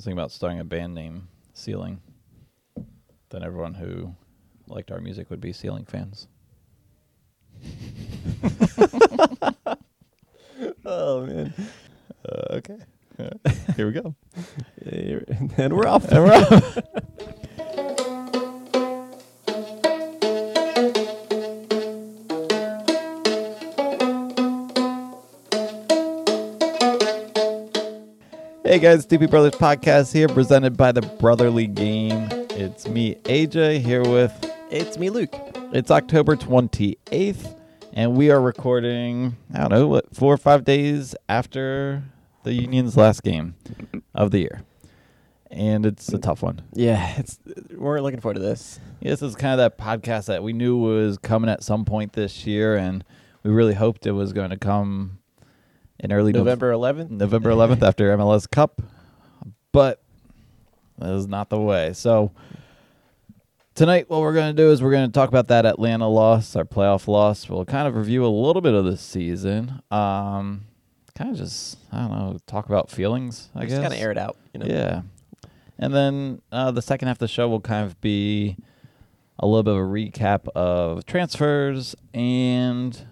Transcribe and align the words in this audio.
was 0.00 0.06
thinking 0.06 0.18
about 0.18 0.30
starting 0.32 0.60
a 0.60 0.64
band 0.64 0.94
name, 0.94 1.28
Ceiling. 1.52 2.00
Then 3.28 3.42
everyone 3.42 3.74
who 3.74 4.14
liked 4.66 4.90
our 4.90 4.98
music 4.98 5.28
would 5.28 5.42
be 5.42 5.52
Ceiling 5.52 5.84
fans. 5.84 6.26
Oh 10.84 11.24
man. 11.24 11.54
Uh, 12.28 12.56
okay. 12.56 12.78
Here 13.76 13.86
we 13.86 13.92
go. 13.92 14.14
and 15.56 15.74
we're 15.74 15.86
off. 15.86 16.04
And 16.10 16.24
we're 16.24 16.32
off. 16.32 16.78
Hey 28.70 28.78
guys, 28.78 29.04
Doopy 29.04 29.28
Brothers 29.28 29.54
Podcast 29.54 30.12
here, 30.12 30.28
presented 30.28 30.76
by 30.76 30.92
the 30.92 31.02
Brotherly 31.02 31.66
Game. 31.66 32.28
It's 32.50 32.86
me, 32.86 33.16
AJ, 33.24 33.80
here 33.80 34.04
with. 34.04 34.32
It's 34.70 34.96
me, 34.96 35.10
Luke. 35.10 35.34
It's 35.72 35.90
October 35.90 36.36
28th, 36.36 37.58
and 37.92 38.14
we 38.14 38.30
are 38.30 38.40
recording, 38.40 39.36
I 39.52 39.58
don't 39.58 39.70
know, 39.70 39.88
what, 39.88 40.14
four 40.14 40.32
or 40.32 40.36
five 40.36 40.64
days 40.64 41.16
after 41.28 42.04
the 42.44 42.52
Union's 42.52 42.96
last 42.96 43.24
game 43.24 43.56
of 44.14 44.30
the 44.30 44.38
year. 44.38 44.62
And 45.50 45.84
it's 45.84 46.08
a 46.12 46.18
tough 46.18 46.40
one. 46.40 46.62
Yeah, 46.72 47.14
it's 47.18 47.40
we're 47.74 48.00
looking 48.00 48.20
forward 48.20 48.34
to 48.34 48.40
this. 48.40 48.78
This 49.02 49.20
is 49.20 49.34
kind 49.34 49.52
of 49.52 49.58
that 49.58 49.78
podcast 49.84 50.26
that 50.26 50.44
we 50.44 50.52
knew 50.52 50.76
was 50.76 51.18
coming 51.18 51.50
at 51.50 51.64
some 51.64 51.84
point 51.84 52.12
this 52.12 52.46
year, 52.46 52.76
and 52.76 53.02
we 53.42 53.50
really 53.50 53.74
hoped 53.74 54.06
it 54.06 54.12
was 54.12 54.32
going 54.32 54.50
to 54.50 54.56
come 54.56 55.18
in 56.02 56.12
early 56.12 56.32
Nov- 56.32 56.44
November 56.44 56.72
11th. 56.72 57.10
November 57.10 57.50
11th 57.50 57.82
after 57.82 58.16
MLS 58.16 58.50
Cup, 58.50 58.82
but 59.72 60.02
that 60.98 61.12
is 61.12 61.26
not 61.26 61.48
the 61.50 61.60
way. 61.60 61.92
So 61.92 62.32
tonight, 63.74 64.08
what 64.10 64.20
we're 64.20 64.34
going 64.34 64.54
to 64.54 64.62
do 64.62 64.70
is 64.70 64.82
we're 64.82 64.90
going 64.90 65.08
to 65.08 65.12
talk 65.12 65.28
about 65.28 65.48
that 65.48 65.64
Atlanta 65.66 66.08
loss, 66.08 66.56
our 66.56 66.64
playoff 66.64 67.06
loss. 67.08 67.48
We'll 67.48 67.64
kind 67.64 67.86
of 67.88 67.96
review 67.96 68.24
a 68.24 68.28
little 68.28 68.62
bit 68.62 68.74
of 68.74 68.84
this 68.84 69.00
season. 69.00 69.80
Um, 69.90 70.62
kind 71.16 71.30
of 71.30 71.36
just 71.36 71.78
I 71.92 71.98
don't 72.00 72.10
know, 72.10 72.38
talk 72.46 72.66
about 72.66 72.90
feelings. 72.90 73.48
I 73.54 73.60
just 73.60 73.70
guess 73.70 73.80
kind 73.80 73.92
of 73.92 74.00
air 74.00 74.10
it 74.10 74.18
out, 74.18 74.36
you 74.52 74.60
know. 74.60 74.66
yeah. 74.66 75.02
And 75.78 75.94
then 75.94 76.42
uh, 76.52 76.70
the 76.72 76.82
second 76.82 77.08
half 77.08 77.16
of 77.16 77.20
the 77.20 77.28
show 77.28 77.48
will 77.48 77.60
kind 77.60 77.86
of 77.86 77.98
be 78.02 78.56
a 79.38 79.46
little 79.46 79.62
bit 79.62 79.72
of 79.72 79.78
a 79.78 79.82
recap 79.82 80.46
of 80.54 81.06
transfers 81.06 81.94
and 82.12 83.06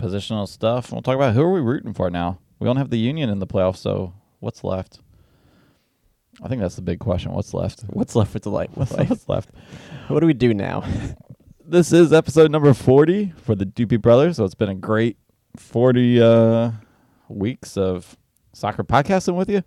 positional 0.00 0.48
stuff. 0.48 0.90
We'll 0.92 1.02
talk 1.02 1.16
about 1.16 1.34
who 1.34 1.42
are 1.42 1.52
we 1.52 1.60
rooting 1.60 1.92
for 1.94 2.10
now. 2.10 2.38
We 2.58 2.64
don't 2.66 2.76
have 2.76 2.90
the 2.90 2.98
Union 2.98 3.28
in 3.30 3.38
the 3.38 3.46
playoffs, 3.46 3.76
so 3.78 4.14
what's 4.40 4.64
left? 4.64 5.00
I 6.42 6.48
think 6.48 6.60
that's 6.62 6.76
the 6.76 6.82
big 6.82 7.00
question. 7.00 7.32
What's 7.32 7.52
left? 7.52 7.80
What's 7.90 8.14
left 8.16 8.32
with 8.32 8.44
the 8.44 8.50
light? 8.50 8.70
What's, 8.74 8.92
what's 8.92 9.28
left? 9.28 9.50
what 10.08 10.20
do 10.20 10.26
we 10.26 10.34
do 10.34 10.54
now? 10.54 10.84
This 11.62 11.92
is 11.92 12.12
episode 12.12 12.50
number 12.50 12.74
40 12.74 13.32
for 13.36 13.54
the 13.54 13.64
Doopy 13.64 14.02
Brothers. 14.02 14.38
So 14.38 14.44
it's 14.44 14.56
been 14.56 14.70
a 14.70 14.74
great 14.74 15.16
40 15.56 16.20
uh, 16.20 16.70
weeks 17.28 17.76
of 17.76 18.16
soccer 18.52 18.82
podcasting 18.82 19.36
with 19.36 19.48
you. 19.48 19.62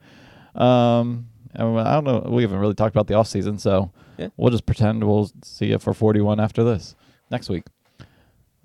Um, 0.62 1.30
and 1.54 1.80
I 1.80 1.94
don't 1.94 2.04
know. 2.04 2.28
We 2.30 2.42
haven't 2.42 2.60
really 2.60 2.74
talked 2.74 2.94
about 2.94 3.08
the 3.08 3.14
off 3.14 3.28
season, 3.28 3.58
so 3.58 3.90
Yeah. 4.18 4.28
we'll 4.36 4.52
just 4.52 4.66
pretend 4.66 5.02
we'll 5.06 5.32
see 5.46 5.68
you 5.68 5.80
for 5.80 5.94
41 5.94 6.42
after 6.42 6.62
this 6.66 6.94
next 7.32 7.48
week. 7.48 7.64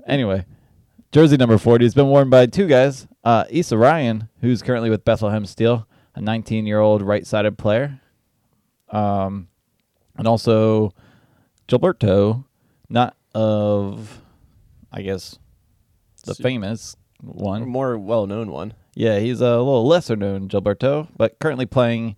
Anyway, 0.04 0.44
jersey 1.12 1.36
number 1.36 1.58
40 1.58 1.84
has 1.84 1.94
been 1.94 2.08
worn 2.08 2.30
by 2.30 2.46
two 2.46 2.66
guys. 2.66 3.06
Uh, 3.24 3.44
Issa 3.50 3.76
Rayyan, 3.76 4.28
who's 4.40 4.62
currently 4.62 4.90
with 4.90 5.04
Bethlehem 5.04 5.46
Steel, 5.46 5.86
a 6.14 6.20
19 6.20 6.66
year 6.66 6.80
old 6.80 7.02
right 7.02 7.26
sided 7.26 7.58
player. 7.58 8.00
Um, 8.90 9.48
and 10.16 10.26
also 10.26 10.92
Gilberto, 11.68 12.44
not 12.88 13.16
of, 13.34 14.22
I 14.90 15.02
guess, 15.02 15.38
the 16.24 16.34
famous 16.34 16.96
one. 17.20 17.68
more 17.68 17.98
well-known 17.98 18.50
one. 18.50 18.74
Yeah, 18.94 19.18
he's 19.18 19.40
a 19.40 19.58
little 19.58 19.86
lesser 19.86 20.16
known 20.16 20.48
Gilberto, 20.48 21.08
but 21.16 21.38
currently 21.38 21.66
playing 21.66 22.16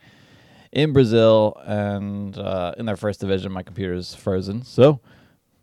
in 0.72 0.92
Brazil 0.92 1.60
and 1.66 2.36
uh, 2.38 2.74
in 2.78 2.86
their 2.86 2.96
first 2.96 3.20
division. 3.20 3.52
My 3.52 3.62
computer's 3.62 4.14
frozen, 4.14 4.62
so 4.62 5.00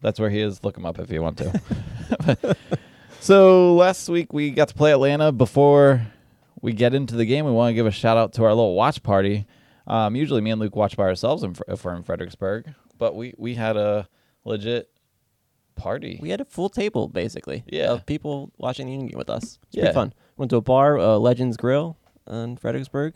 that's 0.02 0.20
where 0.20 0.30
he 0.30 0.42
is. 0.42 0.64
Look 0.64 0.78
him 0.78 0.86
up 0.86 1.00
if 1.00 1.10
you 1.10 1.22
want 1.22 1.38
to. 1.40 2.56
so 3.28 3.76
last 3.76 4.08
week 4.08 4.32
we 4.32 4.52
got 4.52 4.70
to 4.70 4.74
play 4.74 4.92
Atlanta. 4.92 5.34
Before 5.34 6.08
we 6.62 6.72
get 6.72 6.94
into 6.94 7.16
the 7.16 7.26
game, 7.26 7.44
we 7.46 7.52
want 7.52 7.72
to 7.72 7.74
give 7.74 7.86
a 7.86 7.92
shout 7.92 8.16
out 8.18 8.32
to 8.34 8.44
our 8.46 8.52
little 8.54 8.74
watch 8.74 9.04
party. 9.04 9.46
Um, 9.86 10.16
usually, 10.16 10.40
me 10.40 10.52
and 10.52 10.62
Luke 10.62 10.76
watch 10.78 10.96
by 10.96 11.04
ourselves 11.04 11.44
in, 11.44 11.54
if 11.68 11.84
we're 11.84 11.94
in 11.96 12.04
Fredericksburg, 12.04 12.74
but 12.98 13.16
we 13.16 13.34
we 13.38 13.56
had 13.56 13.76
a 13.76 14.08
legit 14.46 14.90
party. 15.76 16.20
We 16.22 16.30
had 16.30 16.40
a 16.40 16.46
full 16.46 16.70
table 16.70 17.10
basically. 17.10 17.64
Yeah. 17.68 17.92
Of 17.92 18.06
people 18.06 18.52
watching 18.58 18.86
the 18.86 18.94
Union 18.94 19.10
game 19.10 19.18
with 19.18 19.30
us. 19.30 19.60
It's 19.68 19.76
Yeah. 19.76 19.82
pretty 19.84 19.94
fun. 19.96 20.14
Went 20.38 20.50
to 20.52 20.58
a 20.58 20.62
bar, 20.62 20.98
uh, 20.98 21.18
Legends 21.18 21.58
Grill 21.58 21.98
in 22.32 22.56
Fredericksburg, 22.56 23.16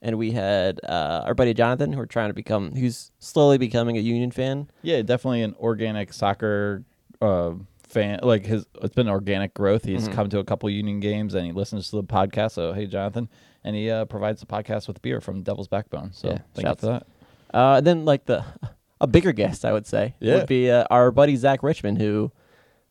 and 0.00 0.18
we 0.18 0.30
had 0.30 0.78
uh, 0.88 1.24
our 1.26 1.34
buddy 1.34 1.52
Jonathan, 1.52 1.92
who 1.92 1.98
we're 1.98 2.06
trying 2.06 2.30
to 2.30 2.34
become, 2.34 2.76
who's 2.76 3.10
slowly 3.18 3.58
becoming 3.58 3.96
a 3.96 4.00
Union 4.00 4.30
fan. 4.30 4.70
Yeah, 4.82 5.02
definitely 5.02 5.42
an 5.42 5.54
organic 5.60 6.12
soccer 6.12 6.84
uh, 7.20 7.52
fan. 7.92 8.20
Like 8.22 8.44
his, 8.46 8.66
it's 8.82 8.94
been 8.94 9.08
organic 9.08 9.54
growth. 9.54 9.84
He's 9.84 10.08
Mhm. 10.08 10.12
come 10.14 10.28
to 10.30 10.38
a 10.38 10.44
couple 10.44 10.68
Union 10.70 11.00
games 11.00 11.34
and 11.34 11.46
he 11.46 11.52
listens 11.52 11.90
to 11.90 11.96
the 11.96 12.04
podcast. 12.04 12.52
So 12.52 12.72
hey, 12.72 12.86
Jonathan, 12.86 13.28
and 13.64 13.76
he 13.76 13.90
uh, 13.90 14.04
provides 14.06 14.40
the 14.40 14.46
podcast 14.46 14.88
with 14.88 15.00
beer 15.02 15.20
from 15.20 15.42
Devil's 15.42 15.68
Backbone. 15.68 16.10
So 16.12 16.28
Yeah, 16.28 16.38
thank 16.54 16.68
you 16.68 16.74
for 16.74 16.86
that. 16.86 17.06
Uh, 17.54 17.80
then 17.80 18.04
like 18.04 18.24
the 18.26 18.44
a 19.00 19.06
bigger 19.06 19.32
guest, 19.32 19.64
I 19.64 19.72
would 19.72 19.86
say, 19.86 20.14
Yeah. 20.20 20.36
would 20.36 20.46
be 20.48 20.70
uh, 20.70 20.84
our 20.90 21.10
buddy 21.10 21.36
Zach 21.36 21.62
Richmond, 21.62 21.98
who 21.98 22.32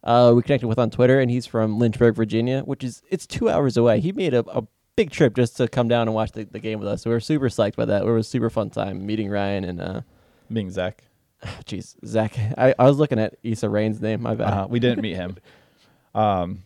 uh, 0.04 0.34
we 0.36 0.42
connected 0.42 0.68
with 0.68 0.80
on 0.80 0.90
Twitter, 0.90 1.20
and 1.20 1.30
he's 1.30 1.46
from 1.46 1.78
Lynchburg, 1.78 2.16
Virginia, 2.16 2.62
which 2.62 2.84
is 2.84 3.02
it's 3.10 3.28
two 3.28 3.50
hours 3.50 3.78
away. 3.78 4.00
He 4.00 4.12
made 4.12 4.34
a, 4.34 4.44
a 4.50 4.64
big 4.96 5.12
trip 5.12 5.36
just 5.36 5.58
to 5.58 5.68
come 5.68 5.88
down 5.88 6.08
and 6.08 6.14
watch 6.16 6.32
the, 6.32 6.44
the 6.44 6.60
game 6.60 6.80
with 6.80 6.88
us. 6.88 7.04
So 7.04 7.10
we 7.12 7.16
are 7.16 7.20
super 7.20 7.50
psyched 7.50 7.76
by 7.76 7.86
that. 7.86 8.02
It 8.04 8.06
was 8.06 8.26
a 8.28 8.30
super 8.30 8.50
fun 8.50 8.70
time 8.72 9.06
meeting 9.06 9.30
Ryan 9.30 9.64
and 9.64 9.80
uh, 9.82 10.02
Being 10.52 10.70
Zach, 10.72 11.04
jeez, 11.66 11.96
Zach. 12.06 12.38
I, 12.58 12.74
I 12.78 12.86
was 12.86 12.98
looking 12.98 13.20
at 13.20 13.36
Issa 13.44 13.68
Rayyan's 13.68 14.02
name. 14.02 14.22
My 14.22 14.36
bad. 14.36 14.54
uh, 14.54 14.68
we 14.70 14.80
didn't 14.80 15.02
meet 15.02 15.16
him. 15.16 15.38
Um, 16.14 16.64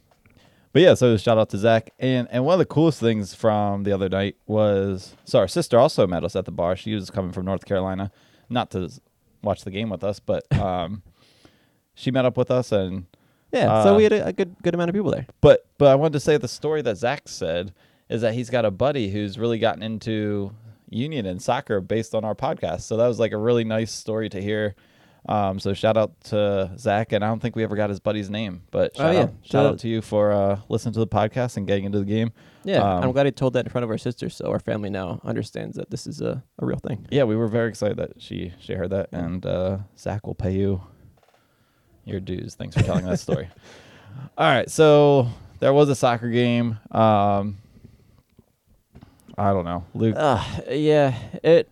but 0.74 0.81
yeah, 0.81 0.94
so 0.94 1.16
shout 1.16 1.38
out 1.38 1.50
to 1.52 1.58
Zach. 1.58 1.91
And 2.00 2.28
and 2.31 2.44
one 2.44 2.53
of 2.53 2.59
the 2.59 2.66
coolest 2.66 3.00
things 3.00 3.34
from 3.34 3.84
the 3.84 3.94
other 3.94 4.09
night 4.09 4.35
was 4.46 5.16
so 5.24 5.40
our 5.40 5.47
sister 5.47 5.80
also 5.80 6.06
met 6.06 6.24
us 6.24 6.35
at 6.35 6.46
the 6.46 6.52
bar. 6.52 6.75
She 6.75 6.94
was 6.94 7.09
coming 7.09 7.31
from 7.31 7.46
North 7.46 7.66
Carolina, 7.66 8.12
not 8.50 8.72
to 8.72 8.90
watch 9.41 9.64
the 9.64 9.72
game 9.72 9.90
with 9.90 10.03
us, 10.03 10.19
but 10.19 10.44
um, 10.59 11.02
she 11.94 12.12
met 12.12 12.25
up 12.25 12.35
with 12.35 12.52
us 12.52 12.72
and 12.74 13.06
Yeah, 13.53 13.84
so 13.84 13.94
uh, 13.94 13.97
we 13.97 14.03
had 14.03 14.12
a, 14.14 14.28
a 14.28 14.34
good 14.34 14.56
good 14.64 14.74
amount 14.74 14.90
of 14.90 14.96
people 14.96 15.12
there. 15.12 15.28
But 15.40 15.66
but 15.78 15.88
I 15.88 15.96
wanted 15.96 16.14
to 16.14 16.19
say 16.19 16.38
the 16.38 16.47
story 16.50 16.81
that 16.81 16.97
Zach 16.97 17.30
said 17.30 17.74
is 18.09 18.22
that 18.22 18.34
he's 18.34 18.50
got 18.50 18.66
a 18.66 18.72
buddy 18.72 19.09
who's 19.09 19.40
really 19.40 19.59
gotten 19.59 19.81
into 19.81 20.52
union 20.90 21.25
and 21.25 21.41
soccer 21.41 21.81
based 21.81 22.13
on 22.16 22.23
our 22.25 22.35
podcast. 22.35 22.81
So 22.81 22.97
that 22.97 23.07
was 23.07 23.19
like 23.19 23.31
a 23.31 23.38
really 23.38 23.63
nice 23.63 23.91
story 23.91 24.29
to 24.29 24.41
hear. 24.41 24.75
Um, 25.28 25.59
so 25.59 25.73
shout 25.73 25.97
out 25.97 26.19
to 26.25 26.72
Zach, 26.78 27.12
and 27.12 27.23
I 27.25 27.28
don't 27.28 27.40
think 27.41 27.56
we 27.56 27.63
ever 27.63 27.75
got 27.75 27.90
his 27.90 28.00
buddy's 28.00 28.29
name, 28.29 28.62
but 28.69 28.91
Oh, 28.96 29.00
shout 29.01 29.13
yeah. 29.16 29.19
out, 29.22 29.29
shout 29.41 29.46
Shout 29.51 29.66
out 29.66 29.72
out. 29.73 29.79
to 29.79 29.88
you 29.88 30.01
for 30.03 30.31
uh, 30.31 30.59
listening 30.69 30.94
to 30.94 31.00
the 31.00 31.07
podcast 31.07 31.57
and 31.57 31.66
getting 31.66 31.85
into 31.85 31.97
the 31.97 32.06
game. 32.06 32.31
Yeah, 32.63 32.84
Um, 32.84 33.03
I'm 33.06 33.12
glad 33.12 33.25
he 33.25 33.31
told 33.31 33.53
that 33.53 33.66
in 33.66 33.72
front 33.72 33.84
of 33.84 33.90
our 33.90 33.97
sister, 33.97 34.29
so 34.29 34.51
our 34.51 34.59
family 34.59 34.91
now 34.91 35.19
understands 35.23 35.78
that 35.78 35.90
this 35.90 36.06
is 36.06 36.22
a, 36.22 36.44
a 36.59 36.66
real 36.66 36.78
thing. 36.78 37.07
Yeah, 37.09 37.23
we 37.23 37.35
were 37.35 37.47
very 37.47 37.69
excited 37.69 37.97
that 37.97 38.22
she 38.22 38.53
she 38.59 38.73
heard 38.73 38.91
that, 38.91 39.09
Yeah. 39.12 39.19
and 39.25 39.46
uh, 39.47 39.78
Zach 39.97 40.28
will 40.28 40.35
pay 40.35 40.52
you 40.53 40.84
your 42.03 42.19
dues. 42.19 42.53
Thanks 42.53 42.75
for 42.75 42.84
telling 42.84 43.06
that 43.06 43.19
story. 43.19 43.50
All 44.38 44.46
right, 44.47 44.69
so 44.69 45.28
there 45.59 45.73
was 45.73 45.90
a 45.90 45.96
soccer 45.96 46.29
game. 46.29 46.78
Um, 46.91 47.57
I 49.38 49.51
don't 49.51 49.66
know, 49.66 49.84
Luke. 49.94 50.16
Uh, 50.18 50.44
yeah, 50.69 51.18
it 51.44 51.70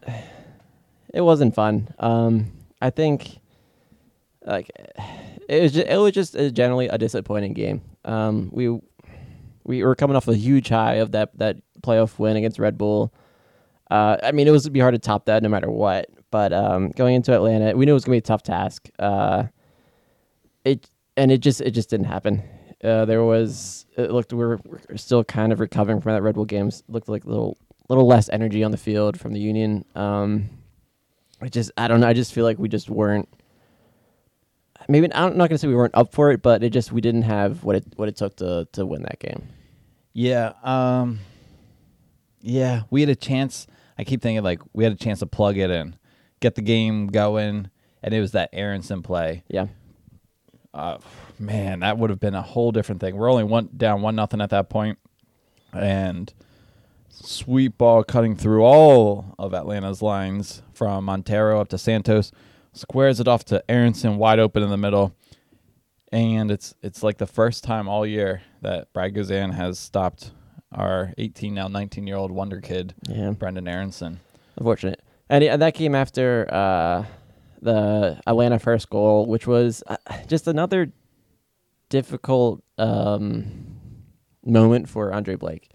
it 1.13 1.21
wasn't 1.21 1.55
fun. 1.55 1.89
Um, 1.99 2.51
I 2.81 2.89
think 2.89 3.39
like 4.45 4.69
it 5.47 5.61
was 5.61 5.71
just, 5.73 5.87
it 5.87 5.97
was 5.97 6.11
just 6.11 6.35
generally 6.53 6.87
a 6.87 6.97
disappointing 6.97 7.53
game. 7.53 7.81
Um, 8.05 8.49
we 8.51 8.79
we 9.63 9.83
were 9.83 9.95
coming 9.95 10.15
off 10.15 10.27
a 10.27 10.35
huge 10.35 10.69
high 10.69 10.95
of 10.95 11.11
that 11.11 11.37
that 11.39 11.57
playoff 11.81 12.19
win 12.19 12.35
against 12.35 12.59
Red 12.59 12.77
Bull. 12.77 13.13
Uh, 13.89 14.17
I 14.23 14.31
mean, 14.31 14.47
it 14.47 14.51
was 14.51 14.67
be 14.69 14.79
hard 14.79 14.95
to 14.95 14.99
top 14.99 15.25
that 15.25 15.43
no 15.43 15.49
matter 15.49 15.69
what. 15.69 16.07
But 16.31 16.51
um, 16.51 16.89
going 16.89 17.15
into 17.15 17.33
Atlanta, 17.33 17.77
we 17.77 17.85
knew 17.85 17.91
it 17.91 17.93
was 17.93 18.05
gonna 18.05 18.15
be 18.15 18.19
a 18.19 18.21
tough 18.21 18.43
task. 18.43 18.89
Uh, 18.99 19.45
it 20.65 20.89
and 21.15 21.31
it 21.31 21.39
just 21.39 21.61
it 21.61 21.71
just 21.71 21.89
didn't 21.89 22.07
happen. 22.07 22.43
Uh, 22.83 23.05
there 23.05 23.23
was 23.23 23.85
it 23.95 24.11
looked 24.11 24.33
we 24.33 24.43
were 24.43 24.59
still 24.95 25.23
kind 25.23 25.53
of 25.53 25.59
recovering 25.59 26.01
from 26.01 26.13
that 26.13 26.21
Red 26.21 26.35
Bull 26.35 26.45
games. 26.45 26.83
Looked 26.87 27.07
like 27.07 27.23
a 27.23 27.29
little 27.29 27.57
little 27.89 28.05
less 28.05 28.29
energy 28.29 28.63
on 28.63 28.71
the 28.71 28.77
field 28.77 29.19
from 29.19 29.33
the 29.33 29.39
Union. 29.39 29.85
Um, 29.95 30.49
I 31.41 31.47
just 31.47 31.71
I 31.77 31.87
don't 31.87 32.01
know. 32.01 32.07
I 32.07 32.13
just 32.13 32.33
feel 32.33 32.43
like 32.43 32.59
we 32.59 32.67
just 32.67 32.89
weren't. 32.89 33.29
Maybe 34.89 35.13
I'm 35.13 35.37
not 35.37 35.49
gonna 35.49 35.57
say 35.57 35.67
we 35.67 35.75
weren't 35.75 35.95
up 35.95 36.11
for 36.11 36.31
it, 36.31 36.41
but 36.41 36.61
it 36.63 36.71
just 36.71 36.91
we 36.91 36.99
didn't 36.99 37.23
have 37.23 37.63
what 37.63 37.77
it 37.77 37.85
what 37.95 38.09
it 38.09 38.17
took 38.17 38.35
to 38.37 38.67
to 38.73 38.85
win 38.85 39.03
that 39.03 39.19
game. 39.19 39.47
Yeah, 40.11 40.53
um, 40.63 41.19
yeah, 42.41 42.83
we 42.89 43.01
had 43.01 43.09
a 43.09 43.15
chance. 43.15 43.65
I 43.97 44.03
keep 44.03 44.21
thinking 44.21 44.43
like 44.43 44.61
we 44.73 44.83
had 44.83 44.93
a 44.93 44.97
chance 44.97 45.19
to 45.19 45.25
plug 45.25 45.57
it 45.57 45.69
in, 45.69 45.95
get 46.41 46.55
the 46.55 46.61
game 46.61 47.07
going, 47.07 47.69
and 48.01 48.13
it 48.13 48.19
was 48.19 48.33
that 48.33 48.49
Aaronson 48.51 49.01
play. 49.01 49.43
Yeah. 49.47 49.67
Uh, 50.73 50.97
man, 51.45 51.81
that 51.81 51.97
would 51.97 52.09
have 52.09 52.19
been 52.19 52.35
a 52.35 52.41
whole 52.41 52.71
different 52.71 53.01
thing. 53.01 53.15
We're 53.15 53.29
only 53.31 53.43
one 53.43 53.69
down 53.75 54.01
one 54.01 54.15
nothing 54.15 54.41
at 54.41 54.49
that 54.51 54.69
point, 54.69 54.97
and 55.71 56.33
sweet 57.09 57.77
ball 57.77 58.03
cutting 58.03 58.35
through 58.35 58.63
all 58.63 59.35
of 59.37 59.53
Atlanta's 59.53 60.01
lines 60.01 60.61
from 60.73 61.05
Monteiro 61.05 61.59
up 61.61 61.67
to 61.69 61.77
Santos, 61.77 62.31
squares 62.73 63.19
it 63.19 63.27
off 63.27 63.43
to 63.45 63.63
Aaronson 63.69 64.17
wide 64.17 64.39
open 64.39 64.63
in 64.63 64.69
the 64.69 64.77
middle, 64.77 65.15
and 66.11 66.49
it's 66.51 66.73
it's 66.81 67.03
like 67.03 67.17
the 67.17 67.27
first 67.27 67.63
time 67.63 67.87
all 67.87 68.05
year 68.05 68.41
that 68.61 68.91
Brad 68.93 69.13
Guzan 69.13 69.53
has 69.53 69.77
stopped 69.79 70.31
our 70.71 71.13
18 71.17 71.53
now 71.53 71.67
19 71.67 72.07
year 72.07 72.15
old 72.15 72.31
wonder 72.31 72.59
kid 72.59 72.95
Yeah. 73.07 73.31
Brenden 73.31 73.67
Aaronson. 73.69 74.19
Unfortunate. 74.57 75.01
And, 75.29 75.43
and 75.43 75.61
that 75.61 75.73
came 75.75 75.95
after 75.95 76.47
uh, 76.51 77.05
the 77.61 78.19
Atlanta 78.27 78.59
first 78.59 78.89
goal, 78.89 79.25
which 79.25 79.45
was 79.47 79.83
uh, 79.87 79.97
just 80.27 80.47
another 80.47 80.91
difficult 81.93 82.63
um, 82.79 83.43
moment 84.43 84.89
for 84.89 85.13
Andre 85.13 85.35
Blake. 85.35 85.69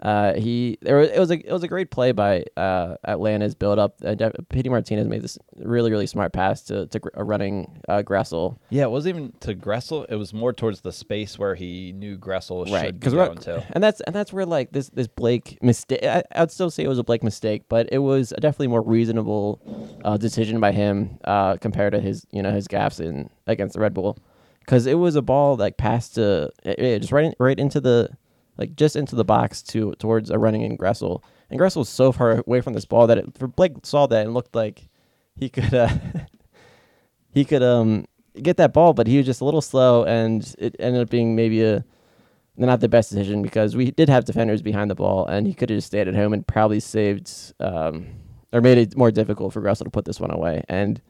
Uh, 0.00 0.34
he 0.34 0.76
there 0.82 0.96
was, 0.96 1.10
it 1.10 1.18
was 1.20 1.30
a 1.30 1.34
it 1.34 1.52
was 1.52 1.62
a 1.62 1.68
great 1.68 1.92
play 1.92 2.10
by 2.10 2.42
uh, 2.56 2.96
Atlanta's 3.06 3.54
build 3.54 3.78
up. 3.78 3.94
Uh, 4.04 4.16
De- 4.16 4.32
Pity 4.48 4.68
Martinez 4.68 5.06
made 5.06 5.22
this 5.22 5.38
really 5.58 5.92
really 5.92 6.08
smart 6.08 6.32
pass 6.32 6.62
to 6.62 6.88
to 6.88 6.98
gr- 6.98 7.10
a 7.14 7.22
running 7.22 7.80
uh, 7.88 8.02
Gressel. 8.02 8.56
Yeah, 8.70 8.82
it 8.82 8.90
wasn't 8.90 9.14
even 9.16 9.32
to 9.42 9.54
Gressel. 9.54 10.04
It 10.08 10.16
was 10.16 10.34
more 10.34 10.52
towards 10.52 10.80
the 10.80 10.90
space 10.90 11.38
where 11.38 11.54
he 11.54 11.92
knew 11.92 12.18
Gressel 12.18 12.68
right 12.72 12.86
should 12.86 12.98
be 12.98 13.10
going 13.10 13.38
to. 13.38 13.64
and 13.70 13.84
that's 13.84 14.00
and 14.00 14.12
that's 14.12 14.32
where 14.32 14.44
like 14.44 14.72
this 14.72 14.88
this 14.88 15.06
Blake 15.06 15.58
mistake 15.62 16.02
I, 16.02 16.24
I'd 16.34 16.50
still 16.50 16.70
say 16.72 16.82
it 16.82 16.88
was 16.88 16.98
a 16.98 17.04
Blake 17.04 17.22
mistake 17.22 17.62
but 17.68 17.88
it 17.92 17.98
was 17.98 18.32
a 18.32 18.40
definitely 18.40 18.66
more 18.74 18.82
reasonable 18.82 19.60
uh, 20.04 20.16
decision 20.16 20.58
by 20.58 20.72
him 20.72 21.20
uh, 21.22 21.58
compared 21.58 21.92
to 21.92 22.00
his 22.00 22.26
you 22.32 22.42
know 22.42 22.50
his 22.50 22.66
gaffes 22.66 22.98
in 22.98 23.30
against 23.46 23.74
the 23.74 23.80
Red 23.80 23.94
Bull 23.94 24.18
because 24.64 24.86
it 24.86 24.94
was 24.94 25.16
a 25.16 25.22
ball 25.22 25.56
like 25.56 25.76
passed 25.76 26.14
to 26.16 26.50
it, 26.64 27.00
just 27.00 27.12
right 27.12 27.26
in, 27.26 27.34
right 27.38 27.58
into 27.58 27.80
the 27.80 28.08
like 28.58 28.76
just 28.76 28.96
into 28.96 29.16
the 29.16 29.24
box 29.24 29.62
to 29.62 29.92
towards 29.98 30.30
a 30.30 30.38
running 30.38 30.62
in 30.62 30.76
Gressel 30.76 31.22
and 31.50 31.60
Gressel 31.60 31.78
was 31.78 31.88
so 31.88 32.12
far 32.12 32.42
away 32.46 32.60
from 32.60 32.72
this 32.72 32.84
ball 32.84 33.06
that 33.06 33.18
it, 33.18 33.56
Blake 33.56 33.72
saw 33.82 34.06
that 34.06 34.24
and 34.24 34.34
looked 34.34 34.54
like 34.54 34.88
he 35.36 35.48
could 35.48 35.74
uh, 35.74 35.88
he 37.32 37.44
could 37.44 37.62
um 37.62 38.06
get 38.40 38.56
that 38.56 38.72
ball 38.72 38.92
but 38.94 39.06
he 39.06 39.18
was 39.18 39.26
just 39.26 39.40
a 39.40 39.44
little 39.44 39.60
slow 39.60 40.04
and 40.04 40.54
it 40.58 40.74
ended 40.78 41.02
up 41.02 41.10
being 41.10 41.36
maybe 41.36 41.62
a 41.62 41.84
not 42.56 42.80
the 42.80 42.88
best 42.88 43.10
decision 43.10 43.42
because 43.42 43.76
we 43.76 43.90
did 43.90 44.08
have 44.08 44.24
defenders 44.24 44.62
behind 44.62 44.90
the 44.90 44.94
ball, 44.94 45.26
and 45.26 45.46
he 45.46 45.54
could 45.54 45.70
have 45.70 45.78
just 45.78 45.88
stayed 45.88 46.08
at 46.08 46.14
home 46.14 46.32
and 46.32 46.46
probably 46.46 46.80
saved 46.80 47.30
um, 47.60 48.06
or 48.52 48.60
made 48.60 48.78
it 48.78 48.96
more 48.96 49.10
difficult 49.10 49.52
for 49.52 49.62
Gressel 49.62 49.84
to 49.84 49.90
put 49.90 50.04
this 50.04 50.20
one 50.20 50.30
away. 50.30 50.62
And 50.68 51.00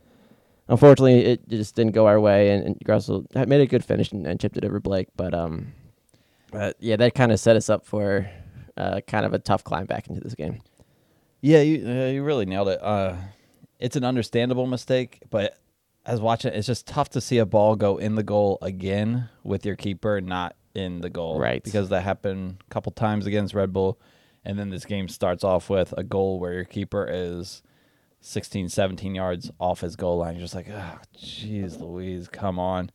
unfortunately, 0.69 1.25
it 1.25 1.49
just 1.49 1.75
didn't 1.75 1.93
go 1.93 2.07
our 2.07 2.21
way, 2.21 2.51
and, 2.51 2.65
and 2.65 2.77
Gressel 2.81 3.27
had 3.35 3.49
made 3.49 3.61
a 3.61 3.67
good 3.67 3.85
finish 3.85 4.13
and, 4.13 4.27
and 4.27 4.41
chipped 4.41 4.57
it 4.57 4.65
over 4.65 4.81
Blake. 4.81 5.09
But 5.17 5.35
um, 5.35 5.73
but 6.51 6.77
yeah, 6.81 6.97
that 6.97 7.15
kind 7.15 7.33
of 7.33 7.41
set 7.41 7.57
us 7.57 7.69
up 7.71 7.87
for 7.87 8.29
uh, 8.77 9.01
kind 9.07 9.27
of 9.27 9.33
a 9.33 9.39
tough 9.39 9.65
climb 9.65 9.87
back 9.87 10.09
into 10.09 10.21
this 10.21 10.35
game. 10.35 10.61
Yeah, 11.41 11.61
you 11.61 11.89
uh, 11.89 12.07
you 12.07 12.23
really 12.23 12.47
nailed 12.47 12.69
it. 12.69 12.83
Uh, 12.83 13.17
it's 13.79 13.97
an 13.97 14.05
understandable 14.05 14.67
mistake, 14.67 15.23
but 15.31 15.59
as 16.07 16.21
watching, 16.21 16.53
it's 16.53 16.67
just 16.67 16.87
tough 16.87 17.11
to 17.11 17.21
see 17.21 17.39
a 17.39 17.47
ball 17.47 17.77
go 17.77 17.97
in 17.97 18.15
the 18.15 18.23
goal 18.23 18.59
again 18.63 19.29
with 19.45 19.65
your 19.65 19.77
keeper 19.77 20.21
not 20.21 20.57
in 20.75 21.01
the 21.01 21.11
goal, 21.11 21.39
Right. 21.39 21.63
Because 21.63 21.91
that 21.91 22.03
happened 22.03 22.57
a 22.67 22.73
couple 22.73 22.93
times 22.93 23.27
against 23.27 23.55
Red 23.55 23.73
Bull, 23.73 24.01
and 24.45 24.59
then 24.59 24.71
this 24.71 24.85
game 24.85 25.09
starts 25.09 25.45
off 25.45 25.69
with 25.69 25.93
a 25.97 26.03
goal 26.03 26.41
where 26.41 26.53
your 26.53 26.65
keeper 26.65 27.07
is 27.11 27.63
16, 28.23 28.69
17 28.69 29.15
yards 29.15 29.51
off 29.59 29.81
his 29.81 29.97
goal 29.97 30.19
line. 30.19 30.35
You're 30.35 30.45
just 30.45 30.55
like, 30.55 30.69
oh, 30.71 30.99
jeez, 31.19 31.81
Louise, 31.81 32.29
come 32.29 32.59
on. 32.59 32.91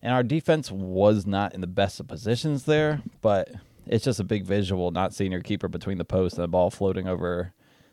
And 0.00 0.12
our 0.12 0.22
defense 0.22 0.72
was 0.72 1.26
not 1.26 1.54
in 1.54 1.60
the 1.60 1.66
best 1.66 2.00
of 2.00 2.08
positions 2.08 2.64
there, 2.64 3.02
but 3.20 3.50
it's 3.86 4.04
just 4.04 4.18
a 4.18 4.24
big 4.24 4.44
visual 4.44 4.90
not 4.90 5.14
seeing 5.14 5.30
your 5.30 5.42
keeper 5.42 5.68
between 5.68 5.98
the 5.98 6.04
post 6.04 6.36
and 6.36 6.42
the 6.42 6.48
ball 6.48 6.70
floating 6.70 7.06
over 7.06 7.52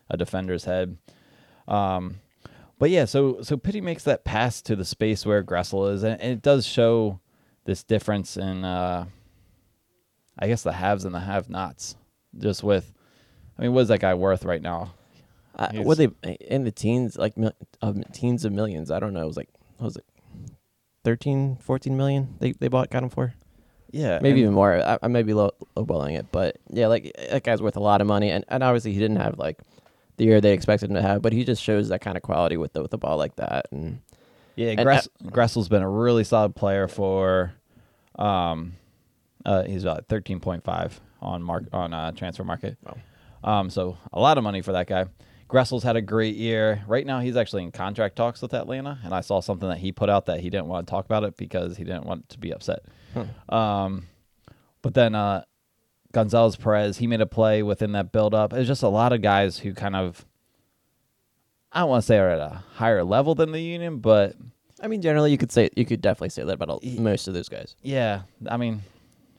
a 0.09 0.17
defender's 0.17 0.63
head. 0.63 0.97
Um, 1.67 2.21
but 2.79 2.89
yeah, 2.89 3.05
so 3.05 3.41
so 3.41 3.57
Pity 3.57 3.81
makes 3.81 4.05
that 4.05 4.23
pass 4.23 4.61
to 4.63 4.75
the 4.75 4.85
space 4.85 5.25
where 5.25 5.43
Gressel 5.43 5.93
is, 5.93 6.03
and, 6.03 6.19
and 6.21 6.31
it 6.31 6.41
does 6.41 6.65
show 6.65 7.19
this 7.65 7.83
difference 7.83 8.37
in, 8.37 8.63
uh, 8.63 9.05
I 10.39 10.47
guess, 10.47 10.63
the 10.63 10.71
haves 10.71 11.03
and 11.03 11.13
the 11.13 11.19
have-nots. 11.19 11.97
Just 12.37 12.63
with, 12.63 12.93
I 13.57 13.63
mean, 13.63 13.73
what 13.73 13.81
is 13.81 13.87
that 13.89 13.99
guy 13.99 14.13
worth 14.13 14.45
right 14.45 14.61
now? 14.61 14.93
What 15.83 15.97
they 15.97 16.07
in 16.41 16.63
the 16.63 16.71
teens 16.71 17.17
like 17.17 17.35
teens 18.13 18.45
of 18.45 18.51
millions? 18.51 18.91
I 18.91 19.00
don't 19.00 19.13
know. 19.13 19.21
It 19.23 19.27
was 19.27 19.38
like 19.38 19.50
what 19.77 19.85
was 19.85 19.97
it 19.97 20.06
13, 21.03 21.57
14 21.61 21.95
million? 21.97 22.35
They 22.39 22.51
they 22.53 22.67
bought 22.67 22.89
got 22.89 23.03
him 23.03 23.09
for. 23.09 23.33
Yeah, 23.91 24.19
maybe 24.21 24.41
even 24.41 24.53
more. 24.53 24.75
I, 24.83 25.00
I 25.01 25.07
may 25.07 25.23
be 25.23 25.33
low, 25.33 25.50
lowballing 25.75 26.17
it, 26.17 26.27
but 26.31 26.57
yeah, 26.69 26.85
like 26.88 27.11
that 27.31 27.44
guy's 27.44 27.59
worth 27.61 27.75
a 27.75 27.79
lot 27.79 28.01
of 28.01 28.07
money, 28.07 28.29
and, 28.29 28.45
and 28.47 28.61
obviously 28.63 28.94
he 28.94 29.00
didn't 29.00 29.17
have 29.17 29.39
like 29.39 29.57
the 30.17 30.25
year 30.25 30.39
they 30.39 30.53
expected 30.53 30.91
him 30.91 30.95
to 30.95 31.01
have, 31.01 31.23
but 31.23 31.33
he 31.33 31.44
just 31.44 31.63
shows 31.63 31.89
that 31.89 32.00
kind 32.00 32.15
of 32.15 32.21
quality 32.21 32.56
with 32.56 32.73
the 32.73 32.83
with 32.83 32.91
the 32.91 33.00
ball 33.00 33.17
like 33.17 33.35
that, 33.38 33.65
and 33.71 34.01
Yeah, 34.56 34.69
And 34.71 34.83
Gress- 34.83 35.07
Gressel's 35.31 35.69
been 35.69 35.81
a 35.81 35.89
really 35.89 36.23
solid 36.23 36.56
player 36.56 36.88
for, 36.88 37.53
um, 38.19 38.73
uh, 39.44 39.63
he's 39.63 39.83
about 39.83 40.06
thirteen 40.07 40.39
point 40.39 40.63
five 40.63 41.00
on 41.19 41.41
mark 41.41 41.63
on 41.73 41.91
uh, 41.91 42.11
Transfermarkt. 42.11 42.75
Wow. 42.85 42.97
Um, 43.44 43.69
so 43.71 43.97
a 44.13 44.19
lot 44.19 44.38
of 44.38 44.44
money 44.44 44.61
for 44.61 44.73
that 44.73 44.85
guy. 44.85 45.06
Gressel's 45.49 45.83
had 45.83 45.95
a 45.97 46.01
great 46.01 46.35
year. 46.35 46.83
Right 46.87 47.05
now, 47.05 47.19
he's 47.19 47.35
actually 47.35 47.63
in 47.63 47.71
contract 47.71 48.15
talks 48.15 48.41
with 48.41 48.53
Atlanta, 48.53 48.99
and 49.03 49.13
I 49.13 49.21
saw 49.21 49.41
something 49.41 49.67
that 49.67 49.79
he 49.79 49.91
put 49.91 50.07
out 50.09 50.27
that 50.27 50.39
he 50.39 50.49
didn't 50.49 50.67
want 50.67 50.87
to 50.87 50.91
talk 50.91 51.05
about 51.05 51.23
it 51.23 51.35
because 51.35 51.75
he 51.75 51.83
didn't 51.83 52.05
want 52.05 52.29
to 52.29 52.39
be 52.39 52.53
upset. 52.53 52.83
Um, 53.49 54.07
but 54.83 54.93
then 54.93 55.15
uh, 55.15 55.43
Gonzalez 56.13 56.55
Pirez, 56.55 56.97
he 56.97 57.07
made 57.07 57.19
a 57.19 57.25
play 57.25 57.63
within 57.63 57.93
that 57.93 58.11
build-up. 58.11 58.53
It's 58.53 58.67
just 58.67 58.83
a 58.83 58.87
lot 58.87 59.11
of 59.11 59.23
guys 59.23 59.57
who 59.57 59.73
kind 59.73 59.95
of, 59.95 60.23
I 61.71 61.79
don't 61.81 61.89
want 61.89 62.03
to 62.03 62.07
say 62.07 62.19
are 62.19 62.29
at 62.29 62.39
a 62.39 62.63
higher 62.75 63.03
level 63.03 63.33
than 63.33 63.51
the 63.51 63.59
Union, 63.59 63.97
but 63.97 64.35
I 64.81 64.87
mean 64.87 65.01
generally 65.01 65.31
you 65.31 65.37
could 65.37 65.51
say 65.51 65.69
you 65.75 65.85
could 65.85 65.99
definitely 65.99 66.29
say 66.29 66.43
that 66.43 66.53
about 66.53 66.69
all, 66.69 66.79
most 66.83 67.27
of 67.27 67.33
those 67.33 67.49
guys. 67.49 67.75
yeah, 67.81 68.21
I 68.47 68.57
mean, 68.57 68.81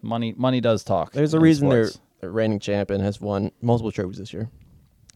money 0.02 0.34
money 0.36 0.60
does 0.60 0.82
talk. 0.84 1.12
There's 1.12 1.34
a 1.34 1.40
reason 1.40 1.68
sports. 1.70 2.00
they're 2.20 2.30
reigning 2.30 2.58
champ 2.58 2.90
and 2.90 3.02
has 3.02 3.20
won 3.20 3.52
multiple 3.62 3.92
trophies 3.92 4.18
this 4.18 4.32
year. 4.32 4.50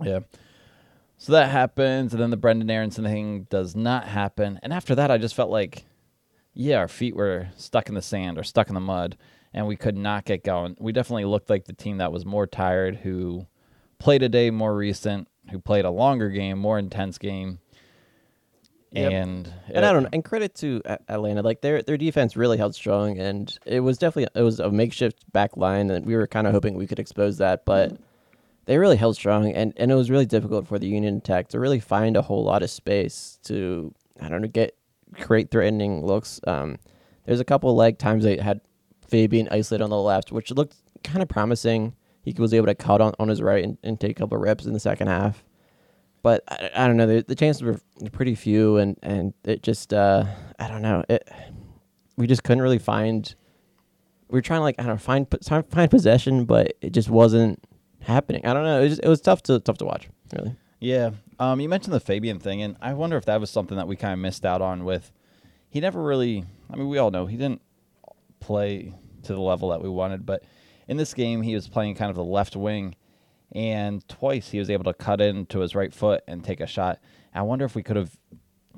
Yeah. 0.00 0.20
So 1.24 1.32
that 1.32 1.48
happens, 1.48 2.12
and 2.12 2.20
then 2.20 2.28
the 2.28 2.36
Brenden 2.36 2.70
Aaronson 2.70 3.04
thing 3.04 3.46
does 3.48 3.74
not 3.74 4.06
happen. 4.06 4.60
And 4.62 4.74
after 4.74 4.94
that, 4.94 5.10
I 5.10 5.16
just 5.16 5.34
felt 5.34 5.48
like, 5.48 5.86
yeah, 6.52 6.76
our 6.76 6.86
feet 6.86 7.16
were 7.16 7.48
stuck 7.56 7.88
in 7.88 7.94
the 7.94 8.02
sand 8.02 8.36
or 8.36 8.42
stuck 8.42 8.68
in 8.68 8.74
the 8.74 8.80
mud, 8.80 9.16
and 9.54 9.66
we 9.66 9.74
could 9.74 9.96
not 9.96 10.26
get 10.26 10.44
going. 10.44 10.76
We 10.78 10.92
definitely 10.92 11.24
looked 11.24 11.48
like 11.48 11.64
the 11.64 11.72
team 11.72 11.96
that 11.96 12.12
was 12.12 12.26
more 12.26 12.46
tired, 12.46 12.96
who 12.96 13.46
played 13.98 14.22
a 14.22 14.28
day 14.28 14.50
more 14.50 14.76
recent, 14.76 15.26
who 15.50 15.58
played 15.58 15.86
a 15.86 15.90
longer 15.90 16.28
game, 16.28 16.58
more 16.58 16.78
intense 16.78 17.16
game. 17.16 17.58
Yep. 18.92 19.12
And 19.12 19.54
And 19.68 19.86
I 19.86 19.92
don't 19.92 20.02
know. 20.02 20.10
And 20.12 20.22
credit 20.22 20.54
to 20.56 20.82
Atlanta, 21.08 21.40
like 21.40 21.62
their 21.62 21.80
their 21.80 21.96
defense 21.96 22.36
really 22.36 22.58
held 22.58 22.74
strong, 22.74 23.18
and 23.18 23.58
it 23.64 23.80
was 23.80 23.96
definitely 23.96 24.28
it 24.38 24.44
was 24.44 24.60
a 24.60 24.70
makeshift 24.70 25.32
back 25.32 25.56
line, 25.56 25.88
and 25.88 26.04
we 26.04 26.16
were 26.16 26.26
kind 26.26 26.46
of 26.46 26.52
hoping 26.52 26.74
we 26.74 26.86
could 26.86 26.98
expose 26.98 27.38
that, 27.38 27.64
but 27.64 27.96
they 28.66 28.78
really 28.78 28.96
held 28.96 29.16
strong, 29.16 29.52
and 29.52 29.72
and 29.76 29.90
it 29.90 29.94
was 29.94 30.10
really 30.10 30.26
difficult 30.26 30.66
for 30.66 30.78
the 30.78 30.86
Union 30.86 31.16
attack 31.16 31.48
to 31.48 31.60
really 31.60 31.80
find 31.80 32.16
a 32.16 32.22
whole 32.22 32.44
lot 32.44 32.62
of 32.62 32.70
space 32.70 33.38
to 33.44 33.94
I 34.20 34.28
don't 34.28 34.42
know 34.42 34.48
get 34.48 34.76
create 35.20 35.50
threatening 35.50 36.04
looks. 36.04 36.40
Um, 36.46 36.76
there's 37.24 37.40
a 37.40 37.44
couple 37.44 37.74
like 37.74 37.98
times 37.98 38.24
they 38.24 38.36
had 38.36 38.60
Fabian 39.06 39.48
isolated 39.50 39.84
on 39.84 39.90
the 39.90 39.98
left, 39.98 40.32
which 40.32 40.50
looked 40.50 40.76
kind 41.02 41.22
of 41.22 41.28
promising. 41.28 41.94
He 42.22 42.34
was 42.38 42.54
able 42.54 42.66
to 42.66 42.74
cut 42.74 43.02
on, 43.02 43.12
on 43.18 43.28
his 43.28 43.42
right 43.42 43.62
and, 43.62 43.76
and 43.82 44.00
take 44.00 44.12
a 44.12 44.14
couple 44.14 44.38
reps 44.38 44.64
in 44.64 44.72
the 44.72 44.80
second 44.80 45.08
half 45.08 45.44
but 46.24 46.42
I, 46.48 46.70
I 46.74 46.86
don't 46.88 46.96
know. 46.96 47.06
The, 47.06 47.22
the 47.22 47.34
chances 47.36 47.62
were 47.62 47.78
pretty 48.10 48.34
few, 48.34 48.78
and 48.78 48.98
and 49.02 49.34
it 49.44 49.62
just 49.62 49.94
uh, 49.94 50.24
I 50.58 50.66
don't 50.66 50.82
know. 50.82 51.04
It 51.08 51.30
we 52.16 52.26
just 52.26 52.42
couldn't 52.42 52.62
really 52.62 52.80
find. 52.80 53.32
We 54.28 54.38
were 54.38 54.42
trying 54.42 54.60
to 54.60 54.62
like 54.62 54.76
I 54.78 54.82
don't 54.82 54.92
know 54.92 54.98
find 54.98 55.28
find 55.70 55.90
possession, 55.90 56.46
but 56.46 56.72
it 56.80 56.90
just 56.90 57.10
wasn't 57.10 57.62
happening. 58.04 58.46
I 58.46 58.54
don't 58.54 58.64
know. 58.64 58.80
It 58.80 58.82
was 58.82 58.92
just, 58.92 59.04
it 59.04 59.08
was 59.08 59.20
tough 59.20 59.42
to 59.44 59.60
tough 59.60 59.78
to 59.78 59.84
watch. 59.84 60.08
Really. 60.36 60.56
Yeah. 60.80 61.10
Um, 61.38 61.60
you 61.60 61.68
mentioned 61.68 61.94
the 61.94 62.00
Fabian 62.00 62.38
thing, 62.38 62.62
and 62.62 62.76
I 62.80 62.94
wonder 62.94 63.16
if 63.16 63.24
that 63.24 63.40
was 63.40 63.50
something 63.50 63.76
that 63.76 63.88
we 63.88 63.96
kind 63.96 64.12
of 64.12 64.18
missed 64.18 64.44
out 64.44 64.62
on 64.62 64.84
with. 64.84 65.12
He 65.68 65.80
never 65.80 66.02
really. 66.02 66.44
I 66.70 66.76
mean, 66.76 66.88
we 66.88 66.98
all 66.98 67.10
know 67.10 67.26
he 67.26 67.36
didn't 67.36 67.62
play 68.40 68.94
to 69.24 69.32
the 69.32 69.40
level 69.40 69.70
that 69.70 69.82
we 69.82 69.88
wanted, 69.88 70.26
but 70.26 70.44
in 70.86 70.96
this 70.96 71.14
game, 71.14 71.42
he 71.42 71.54
was 71.54 71.68
playing 71.68 71.94
kind 71.94 72.10
of 72.10 72.16
the 72.16 72.24
left 72.24 72.56
wing, 72.56 72.94
and 73.52 74.06
twice 74.08 74.50
he 74.50 74.58
was 74.58 74.70
able 74.70 74.84
to 74.84 74.94
cut 74.94 75.20
into 75.20 75.60
his 75.60 75.74
right 75.74 75.92
foot 75.92 76.22
and 76.26 76.44
take 76.44 76.60
a 76.60 76.66
shot. 76.66 77.00
I 77.34 77.42
wonder 77.42 77.64
if 77.64 77.74
we 77.74 77.82
could 77.82 77.96
have 77.96 78.16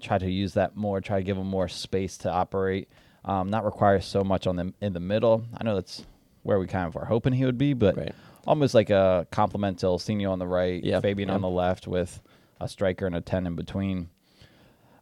tried 0.00 0.20
to 0.20 0.30
use 0.30 0.54
that 0.54 0.76
more, 0.76 1.00
try 1.00 1.18
to 1.18 1.24
give 1.24 1.36
him 1.36 1.46
more 1.46 1.68
space 1.68 2.16
to 2.18 2.30
operate, 2.30 2.88
um, 3.24 3.50
not 3.50 3.64
require 3.64 4.00
so 4.00 4.24
much 4.24 4.46
on 4.46 4.56
them 4.56 4.74
in 4.80 4.92
the 4.92 5.00
middle. 5.00 5.44
I 5.56 5.64
know 5.64 5.74
that's 5.74 6.04
where 6.42 6.58
we 6.58 6.66
kind 6.66 6.86
of 6.86 6.94
were 6.94 7.04
hoping 7.04 7.32
he 7.32 7.44
would 7.44 7.58
be, 7.58 7.74
but 7.74 7.96
Right. 7.96 8.14
Almost 8.46 8.74
like 8.74 8.90
a 8.90 9.26
complement 9.30 9.80
to 9.80 9.86
Ilsinho 9.86 10.30
on 10.30 10.38
the 10.38 10.46
right, 10.46 10.82
Yeah, 10.82 11.00
Fabian 11.00 11.28
yeah. 11.28 11.34
on 11.34 11.40
the 11.40 11.48
left, 11.48 11.86
with 11.88 12.20
a 12.60 12.68
striker 12.68 13.06
and 13.06 13.14
a 13.16 13.20
ten 13.20 13.46
in 13.46 13.56
between. 13.56 14.08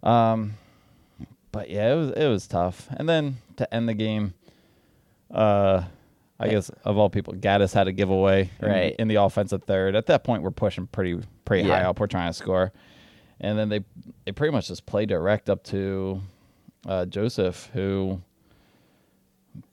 Um, 0.03 0.55
but 1.53 1.71
yeah, 1.71 1.93
it 1.93 1.97
was 1.97 2.11
it 2.11 2.27
was 2.27 2.47
tough. 2.47 2.89
And 2.97 3.09
then 3.09 3.37
to 3.57 3.73
end 3.75 3.89
the 3.89 3.95
game, 3.95 4.35
uh, 5.31 5.85
I 6.41 6.47
Yeah. 6.47 6.51
guess 6.53 6.71
of 6.85 6.99
all 6.99 7.11
people, 7.11 7.35
Gaddis 7.35 7.73
had 7.75 7.87
a 7.87 7.93
giveaway 7.93 8.51
in, 8.61 8.69
Right. 8.69 8.97
in 8.99 9.09
the 9.09 9.17
offensive 9.17 9.63
third. 9.65 9.95
At 9.95 10.07
that 10.07 10.25
point, 10.25 10.43
we're 10.43 10.51
pushing 10.51 10.87
pretty 10.87 11.21
pretty 11.45 11.69
high 11.69 11.83
up. 11.85 12.01
We're 12.01 12.07
trying 12.07 12.31
to 12.31 12.35
score, 12.35 12.73
and 13.41 13.59
then 13.59 13.69
they 13.69 13.81
they 14.25 14.33
pretty 14.33 14.53
much 14.53 14.69
just 14.69 14.87
play 14.87 15.07
direct 15.07 15.49
up 15.49 15.63
to 15.65 16.21
uh, 16.87 17.07
Josef, 17.07 17.71
who 17.73 18.21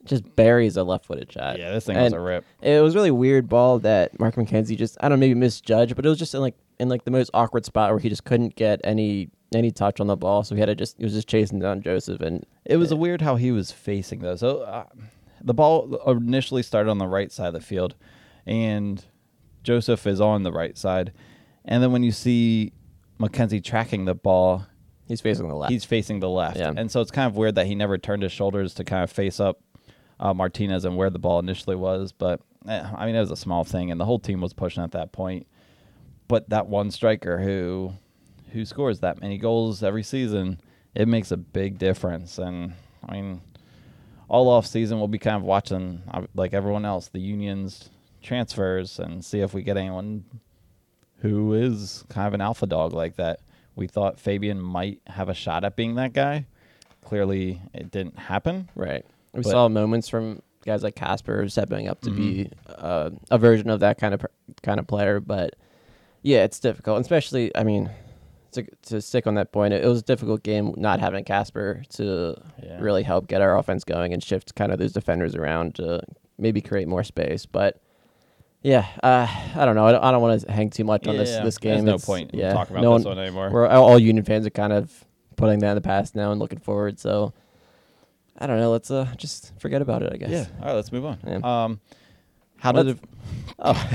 Just 0.05 0.35
buries 0.35 0.77
a 0.77 0.83
left-footed 0.83 1.31
shot. 1.31 1.57
yeah, 1.59 1.71
this 1.71 1.85
thing 1.85 1.95
was 1.97 2.13
a 2.13 2.19
rip. 2.19 2.43
It 2.61 2.81
was 2.81 2.95
really 2.95 3.11
weird 3.11 3.47
ball 3.49 3.79
that 3.79 4.19
Mark 4.19 4.35
McKenzie 4.35 4.77
just 4.77 4.97
I 5.01 5.09
don't 5.09 5.19
know 5.19 5.25
maybe 5.25 5.35
misjudged, 5.39 5.95
but 5.95 6.05
it 6.05 6.09
was 6.09 6.19
just 6.19 6.33
in 6.33 6.41
like 6.41 6.55
in 6.79 6.89
like 6.89 7.03
the 7.05 7.11
most 7.11 7.29
awkward 7.33 7.65
spot 7.65 7.91
where 7.91 7.99
he 7.99 8.09
just 8.09 8.23
couldn't 8.25 8.55
get 8.55 8.81
any 8.83 9.29
any 9.53 9.69
touch 9.71 9.99
on 9.99 10.07
the 10.07 10.15
ball, 10.17 10.43
so 10.43 10.55
he 10.55 10.59
had 10.61 10.67
to 10.67 10.75
just 10.75 10.97
he 10.97 11.03
was 11.03 11.13
just 11.13 11.27
chasing 11.27 11.59
down 11.59 11.81
Josef 11.81 12.21
and 12.21 12.45
It 12.65 12.77
was 12.77 12.91
a 12.91 12.95
weird 12.95 13.21
how 13.21 13.35
he 13.35 13.51
was 13.51 13.71
facing 13.71 14.19
though. 14.19 14.35
So 14.35 14.61
uh, 14.61 14.85
the 15.43 15.53
ball 15.53 15.95
initially 16.07 16.63
started 16.63 16.89
on 16.89 16.97
the 16.97 17.07
right 17.07 17.31
side 17.31 17.47
of 17.47 17.53
the 17.53 17.61
field, 17.61 17.95
and 18.45 19.03
Josef 19.63 20.05
is 20.07 20.19
on 20.21 20.43
the 20.43 20.51
right 20.51 20.77
side, 20.77 21.11
and 21.65 21.81
then 21.83 21.91
when 21.91 22.03
you 22.03 22.11
see 22.11 22.73
McKenzie 23.19 23.63
tracking 23.63 24.05
the 24.05 24.15
ball, 24.15 24.65
he's 25.07 25.21
facing 25.21 25.47
the 25.47 25.55
left. 25.55 25.71
he's 25.71 25.85
facing 25.85 26.19
the 26.19 26.29
left, 26.29 26.57
Yeah. 26.57 26.73
and 26.75 26.89
so 26.89 27.01
it's 27.01 27.11
kind 27.11 27.27
of 27.27 27.35
weird 27.37 27.55
that 27.55 27.67
he 27.67 27.75
never 27.75 27.97
turned 27.97 28.23
his 28.23 28.31
shoulders 28.31 28.73
to 28.75 28.83
kind 28.83 29.03
of 29.03 29.11
face 29.11 29.39
up 29.39 29.59
uh, 30.21 30.33
Martinez 30.33 30.85
and 30.85 30.95
where 30.95 31.09
the 31.09 31.19
ball 31.19 31.39
initially 31.39 31.75
was. 31.75 32.11
But 32.11 32.41
eh, 32.67 32.83
I 32.95 33.05
mean, 33.05 33.15
it 33.15 33.19
was 33.19 33.31
a 33.31 33.35
small 33.35 33.63
thing, 33.63 33.91
and 33.91 33.99
the 33.99 34.05
whole 34.05 34.19
team 34.19 34.39
was 34.39 34.53
pushing 34.53 34.83
at 34.83 34.91
that 34.91 35.11
point. 35.11 35.47
But 36.27 36.49
that 36.49 36.67
one 36.67 36.91
striker 36.91 37.39
who 37.39 37.93
who 38.53 38.65
scores 38.65 38.99
that 38.99 39.21
many 39.21 39.37
goals 39.37 39.81
every 39.81 40.03
season, 40.03 40.59
it 40.93 41.07
makes 41.07 41.31
a 41.31 41.37
big 41.37 41.77
difference. 41.77 42.37
And 42.37 42.73
I 43.07 43.13
mean, 43.13 43.41
all 44.29 44.49
off 44.49 44.65
season 44.65 44.99
we'll 44.99 45.07
be 45.07 45.19
kind 45.19 45.37
of 45.37 45.43
watching 45.43 46.03
uh, 46.13 46.21
like 46.35 46.53
everyone 46.53 46.85
else 46.85 47.09
the 47.09 47.19
unions 47.19 47.89
transfers 48.21 48.99
and 48.99 49.25
see 49.25 49.39
if 49.39 49.53
we 49.53 49.63
get 49.63 49.77
anyone 49.77 50.23
who 51.17 51.53
is 51.53 52.03
kind 52.09 52.27
of 52.27 52.33
an 52.33 52.41
alpha 52.41 52.65
dog 52.65 52.93
like 52.93 53.15
that. 53.15 53.39
We 53.75 53.87
thought 53.87 54.19
Fabian 54.19 54.61
might 54.61 55.01
have 55.07 55.29
a 55.29 55.33
shot 55.33 55.63
at 55.63 55.75
being 55.75 55.95
that 55.95 56.13
guy. 56.13 56.45
Clearly, 57.03 57.61
it 57.73 57.89
didn't 57.89 58.17
happen. 58.19 58.69
right. 58.75 59.05
We 59.33 59.41
but- 59.41 59.49
saw 59.49 59.69
moments 59.69 60.09
from 60.09 60.41
guys 60.65 60.83
like 60.83 60.95
Kacper 60.95 61.49
stepping 61.49 61.87
up 61.87 62.01
to 62.01 62.11
be 62.11 62.49
Mm-hmm. 62.69 62.71
uh, 62.77 63.09
a 63.31 63.37
version 63.37 63.69
of 63.69 63.79
that 63.79 63.97
kind 63.99 64.13
of 64.13 64.25
kind 64.63 64.79
of 64.79 64.87
player, 64.87 65.19
but 65.19 65.55
yeah, 66.21 66.43
it's 66.43 66.59
difficult, 66.59 66.97
and 66.97 67.03
especially 67.05 67.55
I 67.55 67.63
mean. 67.63 67.89
To, 68.55 68.65
to 68.87 69.01
stick 69.01 69.27
on 69.27 69.35
that 69.35 69.53
point, 69.53 69.73
it, 69.73 69.81
it 69.81 69.87
was 69.87 69.99
a 69.99 70.03
difficult 70.03 70.43
game 70.43 70.73
not 70.75 70.99
having 70.99 71.23
Kacper 71.23 71.87
to 71.95 72.35
Yeah. 72.61 72.81
really 72.81 73.01
help 73.01 73.27
get 73.29 73.39
our 73.41 73.57
offense 73.57 73.85
going 73.85 74.11
and 74.11 74.21
shift 74.21 74.55
kind 74.55 74.73
of 74.73 74.77
those 74.77 74.91
defenders 74.91 75.35
around 75.35 75.75
to 75.75 76.01
maybe 76.37 76.59
create 76.59 76.89
more 76.89 77.05
space. 77.05 77.45
But 77.45 77.81
yeah, 78.61 78.85
uh, 79.01 79.25
I 79.55 79.63
don't 79.63 79.75
know. 79.75 79.87
I 79.87 79.93
don't, 79.93 80.03
I 80.03 80.11
don't 80.11 80.21
want 80.21 80.41
to 80.41 80.51
hang 80.51 80.69
too 80.69 80.83
much 80.83 81.07
on 81.07 81.15
this 81.15 81.29
Yeah, 81.29 81.45
this 81.45 81.57
game. 81.57 81.71
There's 81.75 81.83
no 81.85 81.91
It's- 81.91 82.05
point 82.05 82.31
yeah, 82.33 82.51
talking 82.51 82.75
about 82.75 82.83
no 82.83 82.97
this 82.97 83.05
one 83.07 83.19
anymore. 83.19 83.51
We're 83.51 83.67
all 83.67 83.85
all 83.91 83.97
Union 83.97 84.25
fans 84.25 84.45
are 84.45 84.49
kind 84.49 84.73
of 84.73 85.05
putting 85.37 85.59
that 85.59 85.69
in 85.69 85.75
the 85.75 85.81
past 85.81 86.13
now 86.13 86.31
and 86.33 86.39
looking 86.41 86.59
forward. 86.59 86.99
So 86.99 87.33
I 88.41 88.47
don't 88.47 88.59
know. 88.59 88.71
Let's 88.71 88.89
uh 88.91 89.07
just 89.17 89.53
forget 89.59 89.81
about 89.81 90.01
it. 90.03 90.11
I 90.13 90.17
guess. 90.17 90.29
Yeah. 90.31 90.45
All 90.59 90.65
right, 90.67 90.73
let's 90.73 90.91
move 90.91 91.05
on. 91.05 91.19
Yeah. 91.25 91.39
Um, 91.63 91.79
how 92.57 92.71
did 92.71 92.87
it? 92.87 92.99
Oh. 93.63 93.89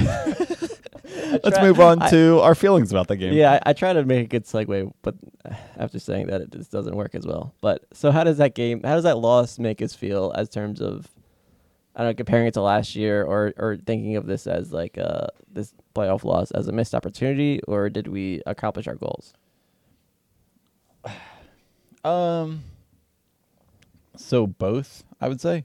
Let's 1.42 1.56
try- 1.56 1.62
move 1.66 1.80
on 1.80 2.00
I- 2.02 2.10
to 2.10 2.40
our 2.40 2.54
feelings 2.54 2.90
about 2.92 3.08
the 3.08 3.16
game. 3.16 3.32
Yeah, 3.32 3.58
I, 3.64 3.70
I 3.70 3.72
try 3.72 3.92
to 3.92 4.04
make 4.04 4.24
a 4.24 4.28
good 4.28 4.44
segue, 4.44 4.92
but 5.02 5.14
after 5.76 5.98
saying 5.98 6.26
that, 6.28 6.40
it 6.40 6.50
just 6.52 6.70
doesn't 6.70 6.94
work 6.94 7.14
as 7.14 7.26
well. 7.26 7.52
But 7.60 7.84
so, 7.92 8.10
how 8.12 8.22
does 8.22 8.36
that 8.38 8.54
game? 8.54 8.82
How 8.84 8.94
does 8.94 9.04
that 9.04 9.18
loss 9.18 9.58
make 9.58 9.82
us 9.82 9.92
feel 9.94 10.32
as 10.36 10.48
terms 10.48 10.80
of, 10.80 11.08
I 11.96 12.02
don't 12.02 12.10
know, 12.10 12.14
comparing 12.14 12.46
it 12.46 12.54
to 12.54 12.60
last 12.62 12.94
year, 12.94 13.24
or 13.24 13.52
or 13.56 13.76
thinking 13.76 14.16
of 14.16 14.26
this 14.26 14.46
as 14.46 14.72
like 14.72 14.98
uh 14.98 15.26
this 15.52 15.72
playoff 15.94 16.22
loss 16.24 16.50
as 16.52 16.68
a 16.68 16.72
missed 16.72 16.94
opportunity, 16.94 17.60
or 17.66 17.88
did 17.90 18.06
we 18.08 18.42
accomplish 18.46 18.86
our 18.86 18.94
goals? 18.96 19.32
Um. 22.04 22.62
So 24.16 24.46
both, 24.46 25.04
I 25.20 25.28
would 25.28 25.40
say. 25.40 25.64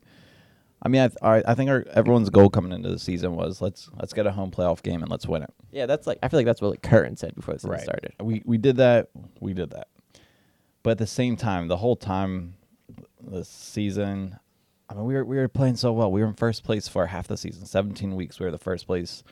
I 0.84 0.90
mean, 0.90 1.02
I 1.02 1.08
th- 1.10 1.18
I, 1.22 1.52
I 1.52 1.54
think 1.54 1.70
our 1.70 1.86
everyone's 1.94 2.30
goal 2.32 2.50
coming 2.50 2.72
into 2.72 2.90
the 2.90 2.98
season 2.98 3.36
was 3.36 3.62
let's 3.62 3.90
let's 4.00 4.14
get 4.14 4.26
a 4.26 4.32
home 4.32 4.50
playoff 4.50 4.82
game 4.82 5.02
and 5.02 5.12
let's 5.12 5.28
win 5.28 5.44
it. 5.44 5.54
Yeah, 5.72 5.86
that's 5.86 6.08
like 6.08 6.18
I 6.24 6.28
feel 6.28 6.40
like 6.40 6.48
that's 6.48 6.62
what 6.62 6.72
like 6.72 6.82
Curran 6.82 7.18
said 7.18 7.36
before 7.36 7.54
the 7.54 7.60
season 7.60 7.80
started. 7.80 8.14
We 8.20 8.42
we 8.46 8.58
did 8.58 8.78
that. 8.78 9.10
We 9.40 9.54
did 9.54 9.70
that. 9.72 9.90
But 10.84 10.92
at 10.92 10.98
the 10.98 11.08
same 11.08 11.36
time, 11.36 11.68
the 11.68 11.78
whole 11.78 11.96
time, 11.96 12.56
the 13.22 13.46
season, 13.46 14.40
I 14.90 14.96
mean, 14.96 15.06
we 15.06 15.14
were 15.14 15.24
we 15.24 15.38
were 15.38 15.48
playing 15.48 15.76
so 15.76 15.94
well. 15.94 16.12
We 16.12 16.22
were 16.22 16.28
in 16.28 16.34
first 16.34 16.64
place 16.64 16.88
for 16.88 17.06
half 17.06 17.28
the 17.28 17.38
season. 17.38 17.68
Seventeen 17.68 18.16
weeks, 18.16 18.40
we 18.40 18.46
were 18.48 18.52
the 18.52 18.58
first 18.58 18.88
place 18.88 19.24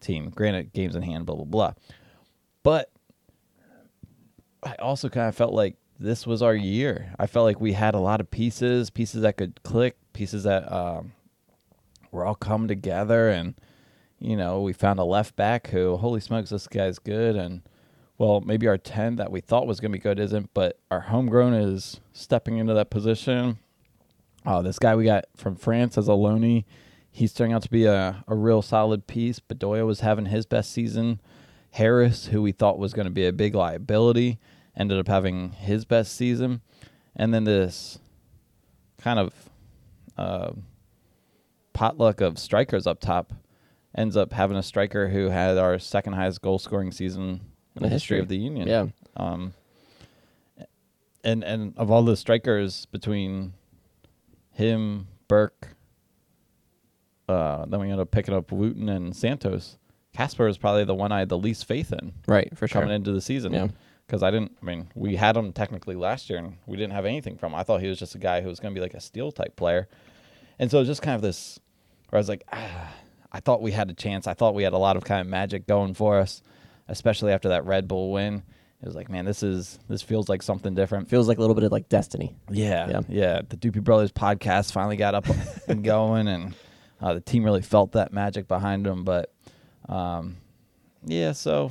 team. 0.00 0.30
Granted, 0.30 0.72
games 0.72 0.94
in 0.94 1.02
hand, 1.02 1.26
blah 1.26 1.34
blah 1.34 1.44
blah. 1.44 1.72
But 2.62 2.90
I 4.62 4.76
also 4.76 5.08
kind 5.08 5.28
of 5.28 5.34
felt 5.34 5.52
like 5.52 5.76
this 6.02 6.26
was 6.26 6.42
our 6.42 6.54
year. 6.54 7.14
I 7.18 7.26
felt 7.26 7.44
like 7.44 7.60
we 7.60 7.72
had 7.72 7.94
a 7.94 8.00
lot 8.00 8.20
of 8.20 8.30
pieces, 8.30 8.90
pieces 8.90 9.22
that 9.22 9.36
could 9.36 9.62
click, 9.62 9.96
pieces 10.12 10.42
that 10.42 10.70
um, 10.72 11.12
were 12.10 12.24
all 12.24 12.34
come 12.34 12.68
together, 12.68 13.28
and 13.28 13.54
you 14.18 14.36
know, 14.36 14.60
we 14.60 14.72
found 14.72 14.98
a 14.98 15.04
left 15.04 15.36
back 15.36 15.68
who, 15.68 15.96
holy 15.96 16.20
smokes, 16.20 16.50
this 16.50 16.68
guy's 16.68 16.98
good, 16.98 17.36
and 17.36 17.62
well, 18.18 18.40
maybe 18.40 18.66
our 18.68 18.78
ten 18.78 19.16
that 19.16 19.32
we 19.32 19.40
thought 19.40 19.66
was 19.66 19.80
going 19.80 19.90
to 19.92 19.98
be 19.98 20.02
good 20.02 20.18
isn't, 20.18 20.50
but 20.54 20.78
our 20.90 21.00
homegrown 21.00 21.54
is 21.54 22.00
stepping 22.12 22.58
into 22.58 22.74
that 22.74 22.90
position. 22.90 23.58
Oh, 24.44 24.62
this 24.62 24.78
guy 24.78 24.94
we 24.96 25.04
got 25.04 25.24
from 25.36 25.56
France 25.56 25.96
as 25.96 26.08
a 26.08 26.12
loanee, 26.12 26.64
he's 27.10 27.32
turning 27.32 27.52
out 27.52 27.62
to 27.62 27.70
be 27.70 27.84
a, 27.84 28.24
a 28.26 28.34
real 28.34 28.62
solid 28.62 29.06
piece. 29.06 29.38
Bedoya 29.40 29.86
was 29.86 30.00
having 30.00 30.26
his 30.26 30.46
best 30.46 30.72
season. 30.72 31.20
Haris, 31.72 32.26
who 32.26 32.42
we 32.42 32.52
thought 32.52 32.78
was 32.78 32.92
going 32.92 33.06
to 33.06 33.12
be 33.12 33.26
a 33.26 33.32
big 33.32 33.54
liability, 33.54 34.38
ended 34.76 34.98
up 34.98 35.08
having 35.08 35.52
his 35.52 35.84
best 35.84 36.14
season. 36.16 36.60
And 37.14 37.32
then 37.34 37.44
this 37.44 37.98
kind 38.98 39.18
of 39.18 39.32
uh, 40.16 40.52
potluck 41.72 42.20
of 42.20 42.38
strikers 42.38 42.86
up 42.86 43.00
top 43.00 43.32
ends 43.94 44.16
up 44.16 44.32
having 44.32 44.56
a 44.56 44.62
striker 44.62 45.08
who 45.08 45.28
had 45.28 45.58
our 45.58 45.78
second 45.78 46.14
highest 46.14 46.40
goal 46.40 46.58
scoring 46.58 46.90
season 46.92 47.40
in 47.76 47.82
the 47.82 47.88
history 47.88 48.18
of 48.18 48.28
the 48.28 48.36
Union. 48.36 48.66
Yeah. 48.68 48.86
Um, 49.16 49.52
and 51.24 51.44
and 51.44 51.74
of 51.76 51.90
all 51.90 52.02
the 52.02 52.16
strikers 52.16 52.86
between 52.86 53.52
him, 54.50 55.06
Burke, 55.28 55.68
uh, 57.28 57.64
then 57.66 57.80
we 57.80 57.86
ended 57.86 58.00
up 58.00 58.10
picking 58.10 58.34
up 58.34 58.50
Wooten 58.50 58.88
and 58.88 59.14
Santos. 59.14 59.78
Kacper 60.16 60.48
is 60.48 60.58
probably 60.58 60.84
the 60.84 60.94
one 60.94 61.10
I 61.12 61.20
had 61.20 61.28
the 61.30 61.38
least 61.38 61.64
faith 61.66 61.92
in 61.92 62.12
Right, 62.26 62.56
for 62.56 62.66
sure. 62.68 62.82
coming 62.82 62.94
into 62.94 63.12
the 63.12 63.20
season. 63.20 63.52
Yeah. 63.52 63.68
Because 64.12 64.22
I 64.22 64.30
didn't, 64.30 64.54
I 64.60 64.66
mean, 64.66 64.88
we 64.94 65.16
had 65.16 65.38
him 65.38 65.54
technically 65.54 65.94
last 65.96 66.28
year 66.28 66.38
and 66.38 66.58
we 66.66 66.76
didn't 66.76 66.92
have 66.92 67.06
anything 67.06 67.38
from 67.38 67.54
him. 67.54 67.58
I 67.58 67.62
thought 67.62 67.80
he 67.80 67.88
was 67.88 67.98
just 67.98 68.14
a 68.14 68.18
guy 68.18 68.42
who 68.42 68.50
was 68.50 68.60
going 68.60 68.74
to 68.74 68.78
be 68.78 68.82
like 68.82 68.92
a 68.92 69.00
steel 69.00 69.32
type 69.32 69.56
player. 69.56 69.88
And 70.58 70.70
so 70.70 70.76
it 70.76 70.80
was 70.82 70.88
just 70.88 71.00
kind 71.00 71.14
of 71.14 71.22
this, 71.22 71.58
where 72.10 72.18
I 72.18 72.20
was 72.20 72.28
like, 72.28 72.44
ah, 72.52 72.92
I 73.32 73.40
thought 73.40 73.62
we 73.62 73.72
had 73.72 73.88
a 73.88 73.94
chance. 73.94 74.26
I 74.26 74.34
thought 74.34 74.54
we 74.54 74.64
had 74.64 74.74
a 74.74 74.78
lot 74.78 74.98
of 74.98 75.04
kind 75.04 75.22
of 75.22 75.28
magic 75.28 75.66
going 75.66 75.94
for 75.94 76.18
us, 76.18 76.42
especially 76.88 77.32
after 77.32 77.48
that 77.48 77.64
Red 77.64 77.88
Bull 77.88 78.12
win. 78.12 78.42
It 78.82 78.84
was 78.84 78.94
like, 78.94 79.08
man, 79.08 79.24
this 79.24 79.42
is, 79.42 79.78
this 79.88 80.02
feels 80.02 80.28
like 80.28 80.42
something 80.42 80.74
different. 80.74 81.08
Feels 81.08 81.26
like 81.26 81.38
a 81.38 81.40
little 81.40 81.54
bit 81.54 81.64
of 81.64 81.72
like 81.72 81.88
destiny. 81.88 82.36
Yeah, 82.50 82.90
Yeah. 82.90 83.00
yeah, 83.08 83.40
The 83.48 83.56
Doopy 83.56 83.82
Brothers 83.82 84.12
podcast 84.12 84.72
finally 84.72 84.98
got 84.98 85.14
up 85.14 85.24
and 85.68 85.82
going, 85.82 86.28
and 86.28 86.54
uh, 87.00 87.14
the 87.14 87.22
team 87.22 87.44
really 87.44 87.62
felt 87.62 87.92
that 87.92 88.12
magic 88.12 88.46
behind 88.46 88.84
them. 88.84 89.04
But 89.04 89.32
um, 89.88 90.36
yeah, 91.02 91.32
so 91.32 91.70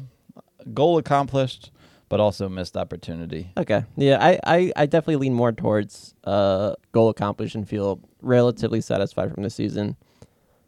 goal 0.73 0.97
accomplished, 0.97 1.69
but 2.11 2.19
also 2.19 2.49
missed 2.49 2.75
opportunity. 2.75 3.53
Okay. 3.55 3.85
Yeah, 3.95 4.17
I, 4.19 4.37
I, 4.45 4.73
I 4.75 4.85
definitely 4.85 5.15
lean 5.15 5.33
more 5.33 5.53
towards 5.53 6.13
uh, 6.25 6.73
goal 6.91 7.07
accomplished 7.07 7.55
and 7.55 7.65
feel 7.67 8.01
relatively 8.21 8.81
satisfied 8.81 9.33
from 9.33 9.43
this 9.43 9.55
season. 9.55 9.95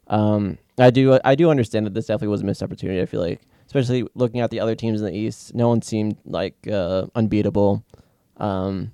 Um, 0.08 0.58
I 0.80 0.90
do 0.90 1.20
I 1.26 1.36
do 1.36 1.50
understand 1.50 1.86
that 1.86 1.96
this 1.96 2.06
definitely 2.06 2.30
was 2.30 2.44
a 2.44 2.46
missed 2.46 2.64
opportunity. 2.64 3.02
I 3.02 3.06
feel 3.06 3.20
like, 3.20 3.42
especially 3.66 4.08
looking 4.16 4.40
at 4.40 4.52
the 4.52 4.62
other 4.62 4.74
teams 4.74 5.02
in 5.02 5.06
the 5.06 5.14
East, 5.14 5.54
no 5.54 5.68
one 5.68 5.82
seemed 5.82 6.16
like 6.24 6.56
uh, 6.66 7.08
unbeatable. 7.14 7.84
Um, 8.38 8.94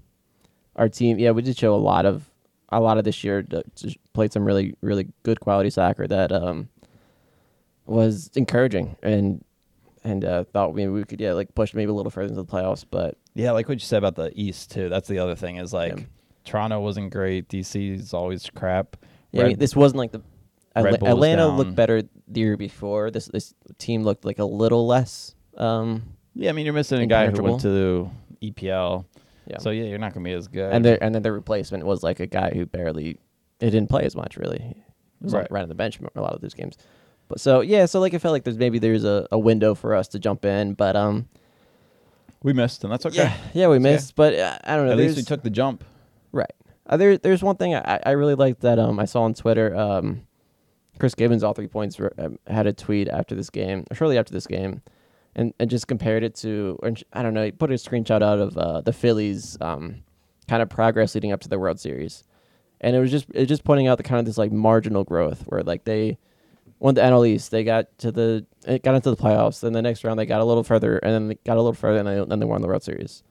our 0.76 0.90
team, 0.90 1.20
yeah, 1.20 1.30
we 1.30 1.44
did 1.44 1.56
show 1.56 1.76
a 1.76 1.78
lot 1.78 2.08
of 2.08 2.32
a 2.70 2.80
lot 2.80 2.98
of 2.98 3.04
this 3.04 3.24
year. 3.24 3.44
to 3.44 3.64
played 4.14 4.34
some 4.34 4.44
really 4.44 4.74
really 4.82 5.08
good 5.22 5.40
quality 5.40 5.70
soccer 5.70 6.08
that 6.08 6.32
um, 6.32 6.68
was 7.86 8.32
encouraging 8.34 8.96
and 9.04 9.44
and 10.04 10.24
uh, 10.26 10.44
thought 10.46 10.76
maybe 10.76 10.90
we 10.92 11.04
could 11.04 11.20
yeah 11.22 11.34
like 11.34 11.54
push 11.56 11.74
maybe 11.74 11.90
a 11.92 11.94
little 11.94 12.10
further 12.12 12.30
into 12.30 12.42
the 12.42 12.46
playoffs, 12.52 12.86
but 12.90 13.18
Yeah, 13.36 13.52
like 13.52 13.68
what 13.68 13.76
you 13.76 13.86
said 13.86 13.98
about 14.00 14.16
the 14.16 14.32
East 14.40 14.72
too. 14.72 14.90
That's 14.90 15.08
the 15.08 15.20
other 15.20 15.36
thing 15.36 15.58
is 15.58 15.74
like 15.74 15.98
Yeah. 15.98 16.04
Toronto 16.46 16.80
wasn't 16.80 17.12
great. 17.12 17.48
DC 17.50 17.96
is 18.00 18.14
always 18.14 18.50
crap. 18.56 18.96
Yeah, 19.32 19.44
I 19.44 19.48
mean, 19.50 19.60
this 19.60 19.76
wasn't 19.76 19.98
like 20.00 20.12
the 20.12 20.22
Atla- 20.76 20.92
Red 20.92 21.00
Bull 21.00 21.08
was 21.10 21.14
Atlanta 21.16 21.42
down. 21.48 21.58
looked 21.58 21.76
better 21.76 22.02
the 22.28 22.40
year 22.40 22.58
before. 22.58 23.12
This 23.12 23.26
this 23.28 23.54
team 23.78 24.04
looked 24.04 24.26
like 24.26 24.40
a 24.40 24.46
little 24.46 24.88
less. 24.88 25.36
Um, 25.58 26.04
Yeah, 26.34 26.50
I 26.50 26.54
mean 26.54 26.66
you're 26.66 26.74
missing 26.74 27.02
a 27.02 27.08
guy 27.08 27.30
who 27.30 27.44
went 27.44 27.62
to 27.62 28.10
EPL. 28.42 29.06
yeah. 29.48 29.58
So 29.60 29.70
yeah, 29.72 29.84
you're 29.84 29.98
not 30.00 30.14
gonna 30.14 30.24
be 30.24 30.32
as 30.34 30.48
good. 30.48 30.72
and 30.74 30.84
their 30.86 31.04
and 31.04 31.14
then 31.14 31.22
their 31.24 31.34
replacement 31.34 31.86
was 31.86 32.04
like 32.04 32.20
a 32.20 32.28
guy 32.28 32.52
who 32.54 32.66
barely 32.66 33.18
it 33.60 33.72
didn't 33.72 33.90
play 33.90 34.04
as 34.04 34.16
much 34.16 34.38
really. 34.38 34.60
He 34.60 34.84
was 35.26 35.34
Right. 35.34 35.42
right. 35.42 35.52
right 35.52 35.64
on 35.64 35.70
the 35.70 35.76
bench 35.76 36.00
a 36.16 36.22
lot 36.22 36.34
of 36.34 36.40
those 36.42 36.54
games. 36.54 36.78
But 37.30 37.40
so 37.40 37.62
yeah, 37.62 37.86
so 37.86 38.00
like 38.02 38.14
I 38.14 38.18
felt 38.18 38.34
like 38.34 38.44
there's 38.44 38.58
maybe 38.58 38.80
there's 38.80 39.06
a, 39.06 39.28
a 39.32 39.40
window 39.40 39.76
for 39.76 39.96
us 39.96 40.10
to 40.10 40.20
jump 40.20 40.44
in, 40.44 40.74
but 40.74 40.96
um 40.98 41.30
we 42.44 42.54
missed, 42.54 42.84
and 42.84 42.92
that's 42.92 43.06
okay. 43.06 43.18
yeah 43.18 43.38
yeah 43.54 43.68
we 43.68 43.80
missed, 43.80 44.16
but 44.16 44.34
uh, 44.34 44.58
I 44.64 44.76
don't 44.76 44.88
know. 44.88 44.92
At 44.92 44.98
least 44.98 45.16
we 45.16 45.24
took 45.24 45.44
the 45.44 45.50
jump. 45.50 45.84
Right. 46.32 46.52
Uh, 46.86 46.98
there, 46.98 47.18
there's 47.18 47.44
one 47.44 47.56
thing 47.56 47.76
I, 47.76 48.00
I 48.04 48.12
really 48.12 48.36
liked 48.36 48.62
that 48.62 48.80
um 48.80 49.00
I 49.00 49.06
saw 49.06 49.22
on 49.22 49.34
Twitter. 49.34 49.76
Um, 49.76 50.24
Chris 51.00 51.16
Gibbons, 51.16 51.44
all 51.44 51.54
three 51.54 51.68
points, 51.68 51.98
were, 51.98 52.14
um, 52.18 52.38
had 52.46 52.68
a 52.68 52.74
tweet 52.74 53.08
after 53.08 53.34
this 53.34 53.50
game, 53.50 53.86
or 53.90 53.96
shortly 53.96 54.18
after 54.18 54.34
this 54.34 54.46
game, 54.46 54.82
and, 55.34 55.54
and 55.58 55.70
just 55.70 55.88
compared 55.88 56.24
it 56.24 56.36
to, 56.36 56.78
or 56.84 56.92
I 57.14 57.24
don't 57.24 57.34
know, 57.34 57.46
he 57.46 57.52
put 57.52 57.72
a 57.72 57.76
screenshot 57.76 58.22
out 58.22 58.40
of 58.40 58.58
uh, 58.58 58.82
the 58.82 58.92
Phillies' 58.92 59.58
um, 59.62 60.04
kind 60.50 60.62
of 60.62 60.70
progress 60.70 61.16
leading 61.16 61.32
up 61.32 61.40
to 61.42 61.48
the 61.48 61.58
World 61.58 61.80
Series, 61.80 62.26
and 62.82 62.96
it 62.96 63.00
was 63.00 63.12
just 63.12 63.28
it 63.30 63.40
was 63.40 63.48
just 63.48 63.64
pointing 63.64 63.88
out 63.88 63.98
the 63.98 64.04
kind 64.04 64.20
of 64.20 64.26
this 64.26 64.38
like 64.38 64.52
marginal 64.52 65.04
growth 65.06 65.44
where 65.44 65.64
like 65.64 65.86
they 65.86 66.18
won 66.80 66.96
the 66.96 67.02
NL 67.02 67.28
East, 67.28 67.52
they 67.52 67.64
got 67.64 67.98
to 68.00 68.12
the 68.12 68.46
it 68.66 68.84
got 68.84 68.96
into 68.96 69.10
the 69.10 69.18
playoffs, 69.18 69.62
then 69.62 69.74
the 69.74 69.82
next 69.82 70.04
round 70.04 70.20
they 70.20 70.26
got 70.26 70.42
a 70.42 70.46
little 70.46 70.64
further, 70.64 70.98
and 70.98 71.14
then 71.14 71.28
they 71.28 71.36
got 71.46 71.58
a 71.58 71.62
little 71.62 71.74
further, 71.74 72.00
and 72.00 72.08
then, 72.08 72.30
then 72.30 72.40
they 72.40 72.46
won 72.46 72.62
the 72.62 72.68
World 72.68 72.84
Series. 72.84 73.24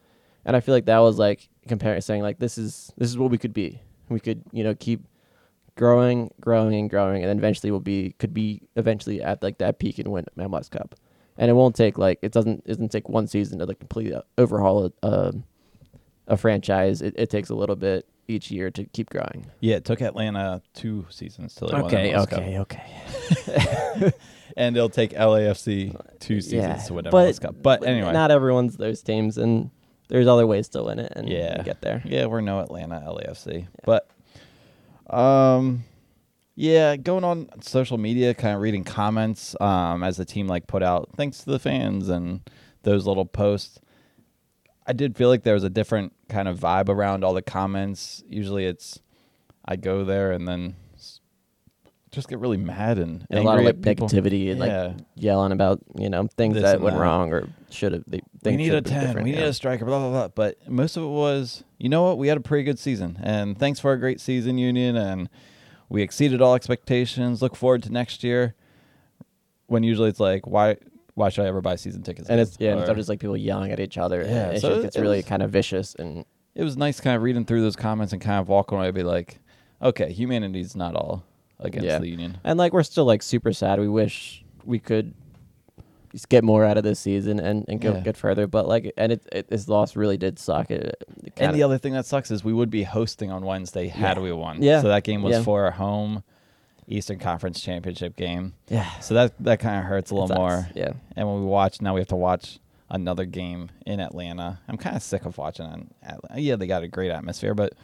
And 0.44 0.56
I 0.56 0.60
feel 0.60 0.74
like 0.74 0.86
that 0.86 0.98
was 0.98 1.18
like 1.18 1.48
comparing, 1.66 2.00
saying 2.00 2.22
like 2.22 2.38
this 2.38 2.58
is 2.58 2.92
this 2.96 3.08
is 3.08 3.18
what 3.18 3.30
we 3.30 3.38
could 3.38 3.52
be. 3.52 3.80
We 4.08 4.20
could 4.20 4.42
you 4.52 4.64
know 4.64 4.74
keep 4.74 5.04
growing, 5.76 6.30
growing, 6.40 6.74
and 6.74 6.90
growing, 6.90 7.22
and 7.22 7.30
then 7.30 7.38
eventually 7.38 7.70
we'll 7.70 7.80
be 7.80 8.14
could 8.18 8.34
be 8.34 8.62
eventually 8.76 9.22
at 9.22 9.42
like 9.42 9.58
that 9.58 9.78
peak 9.78 9.98
and 9.98 10.08
win 10.08 10.26
MLS 10.36 10.70
Cup. 10.70 10.94
And 11.36 11.50
it 11.50 11.54
won't 11.54 11.76
take 11.76 11.98
like 11.98 12.18
it 12.22 12.32
doesn't 12.32 12.64
it 12.66 12.68
doesn't 12.68 12.90
take 12.90 13.08
one 13.08 13.26
season 13.26 13.58
to 13.58 13.66
like 13.66 13.78
completely 13.78 14.20
overhaul 14.36 14.86
a 15.02 15.06
a, 15.06 15.32
a 16.28 16.36
franchise. 16.36 17.00
It, 17.00 17.14
it 17.16 17.30
takes 17.30 17.48
a 17.50 17.54
little 17.54 17.76
bit 17.76 18.06
each 18.28 18.50
year 18.50 18.70
to 18.70 18.84
keep 18.84 19.10
growing. 19.10 19.46
Yeah, 19.60 19.76
it 19.76 19.84
took 19.84 20.00
Atlanta 20.02 20.62
two 20.74 21.06
seasons 21.10 21.54
till 21.54 21.68
they 21.68 21.74
won 21.74 21.84
Okay, 21.86 22.12
the 22.12 22.20
okay, 22.20 22.58
okay. 22.58 24.12
and 24.56 24.76
it'll 24.76 24.88
take 24.90 25.12
LAFC 25.12 25.98
two 26.20 26.40
seasons 26.40 26.62
Yeah, 26.62 26.76
to 26.86 26.94
win 26.94 27.04
the 27.04 27.10
but- 27.10 27.26
MLS 27.34 27.40
Cup. 27.40 27.56
But 27.62 27.84
anyway, 27.84 28.12
not 28.12 28.30
everyone's 28.30 28.76
those 28.76 29.02
teams, 29.02 29.38
and 29.38 29.70
there's 30.08 30.26
other 30.26 30.46
ways 30.46 30.68
to 30.70 30.82
win 30.82 30.98
it 30.98 31.12
and 31.16 31.28
Yeah. 31.28 31.62
get 31.62 31.80
there. 31.80 32.02
yeah, 32.04 32.26
we're 32.26 32.40
no 32.42 32.60
Atlanta 32.60 33.00
LAFC. 33.00 33.66
But 33.84 34.08
um 35.08 35.84
yeah, 36.54 36.96
going 36.96 37.22
on 37.22 37.48
social 37.60 37.98
media, 37.98 38.34
kind 38.34 38.56
of 38.56 38.60
reading 38.60 38.82
comments 38.82 39.54
um, 39.60 40.02
as 40.02 40.16
the 40.16 40.24
team 40.24 40.48
like 40.48 40.66
put 40.66 40.82
out 40.82 41.08
thanks 41.16 41.38
to 41.44 41.50
the 41.50 41.60
fans 41.60 42.08
and 42.08 42.40
those 42.82 43.06
little 43.06 43.24
posts. 43.26 43.78
I 44.84 44.92
did 44.92 45.16
feel 45.16 45.28
like 45.28 45.44
there 45.44 45.54
was 45.54 45.62
a 45.62 45.70
different 45.70 46.12
kind 46.28 46.48
of 46.48 46.58
vibe 46.58 46.88
around 46.88 47.24
all 47.24 47.34
the 47.34 47.42
comments. 47.42 48.22
Usually, 48.28 48.66
it's 48.66 49.00
I 49.64 49.76
go 49.76 50.04
there 50.04 50.32
and 50.32 50.46
then 50.48 50.76
just 52.10 52.28
get 52.28 52.38
really 52.38 52.56
mad 52.56 52.98
and 52.98 53.26
And 53.30 53.40
a 53.40 53.42
lot 53.42 53.58
of 53.58 53.64
like 53.66 53.82
people. 53.82 54.08
negativity 54.08 54.50
and 54.50 54.58
Yeah. 54.60 54.82
like 54.86 54.96
yelling 55.14 55.52
about 55.52 55.80
you 55.98 56.08
know 56.08 56.26
things 56.38 56.54
This 56.54 56.62
that 56.62 56.80
went 56.80 56.96
that. 56.96 57.02
wrong 57.02 57.32
or 57.32 57.48
should 57.70 57.92
have. 57.92 58.04
We 58.42 58.56
need 58.56 58.70
a 58.72 58.80
been 58.80 58.84
10 58.84 59.00
different, 59.08 59.24
we 59.26 59.32
need 59.32 59.38
yeah. 59.40 59.46
a 59.46 59.52
striker 59.52 59.84
blah 59.84 59.98
blah 59.98 60.10
blah 60.10 60.28
but 60.28 60.56
most 60.70 60.96
of 60.96 61.02
it 61.02 61.08
was 61.08 61.64
you 61.76 61.90
know 61.90 62.02
what 62.04 62.16
we 62.16 62.28
had 62.28 62.38
a 62.38 62.40
pretty 62.40 62.64
good 62.64 62.78
season 62.78 63.18
and 63.22 63.58
thanks 63.58 63.78
for 63.78 63.92
a 63.92 63.98
great 63.98 64.20
season 64.22 64.56
union 64.56 64.96
and 64.96 65.28
we 65.90 66.00
exceeded 66.00 66.40
all 66.40 66.54
expectations 66.54 67.42
look 67.42 67.54
forward 67.54 67.82
to 67.82 67.90
next 67.92 68.24
year 68.24 68.54
when 69.66 69.82
usually 69.82 70.08
it's 70.08 70.20
like 70.20 70.46
why 70.46 70.76
why 71.18 71.28
should 71.28 71.44
i 71.44 71.48
ever 71.48 71.60
buy 71.60 71.76
season 71.76 72.02
tickets 72.02 72.28
and 72.28 72.40
again? 72.40 72.48
it's 72.48 72.56
yeah, 72.60 72.70
Or- 72.70 72.78
instead 72.78 72.90
of 72.90 72.96
just 72.96 73.08
like 73.08 73.20
people 73.20 73.36
yelling 73.36 73.72
at 73.72 73.80
each 73.80 73.98
other. 73.98 74.22
Yeah, 74.22 74.50
it 74.50 74.60
so 74.60 74.70
just 74.70 74.82
gets 74.82 74.96
it 74.96 75.00
really 75.02 75.18
was- 75.18 75.26
kind 75.26 75.42
of 75.42 75.50
vicious 75.50 75.94
and 75.96 76.24
it 76.54 76.64
was 76.64 76.76
nice 76.76 77.00
kind 77.00 77.14
of 77.16 77.22
reading 77.22 77.44
through 77.44 77.60
those 77.62 77.76
comments 77.76 78.12
and 78.12 78.22
kind 78.22 78.40
of 78.40 78.48
walking 78.48 78.78
away 78.78 78.86
and 78.88 78.94
be 78.94 79.02
like 79.02 79.38
okay 79.82 80.12
humanity's 80.12 80.74
not 80.74 80.94
all 80.94 81.24
against 81.60 81.86
Yeah. 81.86 81.98
the 81.98 82.08
union 82.08 82.38
and 82.44 82.58
like 82.58 82.72
we're 82.72 82.82
still 82.84 83.04
like 83.04 83.22
super 83.22 83.52
sad. 83.52 83.78
We 83.80 83.88
wish 83.88 84.44
we 84.64 84.78
could 84.78 85.12
just 86.12 86.28
get 86.30 86.42
more 86.42 86.64
out 86.64 86.78
of 86.78 86.84
this 86.84 86.98
season 87.00 87.38
and, 87.38 87.64
and 87.68 87.80
go 87.80 87.92
Yeah. 87.92 88.00
get 88.00 88.16
further. 88.16 88.46
But 88.46 88.66
like, 88.66 88.92
and 88.96 89.12
it, 89.12 89.26
it 89.30 89.48
this 89.48 89.68
loss 89.68 89.94
really 89.94 90.16
did 90.16 90.38
suck. 90.38 90.70
It, 90.70 91.04
it 91.22 91.32
and 91.36 91.54
the 91.54 91.62
other 91.62 91.76
thing 91.78 91.92
that 91.92 92.06
sucks 92.06 92.30
is 92.30 92.42
we 92.42 92.52
would 92.54 92.70
be 92.70 92.82
hosting 92.84 93.30
on 93.30 93.44
wednesday 93.44 93.88
had 93.88 94.18
we 94.18 94.32
won 94.32 94.62
Yeah. 94.62 94.80
so 94.80 94.88
that 94.88 95.04
game 95.04 95.22
was 95.22 95.36
Yeah. 95.36 95.42
for 95.42 95.66
a 95.66 95.70
home 95.72 96.22
eastern 96.88 97.18
conference 97.18 97.60
championship 97.60 98.16
game 98.16 98.54
yeah, 98.68 98.90
so 99.00 99.14
that 99.14 99.32
that 99.40 99.60
kind 99.60 99.78
of 99.78 99.84
hurts 99.84 100.10
a 100.10 100.14
little 100.14 100.34
more 100.36 100.66
Yeah, 100.74 100.92
And 101.16 101.28
when 101.28 101.40
we 101.40 101.46
watch 101.46 101.80
now, 101.82 101.94
we 101.94 102.00
have 102.00 102.08
to 102.08 102.16
watch 102.16 102.58
another 102.90 103.26
game 103.26 103.68
in 103.84 104.00
Atlanta. 104.00 104.60
I'm 104.66 104.78
kind 104.78 104.96
of 104.96 105.02
sick 105.02 105.26
of 105.26 105.36
watching 105.36 105.66
in 105.66 105.90
Atlanta. 106.02 106.40
Yeah, 106.40 106.56
they 106.56 106.66
got 106.66 106.82
a 106.82 106.88
great 106.88 107.10
atmosphere, 107.10 107.54
but 107.54 107.74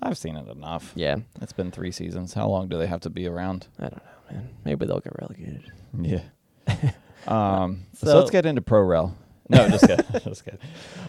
I've 0.00 0.16
seen 0.16 0.36
it 0.36 0.48
enough. 0.48 0.92
yeah. 0.94 1.16
It's 1.40 1.52
been 1.52 1.70
three 1.72 1.90
seasons. 1.90 2.32
How 2.34 2.48
long 2.48 2.68
do 2.68 2.78
they 2.78 2.86
have 2.86 3.00
to 3.00 3.10
be 3.10 3.26
around? 3.26 3.66
I 3.78 3.82
don't 3.88 3.96
know, 3.96 4.02
man. 4.36 4.48
Maybe 4.64 4.86
they'll 4.86 5.00
get 5.00 5.14
relegated. 5.20 5.64
Yeah. 6.00 6.22
um. 7.26 7.82
So, 7.94 8.06
So- 8.06 8.18
let's 8.18 8.30
get 8.30 8.46
into 8.46 8.62
pro 8.62 8.82
rel. 8.82 9.16
No, 9.48 9.68
just 9.68 9.86
kidding. 9.86 10.06
just 10.24 10.44
kidding. 10.44 10.60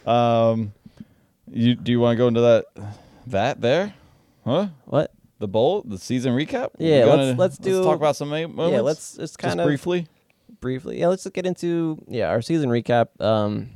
Um. 0.08 0.74
You 1.52 1.76
do 1.76 1.92
you 1.92 2.00
want 2.00 2.13
to 2.16 2.18
go 2.18 2.28
into 2.28 2.42
that 2.42 2.66
that 3.28 3.62
there? 3.62 3.94
Huh? 4.46 4.68
What? 4.86 5.12
The 5.39 5.48
bowl, 5.48 5.82
the 5.86 5.98
season 5.98 6.34
recap. 6.34 6.69
Yeah, 6.78 7.06
You 7.06 7.12
let's- 7.12 7.39
let's 7.39 7.58
do- 7.58 7.84
talk 7.84 7.98
about 7.98 8.15
some 8.15 8.30
moments. 8.30 8.72
Yeah, 8.72 8.82
let's 8.82 9.00
just 9.00 9.19
just 9.19 9.38
kind 9.39 9.60
of 9.60 9.65
briefly. 9.65 10.08
briefly. 10.62 11.00
Yeah, 11.00 11.08
let's 11.08 11.24
just 11.24 11.34
get 11.34 11.46
into 11.46 12.02
yeah 12.08 12.30
our 12.30 12.41
season 12.41 12.69
recap. 12.69 13.08
Um, 13.22 13.69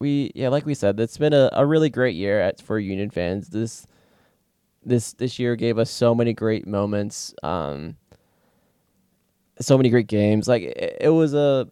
we 0.00 0.32
yeah, 0.34 0.48
like 0.48 0.66
we 0.66 0.74
said, 0.74 0.98
it's 1.00 1.16
been 1.16 1.32
a, 1.32 1.48
a 1.52 1.64
really 1.64 1.88
great 1.88 2.16
year 2.16 2.40
at 2.40 2.60
for 2.60 2.78
Union 2.78 3.08
fans. 3.10 3.48
This 3.48 3.86
this 4.84 5.12
this 5.14 5.38
year 5.38 5.56
gave 5.56 5.78
us 5.78 5.90
so 5.90 6.14
many 6.14 6.34
great 6.34 6.66
moments. 6.66 7.34
Um, 7.42 7.96
so 9.60 9.76
many 9.76 9.88
great 9.88 10.08
games. 10.08 10.48
Like 10.48 10.62
it, 10.62 10.96
it 11.02 11.08
was 11.10 11.32
a 11.34 11.68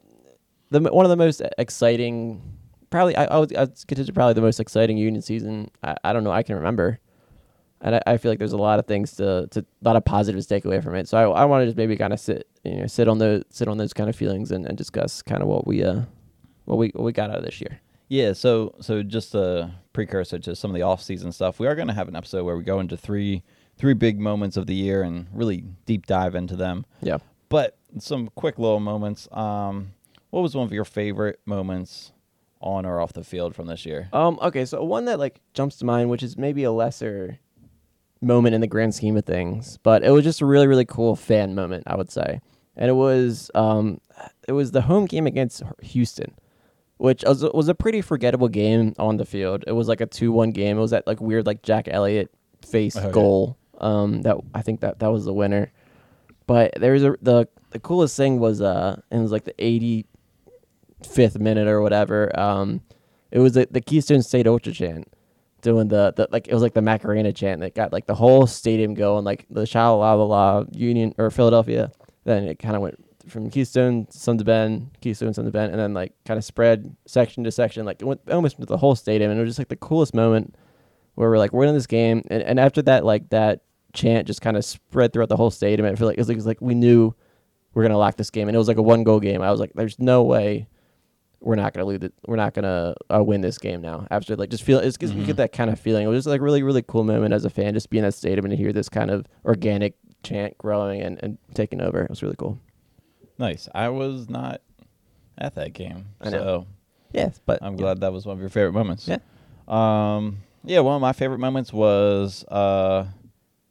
the 0.71 0.81
one 0.81 1.05
of 1.05 1.11
the 1.11 1.17
most 1.17 1.43
exciting. 1.59 2.41
Probably 2.89 3.17
I, 3.17 3.25
I 3.25 3.39
would 3.39 3.55
I'd 3.57 3.87
consider 3.87 4.13
probably 4.13 4.35
the 4.35 4.41
most 4.41 4.61
exciting 4.61 4.97
Union 4.97 5.21
season. 5.23 5.71
I, 5.83 5.97
I 6.05 6.13
don't 6.13 6.25
know 6.25 6.31
I 6.31 6.43
can 6.43 6.57
remember. 6.57 6.99
And 7.83 7.97
I, 7.97 8.03
I 8.07 8.17
feel 8.17 8.31
like 8.31 8.39
there's 8.39 8.53
a 8.53 8.57
lot 8.57 8.79
of 8.79 8.87
things 8.87 9.13
to, 9.17 9.49
to 9.51 9.61
a 9.61 9.65
lot 9.85 9.97
of 9.97 10.05
positives 10.05 10.47
to 10.47 10.55
take 10.55 10.65
away 10.65 10.81
from 10.81 10.95
it. 10.95 11.09
So 11.09 11.19
I, 11.19 11.43
I 11.43 11.45
want 11.45 11.63
to 11.63 11.67
just 11.67 11.77
maybe 11.77 11.97
kind 11.97 12.13
of 12.13 12.21
sit 12.21 12.49
you 12.65 12.77
know 12.77 12.87
sit 12.87 13.09
on 13.09 13.19
those 13.19 13.43
sit 13.51 13.69
on 13.69 13.77
those 13.77 13.93
kind 13.93 14.09
of 14.09 14.17
feelings 14.17 14.53
and, 14.53 14.67
and 14.67 14.79
discuss 14.79 15.23
kind 15.23 15.43
of 15.43 15.49
what 15.49 15.67
we 15.67 15.83
uh 15.83 16.03
what 16.65 16.79
we 16.79 16.91
what 16.95 17.05
we 17.05 17.13
got 17.13 17.31
out 17.31 17.39
of 17.39 17.45
this 17.45 17.61
year. 17.61 17.81
Yeah, 18.09 18.35
so 18.35 18.75
so 18.81 19.03
just 19.03 19.35
a 19.35 19.73
precursor 19.93 20.39
to 20.39 20.55
some 20.55 20.71
of 20.71 20.75
the 20.75 20.83
off-season 20.83 21.33
stuff. 21.33 21.59
We 21.59 21.67
are 21.67 21.75
going 21.75 21.89
to 21.89 21.95
have 21.95 22.09
an 22.09 22.17
episode 22.17 22.45
where 22.45 22.57
we 22.57 22.63
go 22.63 22.79
into 22.79 22.97
three 22.97 23.43
three 23.77 23.95
big 23.95 24.21
moments 24.21 24.57
of 24.57 24.67
the 24.67 24.75
year 24.75 25.03
and 25.03 25.27
really 25.33 25.65
deep 25.87 26.07
dive 26.07 26.35
into 26.35 26.55
them. 26.55 26.85
Yeah. 27.01 27.19
But 27.49 27.79
some 27.99 28.29
quick 28.35 28.59
little 28.59 28.81
moments. 28.81 29.29
Um, 29.33 29.93
what 30.31 30.43
was 30.43 30.55
one 30.55 30.65
of 30.67 30.73
your 30.73 30.85
favorite 30.85 31.41
moments 31.45 32.13
on 32.61 32.87
or 32.87 33.01
off 33.01 33.13
the 33.13 33.25
field 33.25 33.55
from 33.55 33.67
this 33.67 33.85
year? 33.85 34.09
Um. 34.13 34.39
Okay. 34.43 34.65
So 34.67 34.85
one 34.85 35.07
that 35.07 35.19
like 35.19 35.41
jumps 35.55 35.77
to 35.77 35.85
mind, 35.85 36.11
which 36.11 36.23
is 36.23 36.37
maybe 36.37 36.65
a 36.65 36.73
lesser 36.73 37.39
moment 38.23 38.55
in 38.55 38.61
the 38.61 38.67
grand 38.67 38.95
scheme 38.95 39.17
of 39.17 39.25
things, 39.25 39.79
but 39.83 40.03
it 40.05 40.11
was 40.11 40.25
just 40.25 40.41
a 40.41 40.47
really 40.47 40.67
really 40.67 40.85
cool 40.85 41.17
fan 41.17 41.55
moment, 41.55 41.85
I 41.87 41.97
would 41.97 42.11
say. 42.11 42.41
And 42.77 42.89
it 42.89 42.95
was 42.95 43.51
um, 43.55 44.01
it 44.49 44.53
was 44.53 44.71
the 44.71 44.83
home 44.83 45.05
game 45.07 45.27
against 45.27 45.63
Houston, 45.83 46.35
which 46.97 47.23
was, 47.27 47.43
was 47.53 47.69
a 47.69 47.75
pretty 47.75 48.01
forgettable 48.01 48.49
game 48.49 48.95
on 48.99 49.19
the 49.19 49.27
field. 49.27 49.65
It 49.67 49.73
was 49.73 49.89
like 49.89 50.01
a 50.01 50.07
two 50.07 50.33
one 50.33 50.53
game. 50.53 50.79
It 50.79 50.81
was 50.81 50.93
that 50.93 51.07
like 51.07 51.21
weird 51.21 51.47
like 51.47 51.63
Jack 51.63 51.89
Elliott 51.91 52.31
face 52.67 52.97
Okay. 52.97 53.11
goal. 53.11 53.59
Um. 53.79 54.23
That 54.23 54.37
I 54.55 54.63
think 54.63 54.81
that 54.81 55.01
that 55.01 55.09
was 55.13 55.25
the 55.25 55.33
winner. 55.35 55.73
But 56.47 56.73
there 56.81 56.93
was 56.93 57.05
a 57.05 57.17
the 57.21 57.49
the 57.71 57.79
coolest 57.79 58.17
thing 58.17 58.39
was 58.39 58.61
uh, 58.63 59.01
it 59.11 59.19
was 59.19 59.33
like 59.33 59.45
the 59.45 59.55
eighty 59.59 60.07
fifth 61.07 61.39
minute 61.39 61.69
or 61.69 61.83
whatever. 61.83 62.39
Um, 62.39 62.81
it 63.31 63.39
was 63.39 63.55
the, 63.55 63.67
the 63.71 63.81
Keystone 63.81 64.23
State 64.23 64.47
Ultra 64.47 64.73
chant 64.73 65.09
doing 65.63 65.89
the, 65.89 66.13
the 66.17 66.29
like 66.31 66.49
it 66.49 66.55
was 66.55 66.63
like 66.63 66.75
the 66.75 66.83
Macarena 66.83 67.33
chant 67.33 67.61
that 67.61 67.75
got 67.75 67.93
like 67.93 68.07
the 68.07 68.15
whole 68.15 68.47
stadium 68.47 68.95
going, 68.95 69.25
like 69.25 69.47
the 69.49 69.65
Sha 69.65 69.93
La 69.95 70.13
La 70.15 70.25
La 70.25 70.65
Union 70.73 71.15
or 71.17 71.31
Philadelphia. 71.31 71.91
Then 72.25 72.45
it 72.45 72.59
kind 72.59 72.77
of 72.77 72.83
went 72.83 73.03
from 73.29 73.51
Keystone 73.51 74.07
Sun 74.11 74.39
to 74.39 74.45
Bend, 74.45 74.91
Keystone 75.01 75.33
Sun 75.33 75.45
to 75.45 75.51
Bend, 75.51 75.71
and 75.73 75.81
then 75.81 75.95
like 75.95 76.13
kind 76.25 76.39
of 76.39 76.45
spread 76.45 76.95
section 77.07 77.45
to 77.45 77.51
section, 77.51 77.87
like 77.87 78.03
it 78.03 78.05
went 78.05 78.21
almost 78.31 78.57
into 78.57 78.67
the 78.67 78.77
whole 78.77 78.95
stadium, 78.95 79.31
and 79.31 79.39
it 79.39 79.43
was 79.43 79.51
just 79.51 79.59
like 79.59 79.69
the 79.69 79.77
coolest 79.77 80.15
moment 80.15 80.55
where 81.15 81.31
we're 81.31 81.39
like 81.39 81.53
we're 81.53 81.65
in 81.65 81.75
this 81.75 81.87
game, 81.87 82.23
and, 82.31 82.43
and 82.43 82.61
after 82.61 82.83
that 82.83 83.05
like 83.05 83.31
that 83.31 83.63
chant 83.93 84.27
just 84.27 84.41
kind 84.41 84.57
of 84.57 84.65
spread 84.65 85.13
throughout 85.13 85.29
the 85.29 85.37
whole 85.37 85.51
stadium. 85.51 85.87
I 85.87 85.95
feel 85.95 86.07
like 86.07 86.17
it 86.17 86.21
was 86.21 86.29
like, 86.29 86.37
it 86.37 86.39
was 86.39 86.47
like 86.47 86.61
we 86.61 86.75
knew 86.75 87.15
we're 87.75 87.83
gonna 87.83 87.99
lock 87.99 88.17
this 88.17 88.31
game, 88.31 88.49
and 88.49 88.55
it 88.55 88.59
was 88.59 88.69
like 88.69 88.79
a 88.79 88.83
one 88.83 89.05
goal 89.05 89.21
game. 89.21 89.43
I 89.43 89.51
was 89.51 89.61
like, 89.61 89.73
there's 89.75 89.99
no 89.99 90.23
way 90.23 90.67
we're 91.43 91.57
not 91.57 91.75
gonna 91.75 91.87
lose 91.87 92.03
it. 92.03 92.15
We're 92.27 92.37
not 92.37 92.55
gonna 92.55 92.95
uh, 93.15 93.23
win 93.23 93.41
this 93.41 93.59
game 93.59 93.81
now. 93.83 94.07
After 94.11 94.37
like 94.37 94.51
just 94.51 94.63
feel 94.63 94.79
it's, 94.79 94.97
you 95.01 95.09
Mhm. 95.09 95.27
get 95.27 95.37
that 95.37 95.53
kind 95.53 95.71
of 95.71 95.79
feeling. 95.81 96.05
It 96.05 96.09
was 96.09 96.19
just 96.19 96.29
like 96.29 96.41
really 96.41 96.63
really 96.63 96.83
cool 96.83 97.05
moment 97.05 97.35
as 97.35 97.45
a 97.45 97.51
fan, 97.51 97.75
just 97.75 97.91
being 97.91 98.03
in 98.05 98.09
that 98.09 98.13
stadium 98.13 98.45
and 98.45 98.53
to 98.53 98.57
hear 98.57 98.73
this 98.73 98.89
kind 98.89 99.11
of 99.11 99.27
organic 99.45 99.95
chant 100.23 100.57
growing 100.59 101.01
and, 101.03 101.19
and 101.23 101.39
taking 101.55 101.81
over. 101.81 102.03
It 102.03 102.11
was 102.11 102.23
really 102.23 102.37
cool. 102.37 102.59
Nice. 103.39 103.69
I 103.75 103.89
was 103.89 104.29
not 104.29 104.61
at 105.39 105.55
that 105.57 105.73
game, 105.73 106.07
I 106.21 106.31
know. 106.31 106.39
so 106.39 106.67
Yes, 107.13 107.41
but 107.45 107.59
I'm 107.63 107.77
glad 107.77 108.01
that 108.01 108.13
was 108.13 108.25
one 108.25 108.35
of 108.35 108.41
your 108.41 108.49
favorite 108.49 108.73
moments. 108.73 109.09
Yeah. 109.09 109.19
Um. 109.69 110.39
Yeah. 110.65 110.81
One 110.81 110.95
of 110.97 111.03
my 111.03 111.13
favorite 111.13 111.39
moments 111.41 111.73
was 111.73 112.45
uh, 112.49 113.07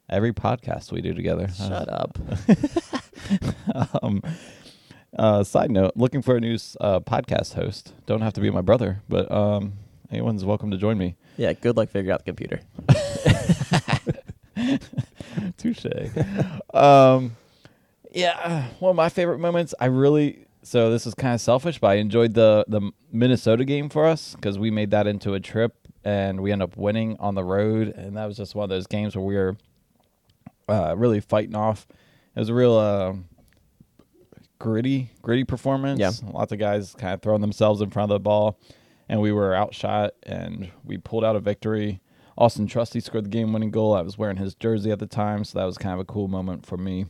every 0.09 0.33
podcast 0.33 0.91
we 0.91 1.01
do 1.01 1.13
together. 1.13 1.47
Shut 1.47 1.87
up. 1.89 2.17
um, 4.03 4.21
uh, 5.21 5.43
side 5.43 5.69
note: 5.69 5.91
looking 5.95 6.23
for 6.23 6.35
a 6.35 6.39
new 6.39 6.55
uh, 6.79 6.99
podcast 6.99 7.53
host. 7.53 7.93
Don't 8.07 8.21
have 8.21 8.33
to 8.33 8.41
be 8.41 8.49
my 8.49 8.61
brother, 8.61 9.03
but 9.07 9.31
um, 9.31 9.73
anyone's 10.09 10.43
welcome 10.43 10.71
to 10.71 10.77
join 10.77 10.97
me. 10.97 11.15
Yeah, 11.37 11.53
good 11.53 11.77
luck 11.77 11.89
figuring 11.89 12.11
out 12.11 12.25
the 12.25 12.33
computer. 12.33 12.59
Touche. 15.57 15.85
um, 16.73 17.35
yeah, 18.11 18.67
one 18.79 18.89
of 18.89 18.95
my 18.95 19.09
favorite 19.09 19.37
moments. 19.37 19.75
I 19.79 19.85
really 19.85 20.47
so 20.63 20.89
this 20.89 21.05
is 21.05 21.13
kind 21.13 21.35
of 21.35 21.41
selfish, 21.41 21.77
but 21.79 21.91
I 21.91 21.93
enjoyed 21.95 22.33
the 22.33 22.65
the 22.67 22.91
Minnesota 23.11 23.63
game 23.63 23.89
for 23.89 24.07
us 24.07 24.33
because 24.33 24.57
we 24.57 24.71
made 24.71 24.89
that 24.89 25.05
into 25.05 25.35
a 25.35 25.39
trip 25.39 25.75
and 26.03 26.41
we 26.41 26.51
end 26.51 26.63
up 26.63 26.75
winning 26.77 27.15
on 27.19 27.35
the 27.35 27.43
road, 27.43 27.89
and 27.89 28.17
that 28.17 28.25
was 28.25 28.37
just 28.37 28.55
one 28.55 28.63
of 28.63 28.69
those 28.69 28.87
games 28.87 29.15
where 29.15 29.23
we 29.25 29.35
were 29.35 29.55
uh, 30.67 30.95
really 30.97 31.19
fighting 31.19 31.55
off. 31.55 31.85
It 32.35 32.39
was 32.39 32.49
a 32.49 32.55
real 32.55 32.75
uh, 32.75 33.13
gritty, 34.61 35.09
gritty 35.23 35.43
performance. 35.43 35.99
Yeah. 35.99 36.11
lots 36.31 36.51
of 36.51 36.59
guys 36.59 36.93
kind 36.93 37.13
of 37.15 37.21
throwing 37.21 37.41
themselves 37.41 37.81
in 37.81 37.89
front 37.89 38.11
of 38.11 38.15
the 38.15 38.19
ball, 38.19 38.59
and 39.09 39.19
we 39.19 39.31
were 39.31 39.55
outshot, 39.55 40.11
and 40.23 40.69
we 40.85 40.97
pulled 40.97 41.23
out 41.25 41.35
a 41.35 41.39
victory. 41.39 41.99
Austin 42.37 42.67
Trusty 42.67 42.99
scored 42.99 43.25
the 43.25 43.29
game-winning 43.29 43.71
goal. 43.71 43.93
I 43.95 44.01
was 44.01 44.17
wearing 44.17 44.37
his 44.37 44.53
jersey 44.55 44.91
at 44.91 44.99
the 44.99 45.07
time, 45.07 45.43
so 45.43 45.57
that 45.59 45.65
was 45.65 45.77
kind 45.77 45.93
of 45.93 45.99
a 45.99 46.05
cool 46.05 46.27
moment 46.27 46.65
for 46.65 46.77
me. 46.77 47.07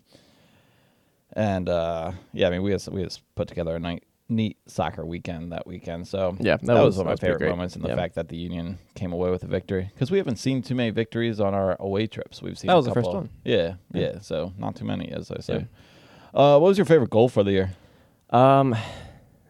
And 1.34 1.68
uh, 1.70 2.14
yeah, 2.34 2.48
I 2.48 2.52
mean, 2.52 2.64
we 2.64 2.72
just, 2.72 2.88
we 2.90 3.04
just 3.04 3.22
put 3.36 3.48
together 3.48 3.76
a 3.76 3.80
night, 3.80 4.04
neat 4.28 4.58
soccer 4.68 5.06
weekend 5.06 5.52
that 5.52 5.68
weekend. 5.68 6.08
So 6.08 6.36
Yeah, 6.40 6.58
that 6.58 6.66
that, 6.66 6.74
was- 6.76 6.98
was, 6.98 6.98
one 7.00 7.08
of 7.14 7.22
my 7.22 7.28
favorite 7.28 7.50
moments, 7.50 7.76
and 7.76 7.84
the 7.84 7.90
Yeah. 7.90 7.96
fact 7.96 8.16
that 8.16 8.30
the 8.30 8.38
Union 8.38 8.80
came 8.96 9.12
away 9.14 9.30
with 9.30 9.44
a 9.44 9.48
victory 9.48 9.90
because 9.94 10.10
we 10.12 10.18
haven't 10.18 10.38
seen 10.38 10.62
too 10.62 10.76
many 10.76 10.90
victories 10.90 11.40
on 11.40 11.54
our 11.54 11.76
away 11.82 12.08
trips. 12.08 12.42
We've 12.42 12.58
seen 12.58 12.68
That 12.70 12.76
was 12.76 12.86
the 12.86 12.94
first 12.94 13.10
one. 13.12 13.30
Yeah, 13.44 13.76
Yeah. 13.94 14.02
yeah, 14.14 14.20
So 14.20 14.54
not 14.58 14.76
too 14.76 14.86
many, 14.86 15.12
as 15.12 15.32
I 15.32 15.40
say. 15.42 15.68
Uh, 16.34 16.58
what 16.60 16.68
was 16.70 16.78
your 16.78 16.86
favorite 16.86 17.10
goal 17.10 17.30
for 17.30 17.44
the 17.44 17.52
year? 17.52 17.72
Um, 18.30 18.76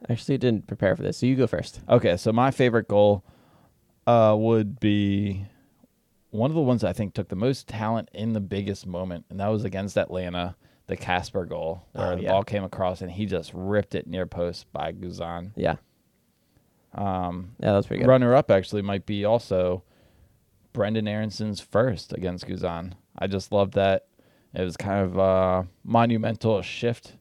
actually 0.10 0.38
didn't 0.38 0.67
prepare 0.67 0.96
for 0.96 1.04
this, 1.04 1.17
so 1.17 1.26
you 1.26 1.36
go 1.36 1.48
first. 1.48 1.80
Okay, 1.88 2.17
so 2.17 2.32
my 2.32 2.50
favorite 2.52 2.88
goal 2.88 3.24
uh, 4.08 4.36
would 4.38 4.80
be 4.80 5.46
one 6.32 6.50
of 6.50 6.56
the 6.56 6.62
ones 6.62 6.84
I 6.84 6.94
think 6.94 7.13
took 7.13 7.30
the 7.30 7.36
most 7.36 7.67
talent 7.67 8.10
in 8.13 8.34
the 8.34 8.39
biggest 8.39 8.88
moment, 8.88 9.26
and 9.30 9.39
that 9.39 9.48
was 9.50 9.63
against 9.63 9.98
Atlanta, 9.98 10.56
the 10.88 10.98
Kacper 10.98 11.48
goal, 11.48 11.86
where 11.91 12.13
Oh, 12.13 12.15
the 12.15 12.24
yeah. 12.24 12.32
ball 12.32 12.44
came 12.44 12.63
across 12.63 13.02
and 13.02 13.12
he 13.12 13.26
just 13.26 13.52
ripped 13.54 13.94
it 13.94 14.08
near 14.08 14.26
post 14.26 14.65
by 14.74 14.91
Guzan. 14.91 15.52
Yeah, 15.56 15.76
Um, 16.94 17.52
yeah, 17.60 17.72
that 17.72 17.78
was 17.78 17.88
pretty 17.88 18.02
good. 18.02 18.10
runner 18.10 18.34
up 18.36 18.50
actually 18.50 18.82
might 18.82 19.06
be 19.06 19.24
also 19.24 19.84
Brenden 20.74 21.08
Aaronson's 21.08 21.60
first 21.62 22.13
against 22.13 22.48
Guzan. 22.48 22.94
I 23.17 23.28
just 23.28 23.52
love 23.52 23.72
that. 23.74 24.06
It 24.54 24.62
was 24.64 24.76
kind 24.78 25.06
of 25.06 25.18
a 25.18 25.68
monumental 25.84 26.62
shift 26.62 27.14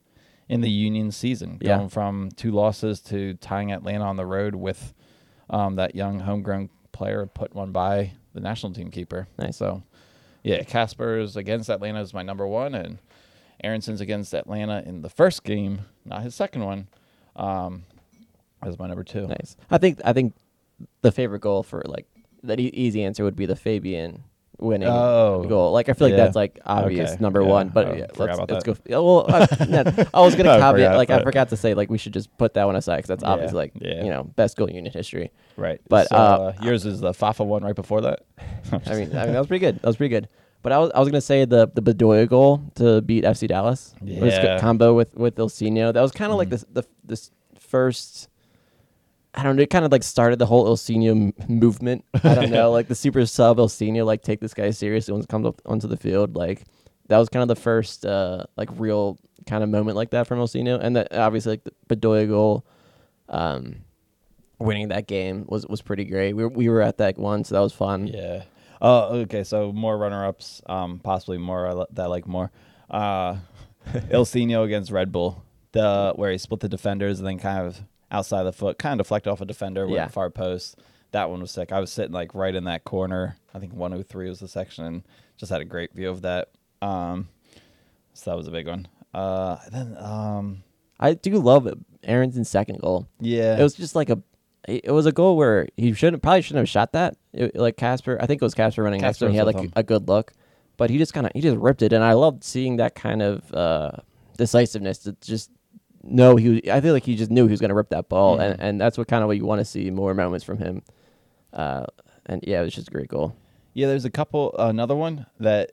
in 0.49 0.61
the 0.61 0.69
Union 0.69 1.11
season, 1.11 1.57
Yeah. 1.61 1.77
going 1.77 1.89
from 1.89 2.29
two 2.35 2.51
losses 2.51 2.99
to 3.03 3.35
tying 3.35 3.71
Atlanta 3.71 4.03
on 4.03 4.17
the 4.17 4.25
road 4.25 4.53
with 4.55 4.93
um, 5.49 5.75
that 5.75 5.95
young 5.95 6.19
homegrown 6.19 6.69
player 6.91 7.25
put 7.25 7.53
one 7.55 7.71
by 7.71 8.11
the 8.33 8.39
national 8.41 8.73
team 8.73 8.91
keeper. 8.91 9.27
Nice. 9.37 9.57
So, 9.57 9.81
yeah, 10.43 10.63
Kacper's 10.63 11.35
against 11.37 11.69
Atlanta 11.69 12.01
is 12.01 12.13
my 12.13 12.21
number 12.23 12.45
one, 12.47 12.75
and 12.75 12.97
Aaronson's 13.63 14.01
against 14.01 14.33
Atlanta 14.33 14.83
in 14.85 15.01
the 15.01 15.09
first 15.09 15.43
game, 15.43 15.81
not 16.05 16.23
his 16.23 16.35
second 16.35 16.63
one, 16.65 16.87
um, 17.35 17.83
as 18.63 18.77
my 18.79 18.87
number 18.87 19.03
two. 19.03 19.27
Nice. 19.27 19.55
I 19.69 19.77
think 19.77 19.99
I 20.03 20.11
think 20.13 20.33
the 21.01 21.11
favorite 21.11 21.41
goal 21.41 21.63
for 21.63 21.81
like 21.85 22.07
that 22.43 22.59
e- 22.59 22.71
easy 22.73 23.03
answer 23.03 23.23
would 23.23 23.35
be 23.35 23.45
the 23.45 23.55
Fabian 23.55 24.23
winning 24.61 24.87
Oh. 24.87 25.43
goal. 25.49 25.71
Like 25.71 25.89
I 25.89 25.93
feel 25.93 26.07
like 26.07 26.17
Yeah. 26.17 26.23
that's 26.23 26.35
like 26.35 26.59
obvious 26.65 27.11
Okay. 27.11 27.21
number 27.21 27.41
Yeah. 27.41 27.47
one. 27.47 27.69
But 27.69 27.87
I 27.87 27.93
yeah, 27.95 28.05
let's, 28.17 28.39
let's 28.49 28.63
go. 28.63 28.75
Well, 28.89 29.25
I, 29.29 29.65
no, 29.67 29.83
I 30.13 30.21
was 30.21 30.35
gonna 30.35 30.49
caveat 30.57 30.73
forgot, 30.75 30.97
like 30.97 31.09
I 31.09 31.21
forgot 31.23 31.49
to 31.49 31.57
say 31.57 31.73
like 31.73 31.89
we 31.89 31.97
should 31.97 32.13
just 32.13 32.35
put 32.37 32.53
that 32.53 32.65
one 32.65 32.75
aside 32.75 32.97
because 32.97 33.09
that's 33.09 33.23
obviously 33.23 33.57
like 33.57 33.73
you 33.81 34.09
know 34.09 34.23
best 34.35 34.55
goal 34.57 34.69
unit 34.69 34.93
history. 34.93 35.31
Right. 35.57 35.81
But, 35.89 36.07
So, 36.09 36.15
uh, 36.15 36.19
uh, 36.19 36.53
yours 36.63 36.85
is 36.85 37.01
the 37.01 37.13
Fafa 37.13 37.43
one 37.43 37.63
right 37.63 37.75
before 37.75 38.01
that. 38.01 38.21
I 38.71 38.77
mean, 38.95 39.15
I 39.15 39.25
mean 39.25 39.33
that 39.33 39.39
was 39.39 39.47
pretty 39.47 39.65
good. 39.65 39.75
That 39.81 39.87
was 39.87 39.97
pretty 39.97 40.13
good. 40.13 40.27
But 40.63 40.71
I 40.73 40.77
was 40.77 40.91
I 40.93 40.99
was 40.99 41.09
gonna 41.09 41.21
say 41.21 41.45
the 41.45 41.69
the 41.73 41.81
Bedoya 41.81 42.27
goal 42.29 42.61
to 42.75 43.01
beat 43.01 43.23
FC 43.23 43.47
Dallas. 43.47 43.95
It 44.05 44.21
was 44.21 44.33
a 44.35 44.41
Yeah. 44.43 44.59
combo 44.59 44.93
with 44.93 45.15
with 45.15 45.35
Ilsinho. 45.37 45.91
That 45.93 46.01
was 46.01 46.11
kind 46.11 46.31
of 46.31 46.37
like 46.37 46.49
Mhm. 46.49 46.51
this 46.51 46.65
the 46.71 46.83
this 47.03 47.31
first. 47.59 48.27
I 49.33 49.43
don't 49.43 49.55
know. 49.55 49.61
It 49.61 49.69
kind 49.69 49.85
of 49.85 49.91
like 49.91 50.03
started 50.03 50.39
the 50.39 50.45
whole 50.45 50.65
Ilsinho 50.67 51.11
m- 51.11 51.33
movement. 51.47 52.03
I 52.23 52.35
don't 52.35 52.51
know, 52.51 52.71
like 52.77 52.87
the 52.87 52.95
super 52.95 53.25
sub 53.25 53.57
Ilsinho, 53.57 54.05
like 54.05 54.21
take 54.23 54.41
this 54.41 54.53
guy 54.53 54.71
seriously 54.71 55.13
when 55.13 55.21
it 55.21 55.29
comes 55.29 55.45
up 55.45 55.61
onto 55.65 55.87
the 55.87 55.97
field. 55.97 56.35
Like 56.35 56.63
that 57.07 57.17
was 57.17 57.29
kind 57.29 57.41
of 57.41 57.47
the 57.47 57.55
first 57.61 58.05
uh 58.05 58.43
like 58.57 58.69
real 58.77 59.17
kind 59.45 59.63
of 59.63 59.69
moment 59.69 59.95
like 59.95 60.11
that 60.11 60.27
from 60.27 60.39
Ilsinho, 60.39 60.79
and 60.81 60.95
that 60.95 61.13
obviously 61.13 61.53
like 61.53 61.63
the 61.63 61.95
Bedoya 61.95 62.27
goal, 62.27 62.65
um, 63.29 63.77
winning 64.59 64.89
that 64.89 65.07
game 65.07 65.45
was 65.47 65.65
was 65.67 65.81
pretty 65.81 66.05
great. 66.05 66.33
We 66.33 66.43
were, 66.43 66.49
we 66.49 66.69
were 66.69 66.81
at 66.81 66.97
that 66.97 67.17
one, 67.17 67.43
so 67.43 67.55
that 67.55 67.61
was 67.61 67.73
fun. 67.73 68.07
Yeah. 68.07 68.43
Oh, 68.81 69.19
okay. 69.19 69.43
So 69.43 69.71
more 69.71 69.95
runner-ups, 69.97 70.63
um, 70.65 70.99
possibly 70.99 71.37
more 71.37 71.85
that 71.91 72.03
I 72.03 72.07
like 72.07 72.27
more. 72.27 72.51
Uh, 72.89 73.37
Ilsinho 73.93 74.65
against 74.65 74.91
Red 74.91 75.11
Bull, 75.11 75.43
the 75.71 76.13
where 76.15 76.31
he 76.31 76.37
split 76.37 76.59
the 76.61 76.69
defenders 76.69 77.19
and 77.19 77.27
then 77.27 77.37
kind 77.39 77.65
of 77.65 77.81
outside 78.11 78.43
the 78.43 78.51
foot, 78.53 78.77
kind 78.77 78.99
of 78.99 79.05
deflect 79.05 79.27
off 79.27 79.41
a 79.41 79.45
defender, 79.45 79.85
went 79.85 79.95
Yeah. 79.95 80.07
far 80.07 80.29
post. 80.29 80.77
That 81.11 81.29
one 81.29 81.41
was 81.41 81.51
sick. 81.51 81.71
I 81.71 81.79
was 81.79 81.91
sitting 81.91 82.11
like 82.13 82.35
right 82.35 82.53
in 82.53 82.65
that 82.65 82.83
corner. 82.83 83.37
I 83.53 83.59
think 83.59 83.73
103 83.73 84.29
was 84.29 84.39
the 84.39 84.47
section, 84.47 84.85
and 84.85 85.03
just 85.37 85.51
had 85.51 85.61
a 85.61 85.65
great 85.65 85.93
view 85.93 86.09
of 86.09 86.21
that. 86.21 86.49
Um, 86.81 87.27
so 88.13 88.31
that 88.31 88.37
was 88.37 88.47
a 88.47 88.51
big 88.51 88.67
one. 88.67 88.87
Uh, 89.13 89.57
then 89.71 89.97
um, 89.97 90.63
I 90.99 91.13
do 91.13 91.37
love 91.37 91.67
Aaron's 92.03 92.47
second 92.49 92.79
goal. 92.79 93.07
yeah, 93.19 93.57
It 93.59 93.63
was 93.63 93.73
just 93.73 93.95
like 93.95 94.09
a, 94.09 94.21
it 94.67 94.91
was 94.91 95.05
a 95.05 95.11
goal 95.11 95.35
where 95.35 95.67
he 95.75 95.93
shouldn't 95.93 96.21
probably 96.21 96.41
shouldn't 96.41 96.61
have 96.61 96.69
shot 96.69 96.93
that. 96.93 97.17
It, 97.33 97.55
like 97.55 97.77
Kacper, 97.77 98.17
I 98.21 98.25
think 98.25 98.41
it 98.41 98.45
was 98.45 98.55
Kacper 98.55 98.83
running 98.83 99.01
next 99.01 99.17
to 99.17 99.25
Kacper 99.25 99.27
him. 99.27 99.31
He 99.31 99.37
had 99.37 99.47
like 99.47 99.57
with 99.57 99.71
a, 99.75 99.83
good 99.83 100.07
look, 100.07 100.33
but 100.77 100.89
he 100.89 100.97
just 100.97 101.13
kind 101.13 101.25
of 101.25 101.31
he 101.33 101.41
just 101.41 101.57
ripped 101.57 101.81
it, 101.81 101.91
and 101.93 102.03
I 102.03 102.13
loved 102.13 102.43
seeing 102.43 102.77
that 102.77 102.95
kind 102.95 103.21
of 103.21 103.53
uh, 103.53 103.91
decisiveness 104.37 104.99
to 104.99 105.15
just 105.21 105.51
know 106.03 106.35
he. 106.35 106.49
Was, 106.49 106.61
I 106.71 106.81
feel 106.81 106.93
like 106.93 107.03
he 107.05 107.15
just 107.15 107.31
knew 107.31 107.45
he 107.45 107.51
was 107.51 107.59
going 107.59 107.69
to 107.69 107.75
rip 107.75 107.89
that 107.89 108.09
ball, 108.09 108.39
and 108.39 108.57
Mhm. 108.59 108.63
and 108.63 108.81
that's 108.81 108.97
what 108.97 109.07
kind 109.07 109.23
of 109.23 109.27
what 109.27 109.37
you 109.37 109.45
want 109.45 109.59
to 109.59 109.65
see 109.65 109.89
more 109.91 110.13
moments 110.13 110.43
from 110.45 110.57
him. 110.57 110.81
Uh, 111.53 111.85
and 112.25 112.43
yeah, 112.47 112.61
it 112.61 112.63
was 112.63 112.73
just 112.73 112.87
a 112.87 112.91
great 112.91 113.07
goal. 113.07 113.35
Yeah, 113.73 113.87
there's 113.87 114.05
a 114.05 114.09
couple. 114.09 114.53
another 114.59 114.95
one 114.95 115.25
that 115.39 115.71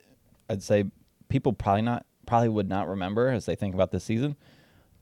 I'd 0.48 0.62
say 0.62 0.84
people 1.28 1.52
probably 1.52 1.82
not 1.82 2.04
probably 2.26 2.48
would 2.48 2.68
not 2.68 2.88
remember 2.88 3.28
as 3.28 3.46
they 3.46 3.54
think 3.54 3.74
about 3.74 3.90
this 3.90 4.04
season. 4.04 4.36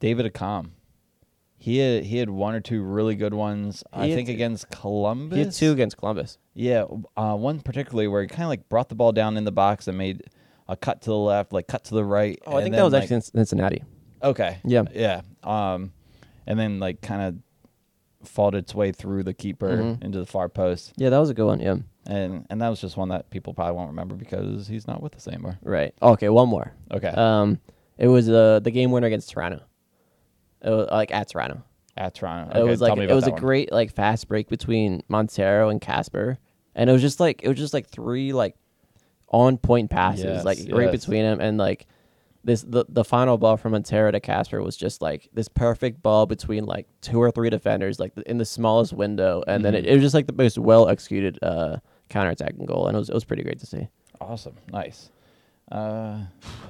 David 0.01 0.33
Accam. 0.33 0.71
He 1.59 1.79
had 1.79 2.05
he 2.05 2.19
had 2.19 2.29
one 2.31 2.55
or 2.55 2.61
two 2.61 2.83
really 2.83 3.15
good 3.17 3.33
ones. 3.35 3.83
I 3.93 4.05
He 4.05 4.11
had 4.11 4.17
think 4.17 4.29
two- 4.29 4.35
against 4.35 4.71
Columbus. 4.71 5.37
He 5.37 5.43
had 5.45 5.53
two 5.53 5.73
against 5.73 5.97
Columbus. 5.97 6.39
Yeah, 6.55 6.85
uh, 7.17 7.35
one 7.35 7.61
particularly 7.61 8.07
where 8.09 8.21
he 8.23 8.29
kind 8.29 8.43
of 8.43 8.49
like 8.49 8.69
brought 8.69 8.89
the 8.91 8.95
ball 8.95 9.13
down 9.13 9.37
in 9.39 9.45
the 9.45 9.53
box 9.53 9.89
and 9.89 9.97
made 9.97 10.23
a 10.69 10.77
cut 10.77 11.01
to 11.03 11.11
the 11.11 11.17
left, 11.17 11.53
like 11.55 11.67
cut 11.67 11.85
to 11.85 11.95
the 11.95 12.05
right. 12.05 12.39
Oh, 12.47 12.57
I 12.57 12.63
think 12.63 12.75
that 12.75 12.83
was 12.85 12.93
like- 12.93 13.05
actually 13.05 13.17
in 13.17 13.23
Cincinnati. 13.23 13.83
Okay. 14.23 14.59
Yeah. 14.65 14.85
yeah. 14.95 15.21
Um, 15.43 15.93
and 16.47 16.59
then 16.59 16.79
like 16.81 17.01
kind 17.01 17.23
of 17.23 18.29
fought 18.29 18.55
its 18.55 18.75
way 18.75 18.93
through 18.93 19.23
the 19.23 19.35
keeper 19.35 19.77
Mhm. 19.77 20.03
into 20.05 20.19
the 20.19 20.27
far 20.27 20.49
post, 20.49 20.93
Yeah, 20.97 21.11
that 21.11 21.19
was 21.19 21.31
a 21.31 21.35
good 21.35 21.47
one. 21.47 21.61
Yeah, 21.61 21.77
and 22.07 22.45
and 22.51 22.61
that 22.61 22.69
was 22.71 22.81
just 22.81 22.97
one 22.97 23.09
that 23.11 23.31
people 23.31 23.55
probably 23.55 23.75
won't 23.77 23.91
remember 23.91 24.15
because 24.17 24.67
he's 24.67 24.87
not 24.87 25.01
with 25.03 25.15
us 25.15 25.29
anymore. 25.29 25.59
right. 25.63 25.95
Okay, 26.03 26.29
one 26.29 26.49
more. 26.49 26.73
Okay. 26.91 27.09
Um, 27.09 27.61
it 27.99 28.09
was 28.09 28.29
uh, 28.29 28.61
the 28.61 28.71
game 28.71 28.91
winner 28.91 29.07
against 29.07 29.31
Toronto. 29.31 29.61
It 30.63 30.71
was, 30.71 30.89
like 30.91 31.13
at 31.13 31.29
Toronto. 31.29 31.63
At 31.97 32.15
Toronto. 32.15 32.59
it 32.59 32.65
was 32.69 32.81
tell 32.81 32.89
like 32.89 32.99
me 32.99 33.05
it 33.05 33.07
about 33.07 33.15
was 33.15 33.25
a 33.25 33.27
that 33.27 33.33
one. 33.35 33.41
great 33.41 33.73
like 33.73 33.93
fast 33.93 34.27
break 34.29 34.49
between 34.49 35.03
Monteiro 35.09 35.71
and 35.71 35.81
Kacper, 35.81 36.39
and 36.75 36.91
it 36.91 36.93
was 36.93 37.03
just 37.03 37.21
like 37.21 37.43
it 37.45 37.49
was 37.49 37.59
just 37.59 37.73
like 37.75 37.87
three 37.87 38.33
like 38.33 38.57
on 39.29 39.57
point 39.59 39.91
passes 39.91 40.25
Yes, 40.25 40.45
like 40.45 40.59
right 40.71 40.93
yes. 40.93 41.05
between 41.05 41.23
them, 41.23 41.41
and 41.41 41.59
like 41.59 41.87
this 42.47 42.63
the 42.63 42.85
the 42.89 43.05
final 43.05 43.37
ball 43.37 43.57
from 43.59 43.73
Monteiro 43.73 44.11
to 44.13 44.21
Kacper 44.21 44.63
was 44.65 44.77
just 44.77 45.03
like 45.03 45.29
this 45.35 45.49
perfect 45.49 46.01
ball 46.03 46.25
between 46.27 46.65
like 46.65 46.87
two 47.03 47.19
or 47.21 47.31
three 47.31 47.51
defenders 47.51 48.01
like 48.01 48.13
in 48.27 48.39
the 48.39 48.45
smallest 48.47 48.93
window, 48.95 49.43
and 49.47 49.65
then 49.65 49.75
it, 49.75 49.85
Mhm. 49.85 49.89
it 49.89 49.93
was 49.95 50.03
just 50.03 50.15
like 50.15 50.27
the 50.27 50.33
most 50.33 50.57
well 50.59 50.89
executed 50.89 51.39
uh 51.43 51.77
counterattacking 52.09 52.65
goal, 52.67 52.87
and 52.87 52.97
it 52.97 52.99
was 53.01 53.11
it 53.11 53.15
was 53.15 53.25
pretty 53.25 53.43
great 53.43 53.59
to 53.59 53.67
see. 53.67 53.89
Awesome. 54.21 54.55
Nice. 54.73 55.11
Uh, 55.71 56.21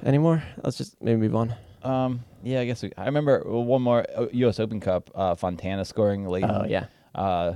Any 0.03 0.17
more? 0.17 0.43
Let's 0.63 0.77
just 0.77 0.99
maybe 1.01 1.21
move 1.21 1.35
on. 1.35 1.53
um, 1.83 2.23
yeah, 2.43 2.59
I 2.61 2.65
guess 2.65 2.81
we, 2.81 2.91
I 2.97 3.05
remember 3.05 3.41
one 3.45 3.81
more 3.83 4.03
uh, 4.15 4.25
U.S. 4.31 4.59
Open 4.59 4.79
Cup. 4.79 5.09
Uh, 5.13 5.35
Fontana 5.35 5.85
scoring 5.85 6.25
late. 6.27 6.43
Oh 6.43 6.65
yeah, 6.67 6.85
Uh, 7.15 7.53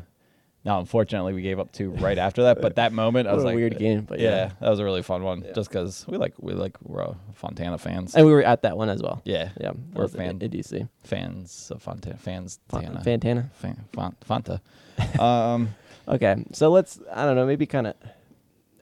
Now, 0.63 0.80
unfortunately, 0.80 1.34
we 1.34 1.41
gave 1.41 1.60
up 1.60 1.71
two 1.71 1.89
right 1.91 2.17
after 2.17 2.43
that. 2.43 2.62
But 2.62 2.76
that 2.76 2.93
moment, 2.93 3.28
I 3.28 3.34
was 3.34 3.43
a 3.43 3.47
like, 3.47 3.56
weird 3.56 3.80
game, 3.80 4.02
but 4.02 4.19
yeah, 4.19 4.30
yeah. 4.30 4.52
that 4.60 4.69
was 4.69 4.80
a 4.80 4.84
really 4.84 5.02
fun 5.02 5.24
one. 5.24 5.43
Yeah. 5.43 5.54
Just 5.54 5.69
because 5.69 6.06
we 6.08 6.17
like 6.17 6.34
we 6.39 6.54
like 6.54 6.78
we're 6.84 7.15
Fontana 7.34 7.80
fans. 7.80 8.15
And 8.15 8.28
we 8.28 8.32
were 8.32 8.43
at 8.43 8.62
that 8.62 8.78
one 8.78 8.89
as 8.89 9.02
well. 9.02 9.21
yeah, 9.26 9.50
Yeah, 9.60 9.71
We're 9.93 10.08
fan 10.08 10.38
DC. 10.38 10.88
fans 11.04 11.71
of 11.74 11.82
Fontana. 11.82 12.17
Fans. 12.17 12.60
Fon- 12.69 12.84
Tana. 12.84 13.02
Fantana. 13.02 13.52
Fan, 13.54 13.86
Font, 13.93 14.19
Fanta. 14.21 14.62
um, 15.19 15.69
Okay, 16.08 16.43
so 16.52 16.69
let's 16.69 17.00
I 17.13 17.26
don't 17.26 17.36
know 17.36 17.45
maybe 17.45 17.65
kind 17.65 17.88
of 17.88 17.95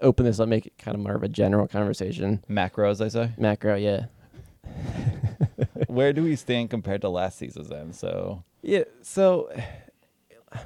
open 0.02 0.26
this 0.26 0.40
up, 0.40 0.48
make 0.50 0.66
it 0.66 0.78
kind 0.78 0.96
of 0.96 1.02
more 1.02 1.16
of 1.16 1.24
a 1.24 1.28
general 1.30 1.68
conversation. 1.68 2.44
macro, 2.48 2.90
as 2.90 3.02
I 3.02 3.08
say. 3.10 3.32
Macro, 3.38 3.76
yeah, 3.76 4.06
Where 5.88 6.14
do 6.14 6.24
we 6.24 6.36
stand 6.36 6.70
compared 6.70 7.02
to 7.02 7.10
last 7.10 7.38
season's 7.38 7.72
end? 7.72 7.96
So 7.96 8.44
yeah. 8.62 8.84
So 9.02 9.50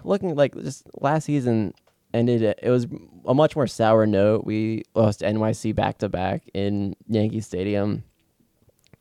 looking 0.04 0.36
like 0.36 0.56
just 0.56 0.88
last 1.00 1.26
season 1.26 1.74
ended, 2.14 2.42
it 2.62 2.70
was 2.70 2.88
a 3.26 3.34
much 3.34 3.56
more 3.56 3.68
sour 3.68 4.06
note. 4.06 4.46
We 4.46 4.84
lost 4.96 5.22
NYC 5.22 5.74
back 5.76 5.98
to 6.00 6.10
back 6.10 6.44
in 6.54 6.96
Yankee 7.08 7.42
Stadium. 7.42 8.04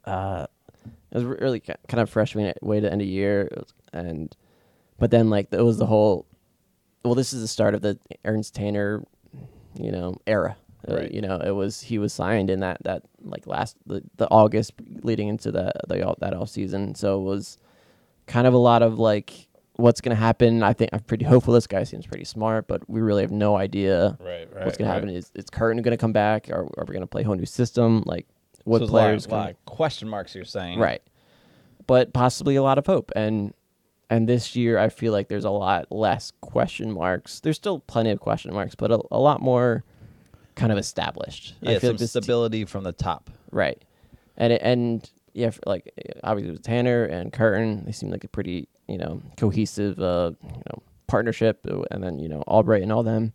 Uh, 0.05 0.47
it 1.11 1.15
was 1.17 1.25
really 1.25 1.61
kind 1.61 2.01
of 2.01 2.09
frustrating 2.11 2.53
way 2.63 2.81
to 2.81 2.91
end 2.91 3.03
a 3.03 3.07
year, 3.07 3.51
and 3.93 4.35
but 4.99 5.11
then 5.11 5.31
like 5.31 5.49
it 5.53 5.63
was 5.63 5.79
the 5.79 5.87
whole. 5.87 6.27
Well, 7.05 7.15
this 7.15 7.33
is 7.33 7.41
the 7.43 7.49
start 7.49 7.75
of 7.75 7.83
the 7.83 7.99
Ernst 8.25 8.55
Tanner, 8.55 9.05
you 9.75 9.91
know, 9.93 10.17
era. 10.27 10.57
Uh, 10.89 10.97
Right. 10.97 11.13
you 11.13 11.21
know, 11.21 11.37
it 11.37 11.51
was 11.53 11.81
he 11.81 11.99
was 11.99 12.13
signed 12.13 12.51
in 12.51 12.61
that 12.61 12.83
that 12.85 13.03
like 13.23 13.47
last 13.47 13.77
the, 13.87 14.03
the 14.17 14.29
August 14.31 14.73
leading 15.03 15.29
into 15.29 15.53
the 15.53 15.71
the 15.89 16.05
all- 16.07 16.17
that 16.21 16.35
off 16.35 16.49
season. 16.49 16.95
So 16.97 17.21
it 17.21 17.25
was 17.25 17.59
kind 18.27 18.47
of 18.47 18.55
a 18.55 18.59
lot 18.59 18.83
of 18.83 18.99
like 18.99 19.49
what's 19.83 20.01
gonna 20.01 20.15
happen. 20.17 20.63
I 20.63 20.73
think 20.73 20.91
I'm 20.93 21.01
pretty 21.01 21.25
hopeful. 21.25 21.53
This 21.55 21.67
guy 21.67 21.83
seems 21.85 22.07
pretty 22.07 22.25
smart, 22.25 22.67
but 22.69 22.89
we 22.89 23.01
really 23.01 23.23
have 23.23 23.33
no 23.33 23.57
idea 23.57 24.17
right, 24.21 24.49
right. 24.55 24.65
what's 24.65 24.79
gonna 24.79 24.93
happen. 24.93 25.11
Is 25.11 25.31
is 25.35 25.51
Curtin 25.51 25.83
gonna 25.83 25.97
come 25.97 26.13
back? 26.13 26.49
Or 26.51 26.69
are 26.79 26.85
we 26.87 26.95
gonna 26.95 27.07
play 27.07 27.23
a 27.23 27.25
whole 27.25 27.35
new 27.35 27.47
system? 27.47 28.03
Like 28.07 28.27
what 28.65 28.81
so 28.81 28.87
players? 28.87 29.27
A 29.27 29.31
lot, 29.31 29.37
lot 29.37 29.51
of 29.51 29.65
question 29.67 30.09
marks. 30.09 30.35
You're 30.35 30.45
saying 30.45 30.79
Right. 30.79 31.03
But 31.87 32.13
possibly 32.13 32.55
a 32.57 32.63
lot 32.63 32.79
of 32.79 32.87
hope. 32.87 33.11
And 33.17 33.53
and 34.09 34.29
this 34.29 34.55
year 34.55 34.79
I 34.79 34.89
feel 34.89 35.13
like 35.13 35.29
there's 35.29 35.45
a 35.45 35.51
lot 35.51 35.91
less 35.91 36.33
question 36.41 36.93
marks. 36.93 37.41
There's 37.41 37.57
still 37.57 37.81
plenty 37.81 38.11
of 38.11 38.21
question 38.21 38.53
marks, 38.55 38.75
but 38.75 38.93
a, 38.93 39.01
a 39.11 39.19
lot 39.19 39.43
more 39.43 39.85
kind 40.55 40.71
of 40.71 40.79
established. 40.79 41.55
I 41.67 41.73
Yeah, 41.73 41.79
feel 41.81 41.91
some 41.91 41.97
like 41.97 42.09
stability 42.09 42.65
from 42.67 42.85
the 42.85 42.93
top. 42.93 43.31
right. 43.51 43.83
And 44.37 44.53
it, 44.53 44.61
and 44.63 45.11
yeah, 45.35 45.51
for 45.51 45.61
like 45.67 45.91
obviously 46.23 46.53
with 46.53 46.63
Tanner 46.63 47.05
and 47.05 47.33
Curtin, 47.33 47.85
they 47.85 47.93
seem 47.93 48.11
like 48.11 48.23
a 48.25 48.29
pretty, 48.29 48.69
you 48.89 48.99
know, 48.99 49.21
cohesive 49.37 49.99
uh, 50.01 50.33
you 50.43 50.63
know, 50.71 50.83
partnership 51.07 51.67
uh, 51.71 51.83
and 51.91 52.03
then, 52.03 52.19
you 52.19 52.29
know, 52.29 52.43
Albright 52.47 52.83
and 52.83 52.93
all 52.93 53.03
them. 53.03 53.33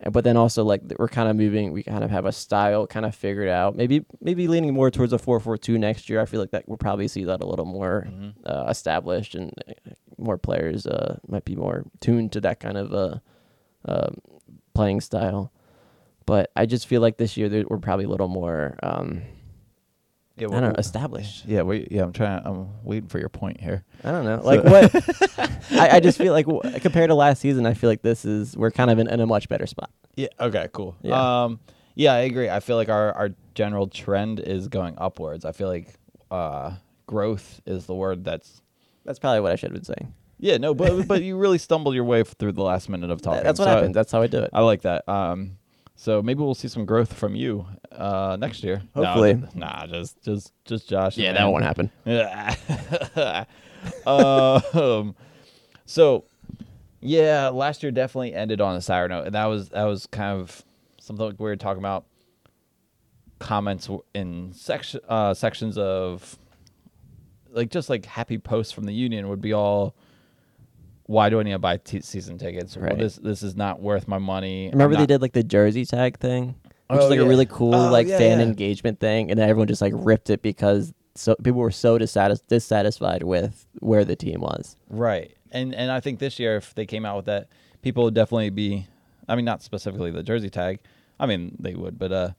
And- 0.00 0.12
But 0.12 0.24
then 0.24 0.36
also 0.36 0.62
like 0.64 0.82
we're 0.98 1.08
kind 1.08 1.28
of 1.28 1.36
moving. 1.36 1.72
We 1.72 1.82
kind 1.82 2.04
of 2.04 2.10
have 2.10 2.24
a 2.24 2.32
style 2.32 2.86
kind 2.86 3.04
of 3.04 3.14
figured 3.14 3.48
out. 3.48 3.74
Maybe 3.76 4.04
maybe 4.20 4.46
leaning 4.48 4.72
more 4.74 4.90
towards 4.90 5.12
a 5.12 5.18
four 5.18 5.40
four 5.40 5.56
two 5.58 5.76
next 5.78 6.08
year. 6.08 6.20
I 6.20 6.24
feel 6.24 6.40
like 6.40 6.52
that 6.52 6.68
we'll 6.68 6.76
probably 6.78 7.08
see 7.08 7.24
that 7.24 7.42
a 7.42 7.46
little 7.46 7.64
more 7.64 8.06
Mhm. 8.08 8.32
uh, 8.46 8.66
established 8.70 9.34
and 9.34 9.52
uh, 9.68 9.90
more 10.16 10.38
players 10.38 10.86
uh, 10.86 11.18
might 11.26 11.44
be 11.44 11.56
more 11.56 11.84
tuned 12.00 12.30
to 12.32 12.40
that 12.42 12.60
kind 12.60 12.76
of 12.78 12.92
uh, 12.94 13.18
um, 13.86 14.18
playing 14.74 15.00
style. 15.00 15.50
But 16.26 16.50
I 16.54 16.66
just 16.66 16.86
feel 16.86 17.00
like 17.00 17.16
this 17.16 17.36
year 17.36 17.64
we're 17.68 17.78
probably 17.78 18.04
a 18.04 18.08
little 18.08 18.28
more 18.28 18.76
um, 18.82 19.22
Yeah, 20.40 20.48
I 20.48 20.60
don't 20.60 20.62
know 20.70 20.74
established. 20.78 21.44
Yeah, 21.46 21.62
wait. 21.62 21.88
Yeah, 21.90 22.02
I'm 22.04 22.12
trying. 22.12 22.42
I'm 22.44 22.68
waiting 22.82 23.08
for 23.08 23.18
your 23.18 23.28
point 23.28 23.60
here. 23.60 23.84
I 24.04 24.10
don't 24.10 24.24
know. 24.24 24.40
Like 24.42 24.64
what? 24.64 24.94
I, 25.72 25.96
I 25.96 26.00
just 26.00 26.18
feel 26.18 26.32
like 26.32 26.46
w- 26.46 26.80
compared 26.80 27.10
to 27.10 27.14
last 27.14 27.40
season, 27.40 27.66
I 27.66 27.74
feel 27.74 27.90
like 27.90 28.02
this 28.02 28.24
is 28.24 28.56
we're 28.56 28.70
kind 28.70 28.90
of 28.90 28.98
in, 28.98 29.08
in 29.08 29.20
a 29.20 29.26
much 29.26 29.48
better 29.48 29.66
spot. 29.66 29.90
Yeah. 30.16 30.28
Okay. 30.40 30.68
Cool. 30.72 30.96
Yeah. 31.02 31.44
Um. 31.44 31.60
Yeah, 31.94 32.12
I 32.14 32.20
agree. 32.20 32.48
I 32.48 32.60
feel 32.60 32.76
like 32.76 32.88
our 32.88 33.12
our 33.12 33.30
general 33.54 33.88
trend 33.88 34.40
is 34.40 34.68
going 34.68 34.94
upwards. 34.98 35.44
I 35.44 35.52
feel 35.52 35.68
like 35.68 35.94
uh 36.30 36.72
growth 37.06 37.60
is 37.66 37.86
the 37.86 37.94
word 37.94 38.24
that's. 38.24 38.62
That's 39.04 39.18
probably 39.18 39.40
what 39.40 39.52
I 39.52 39.56
should 39.56 39.70
have 39.70 39.74
been 39.74 39.84
saying. 39.84 40.14
Yeah. 40.38 40.58
No, 40.58 40.74
but 40.74 41.06
but 41.08 41.22
you 41.22 41.36
really 41.36 41.58
stumbled 41.68 41.94
your 41.94 42.04
way 42.04 42.22
through 42.22 42.52
the 42.52 42.62
last 42.62 42.88
minute 42.88 43.10
of 43.10 43.20
talking. 43.22 43.42
That's 43.42 43.58
what 43.58 43.66
so 43.66 43.70
happens. 43.70 43.94
That's 43.94 44.12
how 44.12 44.22
I 44.22 44.26
do 44.26 44.38
it. 44.38 44.50
I 44.52 44.60
like 44.62 44.82
that. 44.82 45.08
Um. 45.08 45.57
So 46.00 46.22
maybe 46.22 46.40
we'll 46.44 46.54
see 46.54 46.68
some 46.68 46.86
growth 46.86 47.12
from 47.12 47.34
you 47.34 47.66
uh 47.90 48.36
next 48.38 48.62
year. 48.62 48.82
No, 48.94 49.04
Hopefully. 49.04 49.42
nah, 49.54 49.84
just 49.86 50.22
just 50.22 50.52
just 50.64 50.88
Josh. 50.88 51.18
yeah, 51.18 51.32
that 51.32 51.44
won't 51.44 51.64
happen. 51.64 51.90
Yeah. 52.04 52.54
um, 54.06 55.16
so 55.86 56.24
yeah, 57.00 57.48
last 57.48 57.82
year 57.82 57.90
definitely 57.90 58.32
ended 58.32 58.60
on 58.60 58.76
a 58.76 58.80
sour 58.80 59.08
note, 59.08 59.26
and 59.26 59.34
that 59.34 59.46
was 59.46 59.70
that 59.70 59.84
was 59.84 60.06
kind 60.06 60.40
of 60.40 60.64
something 61.00 61.26
like 61.26 61.40
we 61.40 61.46
were 61.46 61.56
talking 61.56 61.82
about 61.82 62.04
comments 63.40 63.88
in 64.14 64.52
section 64.52 65.00
uh, 65.08 65.34
sections 65.34 65.76
of 65.76 66.38
like 67.50 67.70
just 67.70 67.90
like 67.90 68.06
happy 68.06 68.38
posts 68.38 68.72
from 68.72 68.84
the 68.84 68.94
union 68.94 69.28
would 69.28 69.40
be 69.40 69.52
all. 69.52 69.96
Why 71.08 71.30
do 71.30 71.40
I 71.40 71.42
need 71.42 71.52
to 71.52 71.58
buy 71.58 71.78
t- 71.78 72.02
season 72.02 72.36
tickets? 72.38 72.76
Well, 72.76 72.86
Right. 72.86 72.98
this 72.98 73.16
this 73.16 73.42
is 73.42 73.56
not 73.56 73.80
worth 73.80 74.06
my 74.06 74.18
money. 74.18 74.68
Remember 74.70 74.94
they 74.96 75.06
did 75.06 75.22
like 75.22 75.32
the 75.32 75.42
jersey 75.42 75.84
tag 75.84 76.18
thing, 76.18 76.54
which 76.88 77.00
Oh, 77.00 77.04
is 77.04 77.10
like 77.10 77.18
yeah. 77.18 77.24
a 77.24 77.28
really 77.28 77.46
cool 77.46 77.74
Oh, 77.74 77.90
like 77.90 78.06
yeah, 78.06 78.18
fan 78.18 78.38
yeah. 78.40 78.44
engagement 78.44 79.00
thing, 79.00 79.30
and 79.30 79.40
then 79.40 79.48
everyone 79.48 79.68
just 79.68 79.80
like 79.82 79.94
ripped 79.96 80.28
it 80.30 80.42
because 80.42 80.92
so 81.14 81.34
people 81.42 81.60
were 81.60 81.70
so 81.70 81.98
dissatis- 81.98 82.42
dissatisfied 82.46 83.22
with 83.22 83.66
where 83.80 84.04
the 84.04 84.14
team 84.16 84.40
was. 84.42 84.76
Right. 84.90 85.34
And 85.50 85.74
and 85.74 85.90
I 85.90 86.00
think 86.00 86.18
this 86.18 86.38
year 86.38 86.56
if 86.56 86.74
they 86.74 86.84
came 86.84 87.06
out 87.06 87.16
with 87.16 87.24
that, 87.24 87.48
people 87.80 88.04
would 88.04 88.14
definitely 88.14 88.50
be 88.50 88.86
I 89.26 89.34
mean 89.34 89.46
not 89.46 89.62
specifically 89.62 90.10
the 90.10 90.22
jersey 90.22 90.50
tag. 90.50 90.78
I 91.18 91.24
mean 91.24 91.56
they 91.58 91.74
would, 91.74 91.98
but 91.98 92.12
uh 92.12 92.30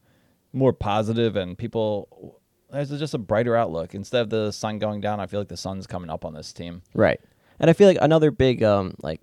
more 0.54 0.74
positive 0.74 1.36
and 1.36 1.58
people 1.58 2.38
there's 2.72 2.92
just 2.92 3.16
a 3.16 3.18
brighter 3.18 3.56
outlook. 3.56 3.96
Instead 3.96 4.22
of 4.22 4.30
the 4.30 4.52
sun 4.52 4.78
going 4.78 5.02
down, 5.02 5.20
I 5.20 5.26
feel 5.26 5.40
like 5.40 5.48
the 5.50 5.58
sun's 5.58 5.88
coming 5.88 6.12
up 6.12 6.24
on 6.24 6.36
this 6.36 6.54
team. 6.54 6.84
Right. 6.94 7.20
And 7.60 7.70
I 7.70 7.74
feel 7.74 7.88
like 7.88 7.98
another 8.02 8.32
big 8.32 8.64
um 8.64 8.96
like 9.02 9.22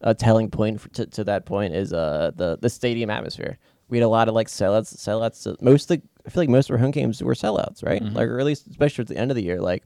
a 0.00 0.14
telling 0.14 0.50
point 0.50 0.80
for, 0.80 0.88
to 0.90 1.06
to 1.06 1.24
that 1.24 1.44
point 1.46 1.74
is 1.74 1.92
uh 1.92 2.30
the 2.34 2.58
the 2.60 2.70
stadium 2.70 3.10
atmosphere. 3.10 3.58
We 3.88 3.98
had 3.98 4.04
a 4.04 4.08
lot 4.08 4.28
of 4.28 4.34
like 4.34 4.48
sellouts, 4.48 4.96
sellouts. 4.96 5.46
uh, 5.46 5.54
Most 5.60 5.90
of 5.90 5.98
the, 6.00 6.02
I 6.26 6.30
feel 6.30 6.42
like 6.42 6.48
most 6.48 6.70
of 6.70 6.74
our 6.74 6.78
home 6.78 6.92
games 6.92 7.22
were 7.22 7.34
sellouts, 7.34 7.84
right? 7.84 8.02
Mhm. 8.02 8.14
Like 8.14 8.26
or 8.28 8.38
at 8.40 8.46
least 8.46 8.66
especially 8.68 9.02
at 9.02 9.08
the 9.08 9.16
end 9.18 9.30
of 9.30 9.36
the 9.36 9.42
year, 9.42 9.60
like 9.60 9.84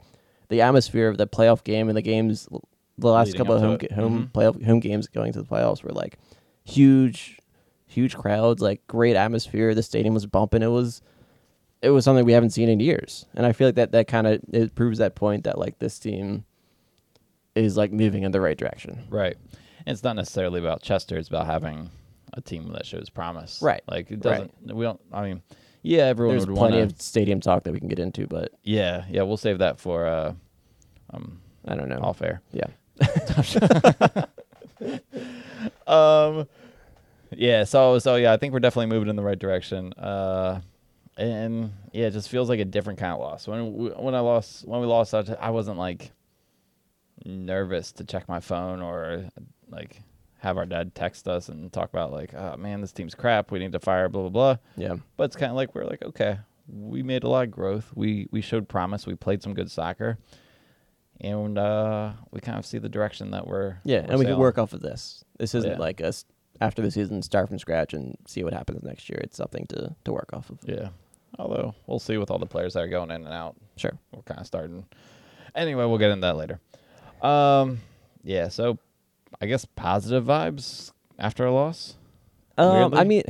the 0.48 0.61
atmosphere 0.62 1.09
of 1.09 1.18
the 1.18 1.26
playoff 1.26 1.64
game 1.64 1.88
and 1.88 1.96
the 1.96 2.02
games, 2.02 2.48
the 2.98 3.09
last 3.09 3.26
Leading 3.29 3.38
couple 3.38 3.55
of 3.57 3.61
to 3.81 3.94
home 3.94 4.11
home 4.11 4.24
Mhm. 4.26 4.33
playoff 4.33 4.64
home 4.64 4.81
games 4.81 5.09
going 5.09 5.33
to 5.33 5.40
the 5.42 5.44
playoffs 5.48 5.83
were 5.83 5.90
like 5.92 6.18
huge, 6.64 7.38
huge 7.87 8.16
crowds, 8.16 8.62
like 8.62 8.87
great 8.87 9.16
atmosphere. 9.16 9.74
The 9.74 9.83
stadium 9.83 10.14
was 10.14 10.26
bumping. 10.26 10.62
It 10.62 10.68
was 10.68 11.02
it 11.83 11.90
was 11.90 12.05
something 12.05 12.24
we 12.24 12.33
haven't 12.33 12.50
seen 12.50 12.68
in 12.68 12.81
years, 12.81 13.26
and 13.35 13.44
I 13.44 13.52
feel 13.52 13.68
like 13.68 13.74
that 13.74 13.92
that 13.92 14.07
kind 14.09 14.26
of 14.26 14.40
it 14.52 14.74
proves 14.74 14.98
that 14.98 15.14
point 15.14 15.44
that 15.44 15.59
like 15.59 15.79
this 15.79 15.98
team 15.98 16.44
is 17.57 17.77
like 17.77 17.92
moving 17.92 18.23
in 18.23 18.33
the 18.33 18.40
right 18.40 18.57
direction. 18.57 19.05
Right. 19.09 19.37
And 19.87 19.95
it's 19.95 20.03
not 20.03 20.16
necessarily 20.16 20.61
about 20.61 20.83
Chester, 20.83 21.16
it's 21.16 21.29
about 21.29 21.47
having 21.47 21.90
a 22.33 22.40
team 22.40 22.71
that 22.73 22.87
shows 22.87 23.09
promise. 23.09 23.61
Right. 23.62 23.83
Like 23.88 24.11
it 24.11 24.21
doesn't 24.21 24.53
we 24.75 24.85
don't 24.85 25.01
I 25.12 25.23
mean 25.23 25.42
yeah, 25.83 26.05
everyone 26.07 26.37
There's 26.37 26.47
would 26.49 26.57
want. 26.57 26.73
There's 26.73 26.73
plenty 26.73 26.83
want 26.83 26.92
of 26.92 27.01
stadium 27.03 27.40
talk 27.40 27.62
that 27.62 27.73
we 27.73 27.79
can 27.79 27.88
get 27.88 28.01
into, 28.01 28.27
but 28.27 28.53
Yeah, 28.64 29.05
yeah, 29.09 29.23
we'll 29.23 29.37
save 29.37 29.59
that 29.59 29.79
for 29.81 30.07
uh 30.07 30.33
um 31.11 31.40
I 31.66 31.75
don't 31.75 31.88
know. 31.88 31.99
All 31.99 32.14
fair. 32.14 32.42
Yeah, 32.53 32.66
um 35.87 36.47
yeah 37.33 37.64
so 37.64 37.99
so 37.99 38.16
yeah 38.16 38.33
i 38.33 38.37
think 38.37 38.53
we're 38.53 38.61
definitely 38.61 38.87
moving 38.87 39.09
in 39.09 39.16
the 39.16 39.23
right 39.23 39.38
direction 39.38 39.92
uh 39.95 40.61
and 41.16 41.73
yeah 41.92 42.07
it 42.07 42.12
just 42.12 42.29
feels 42.29 42.49
like 42.49 42.61
a 42.61 42.64
different 42.64 42.99
kind 42.99 43.12
of 43.12 43.19
loss 43.19 43.49
when 43.49 43.73
we, 43.75 43.88
when 43.90 44.14
i 44.14 44.21
lost 44.21 44.66
when 44.66 44.81
we 44.81 44.87
lost 44.87 45.12
I, 45.14 45.25
I 45.40 45.51
wasn't 45.51 45.79
like 45.79 46.12
nervous 47.26 47.92
to 47.92 48.04
check 48.04 48.28
my 48.28 48.40
phone 48.40 48.80
or 48.82 49.28
like 49.68 50.02
have 50.38 50.56
our 50.58 50.66
dad 50.66 50.94
text 50.94 51.26
us 51.26 51.48
and 51.48 51.72
talk 51.72 51.88
about 51.90 52.12
like 52.12 52.32
oh 52.34 52.56
man 52.56 52.80
this 52.80 52.92
team's 52.92 53.14
crap 53.14 53.50
we 53.50 53.58
need 53.58 53.72
to 53.72 53.80
fire 53.80 54.08
blah 54.08 54.22
blah 54.22 54.30
blah 54.30 54.56
yeah, 54.76 54.94
but 55.16 55.24
it's 55.24 55.36
kind 55.36 55.50
of 55.50 55.56
like 55.56 55.74
we're 55.74 55.84
like 55.84 56.02
okay 56.02 56.38
we 56.68 57.02
made 57.02 57.24
a 57.24 57.28
lot 57.28 57.44
of 57.44 57.50
growth 57.50 57.90
we 57.94 58.28
we 58.30 58.40
showed 58.40 58.68
promise 58.68 59.06
we 59.06 59.14
played 59.14 59.42
some 59.42 59.54
good 59.54 59.70
soccer 59.70 60.18
and 61.20 61.58
uh 61.58 62.12
we 62.30 62.40
kind 62.40 62.58
of 62.58 62.66
see 62.66 62.78
the 62.78 62.88
direction 62.88 63.30
that 63.30 63.46
we're 63.46 63.76
yeah, 63.84 64.00
we're 64.02 64.10
and 64.10 64.18
we 64.18 64.24
can 64.26 64.36
work 64.38 64.58
off 64.58 64.72
of 64.72 64.82
this. 64.82 65.24
This 65.38 65.54
isn't 65.54 65.72
Yeah. 65.72 65.78
like 65.78 66.00
us 66.00 66.24
after 66.60 66.82
the 66.82 66.90
season 66.90 67.22
start 67.22 67.48
from 67.48 67.58
scratch 67.58 67.94
and 67.94 68.16
see 68.26 68.44
what 68.44 68.52
happens 68.52 68.82
next 68.82 69.08
year. 69.08 69.18
It's 69.22 69.36
something 69.36 69.66
to 69.68 69.94
to 70.04 70.12
work 70.12 70.30
off 70.34 70.50
of. 70.50 70.58
Yeah. 70.64 70.88
Although 71.38 71.74
we'll 71.86 71.98
see 71.98 72.18
with 72.18 72.30
all 72.30 72.38
the 72.38 72.46
players 72.46 72.74
that 72.74 72.80
are 72.82 72.88
going 72.88 73.10
in 73.10 73.24
and 73.24 73.32
out. 73.32 73.56
Sure. 73.76 73.92
We're 74.14 74.22
kind 74.22 74.40
of 74.40 74.46
starting. 74.46 74.84
Anyway, 75.54 75.84
we'll 75.86 75.98
get 75.98 76.10
into 76.10 76.26
that 76.26 76.36
later. 76.36 76.60
Um, 77.26 77.80
yeah. 78.22 78.48
So, 78.48 78.78
I 79.40 79.46
guess 79.46 79.64
positive 79.64 80.24
vibes 80.24 80.92
after 81.18 81.44
a 81.46 81.52
loss 81.52 81.96
Um, 82.58 82.94
I 82.94 83.04
mean, 83.04 83.22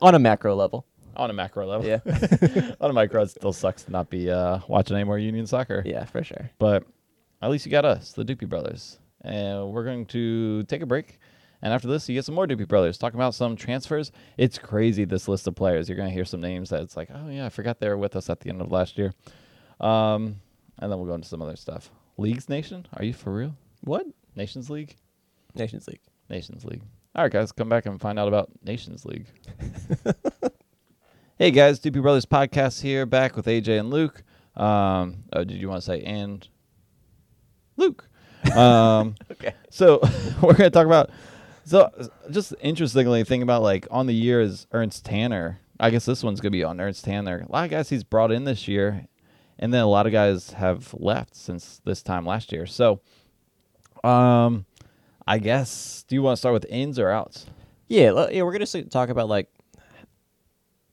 on 0.00 0.14
a 0.14 0.18
macro 0.18 0.54
level. 0.54 0.86
on 1.16 1.28
a 1.30 1.32
macro 1.32 1.66
level. 1.66 1.86
Yeah, 1.86 2.00
on 2.80 2.90
a 2.90 2.92
micro, 2.92 3.22
it 3.22 3.28
still 3.30 3.52
sucks 3.52 3.82
to 3.84 3.90
not 3.92 4.08
be 4.10 4.30
uh, 4.30 4.60
watching 4.68 4.96
any 4.96 5.04
more 5.04 5.18
Union 5.18 5.46
soccer. 5.46 5.82
yeah, 5.84 6.04
for 6.04 6.22
sure. 6.24 6.50
But 6.58 6.84
at 7.42 7.50
least 7.50 7.66
you 7.66 7.72
got 7.72 7.84
us, 7.84 8.12
the 8.12 8.24
Doopy 8.24 8.48
Brothers, 8.48 8.98
and 9.22 9.70
we're 9.72 9.84
going 9.84 10.06
to 10.06 10.62
take 10.64 10.80
a 10.82 10.86
break. 10.86 11.18
And 11.64 11.72
after 11.72 11.86
this, 11.86 12.08
you 12.08 12.14
get 12.14 12.24
some 12.24 12.34
more 12.34 12.46
Doopy 12.46 12.66
Brothers 12.66 12.98
talking 12.98 13.18
about 13.20 13.34
some 13.34 13.56
transfers. 13.56 14.10
It's 14.38 14.58
crazy 14.58 15.04
this 15.04 15.28
list 15.28 15.46
of 15.46 15.54
players. 15.54 15.88
You're 15.88 15.98
gonna 15.98 16.10
hear 16.10 16.24
some 16.24 16.40
names 16.40 16.70
that 16.70 16.80
it's 16.82 16.96
like, 16.96 17.08
oh 17.14 17.28
yeah, 17.28 17.46
I 17.46 17.50
forgot 17.50 17.78
they 17.78 17.88
were 17.88 17.98
with 17.98 18.16
us 18.16 18.30
at 18.30 18.40
the 18.40 18.48
end 18.48 18.60
of 18.60 18.72
last 18.72 18.96
year. 18.98 19.12
Um, 19.80 20.36
and 20.78 20.90
then 20.90 20.98
we'll 20.98 21.06
go 21.08 21.14
into 21.14 21.28
some 21.28 21.42
other 21.42 21.56
stuff. 21.56 21.90
Leagues 22.22 22.48
Nation, 22.48 22.86
are 22.96 23.04
you 23.04 23.12
for 23.12 23.34
real? 23.34 23.56
What? 23.80 24.06
Nations 24.36 24.70
League, 24.70 24.94
Nations 25.56 25.88
League. 25.88 25.98
Nations 26.30 26.64
League. 26.64 26.82
All 27.16 27.24
right, 27.24 27.32
guys, 27.32 27.50
come 27.50 27.68
back 27.68 27.84
and 27.86 28.00
find 28.00 28.16
out 28.16 28.28
about 28.28 28.48
Nations 28.64 29.04
League. 29.04 29.26
hey 31.38 31.50
guys, 31.50 31.80
Doopy 31.80 32.00
Brothers 32.00 32.24
podcast 32.24 32.80
here, 32.80 33.06
back 33.06 33.34
with 33.34 33.46
AJ 33.46 33.80
and 33.80 33.90
Luke. 33.90 34.22
Um, 34.56 35.24
oh, 35.32 35.42
did 35.42 35.60
you 35.60 35.68
want 35.68 35.82
to 35.82 35.84
say 35.86 36.00
and 36.02 36.46
Luke? 37.76 38.08
Um, 38.56 39.14
Okay. 39.30 39.54
so 39.70 40.00
we're 40.42 40.54
gonna 40.54 40.68
talk 40.70 40.86
about 40.86 41.10
so 41.64 41.90
just 42.30 42.52
interestingly 42.60 43.22
thinking 43.24 43.42
about 43.44 43.62
like 43.62 43.86
on 43.90 44.06
the 44.06 44.14
year 44.14 44.40
is 44.40 44.66
Ernst 44.72 45.04
Tanner. 45.04 45.58
I 45.78 45.90
guess 45.90 46.04
this 46.04 46.22
one's 46.24 46.40
gonna 46.40 46.50
be 46.50 46.62
on 46.64 46.80
Ernst 46.80 47.04
Tanner. 47.04 47.44
A 47.48 47.52
lot 47.52 47.64
of 47.64 47.70
guys 47.70 47.88
he's 47.88 48.02
brought 48.04 48.30
in 48.32 48.42
this 48.44 48.66
year, 48.68 49.06
and 49.58 49.72
then 49.72 49.82
a 49.82 49.88
lot 49.88 50.06
of 50.06 50.12
guys 50.12 50.50
have 50.52 50.94
left 50.94 51.34
since 51.34 51.80
this 51.84 52.02
time 52.02 52.26
last 52.26 52.52
year. 52.52 52.66
So, 52.66 53.00
um, 54.04 54.66
I 55.26 55.38
guess 55.38 56.04
do 56.08 56.14
you 56.14 56.22
want 56.22 56.36
to 56.36 56.38
start 56.38 56.52
with 56.52 56.66
ins 56.68 56.98
or 56.98 57.10
outs? 57.10 57.46
Yeah, 57.88 58.28
yeah. 58.30 58.42
We're 58.42 58.52
gonna 58.52 58.84
talk 58.84 59.08
about 59.08 59.28
like 59.28 59.48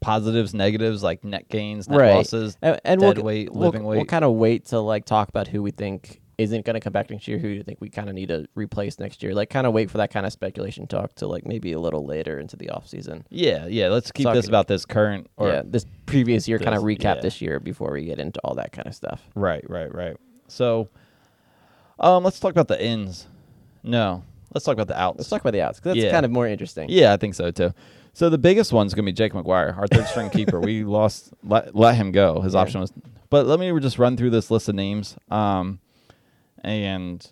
Positives, 0.01 0.53
negatives, 0.53 1.03
like 1.03 1.25
net 1.25 1.49
gains, 1.49 1.89
net 1.89 1.99
right, 1.99 2.15
losses. 2.15 2.55
and, 2.61 2.79
and 2.85 3.01
dead 3.01 3.17
we'll, 3.17 3.25
weight, 3.25 3.51
we'll, 3.51 3.69
living 3.69 3.83
We'll 3.83 4.05
kind 4.05 4.23
of 4.23 4.33
wait 4.33 4.67
to 4.67 4.79
like 4.79 5.03
talk 5.03 5.27
about 5.27 5.49
who 5.49 5.61
we 5.61 5.71
think 5.71 6.18
isn't 6.39 6.65
gonna 6.65 6.79
come 6.79 6.93
back 6.93 7.09
next 7.09 7.27
year. 7.27 7.37
Who 7.37 7.49
do 7.49 7.53
you 7.55 7.63
think 7.63 7.79
we 7.81 7.89
kind 7.89 8.09
of 8.09 8.15
need 8.15 8.29
to 8.29 8.47
replace 8.55 8.97
next 8.99 9.21
year? 9.21 9.33
Like, 9.33 9.49
kind 9.49 9.67
of 9.67 9.73
wait 9.73 9.91
for 9.91 9.97
that 9.97 10.11
kind 10.11 10.25
of 10.25 10.31
speculation 10.31 10.87
talk 10.87 11.13
to 11.15 11.27
like 11.27 11.45
maybe 11.45 11.73
a 11.73 11.79
little 11.79 12.05
later 12.05 12.39
into 12.39 12.55
the 12.55 12.69
off 12.69 12.87
season. 12.87 13.25
Yeah, 13.29 13.67
yeah. 13.67 13.89
Let's 13.89 14.11
keep 14.11 14.23
Talk 14.25 14.35
this 14.35 14.47
about 14.47 14.67
this 14.67 14.85
current 14.85 15.27
or 15.37 15.49
yeah, 15.49 15.61
this 15.65 15.85
previous 16.05 16.47
year 16.47 16.57
kind 16.59 16.75
of 16.75 16.83
recap 16.83 17.15
yeah. 17.15 17.21
this 17.21 17.41
year 17.41 17.59
before 17.59 17.91
we 17.91 18.05
get 18.05 18.19
into 18.19 18.39
all 18.43 18.55
that 18.55 18.71
kind 18.71 18.87
of 18.87 18.95
stuff. 18.95 19.21
Right, 19.35 19.63
right, 19.69 19.93
right. 19.93 20.17
So, 20.47 20.87
um, 21.99 22.23
let's 22.23 22.39
talk 22.39 22.51
about 22.51 22.67
the 22.67 22.83
ins. 22.83 23.27
No, 23.83 24.23
let's 24.53 24.65
talk 24.65 24.73
about 24.73 24.87
the 24.87 24.99
outs. 24.99 25.17
Let's 25.19 25.29
talk 25.29 25.41
about 25.41 25.51
the 25.53 25.61
outs 25.61 25.79
'cause 25.79 25.93
that's 25.93 26.03
Yeah. 26.05 26.11
kind 26.11 26.25
of 26.25 26.31
more 26.31 26.47
interesting. 26.47 26.87
Yeah, 26.89 27.13
I 27.13 27.17
think 27.17 27.33
so 27.35 27.51
too. 27.51 27.73
So 28.13 28.29
the 28.29 28.37
biggest 28.37 28.73
one's 28.73 28.93
gonna 28.93 29.05
be 29.05 29.13
Jake 29.13 29.33
McGuire, 29.33 29.77
our 29.77 29.87
third 29.87 30.05
string 30.07 30.29
keeper. 30.29 30.59
We 30.59 30.83
lost, 30.85 31.31
let, 31.43 31.75
let 31.75 31.95
him 31.95 32.11
go. 32.11 32.41
His 32.41 32.53
Yeah. 32.53 32.61
option 32.61 32.81
was, 32.81 32.91
but 33.29 33.45
let 33.45 33.59
me 33.59 33.77
just 33.79 33.99
run 33.99 34.17
through 34.17 34.31
this 34.31 34.49
list 34.49 34.67
of 34.69 34.75
names. 34.75 35.15
Um, 35.29 35.79
and 36.63 37.25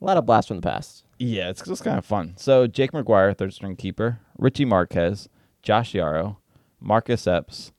A 0.00 0.04
lot 0.04 0.16
of 0.16 0.26
blasts 0.26 0.48
from 0.48 0.56
the 0.58 0.62
past. 0.68 1.04
yeah, 1.18 1.48
it's 1.50 1.62
just 1.62 1.84
kind 1.84 1.98
of 1.98 2.04
fun. 2.04 2.34
So 2.36 2.66
Jake 2.66 2.92
McGuire, 2.92 3.36
third 3.36 3.52
string 3.52 3.76
keeper, 3.76 4.20
Richie 4.38 4.64
Marquez, 4.64 5.28
Josh 5.62 5.92
Yaro, 5.92 6.36
Marcus 6.80 7.26
Epps, 7.26 7.72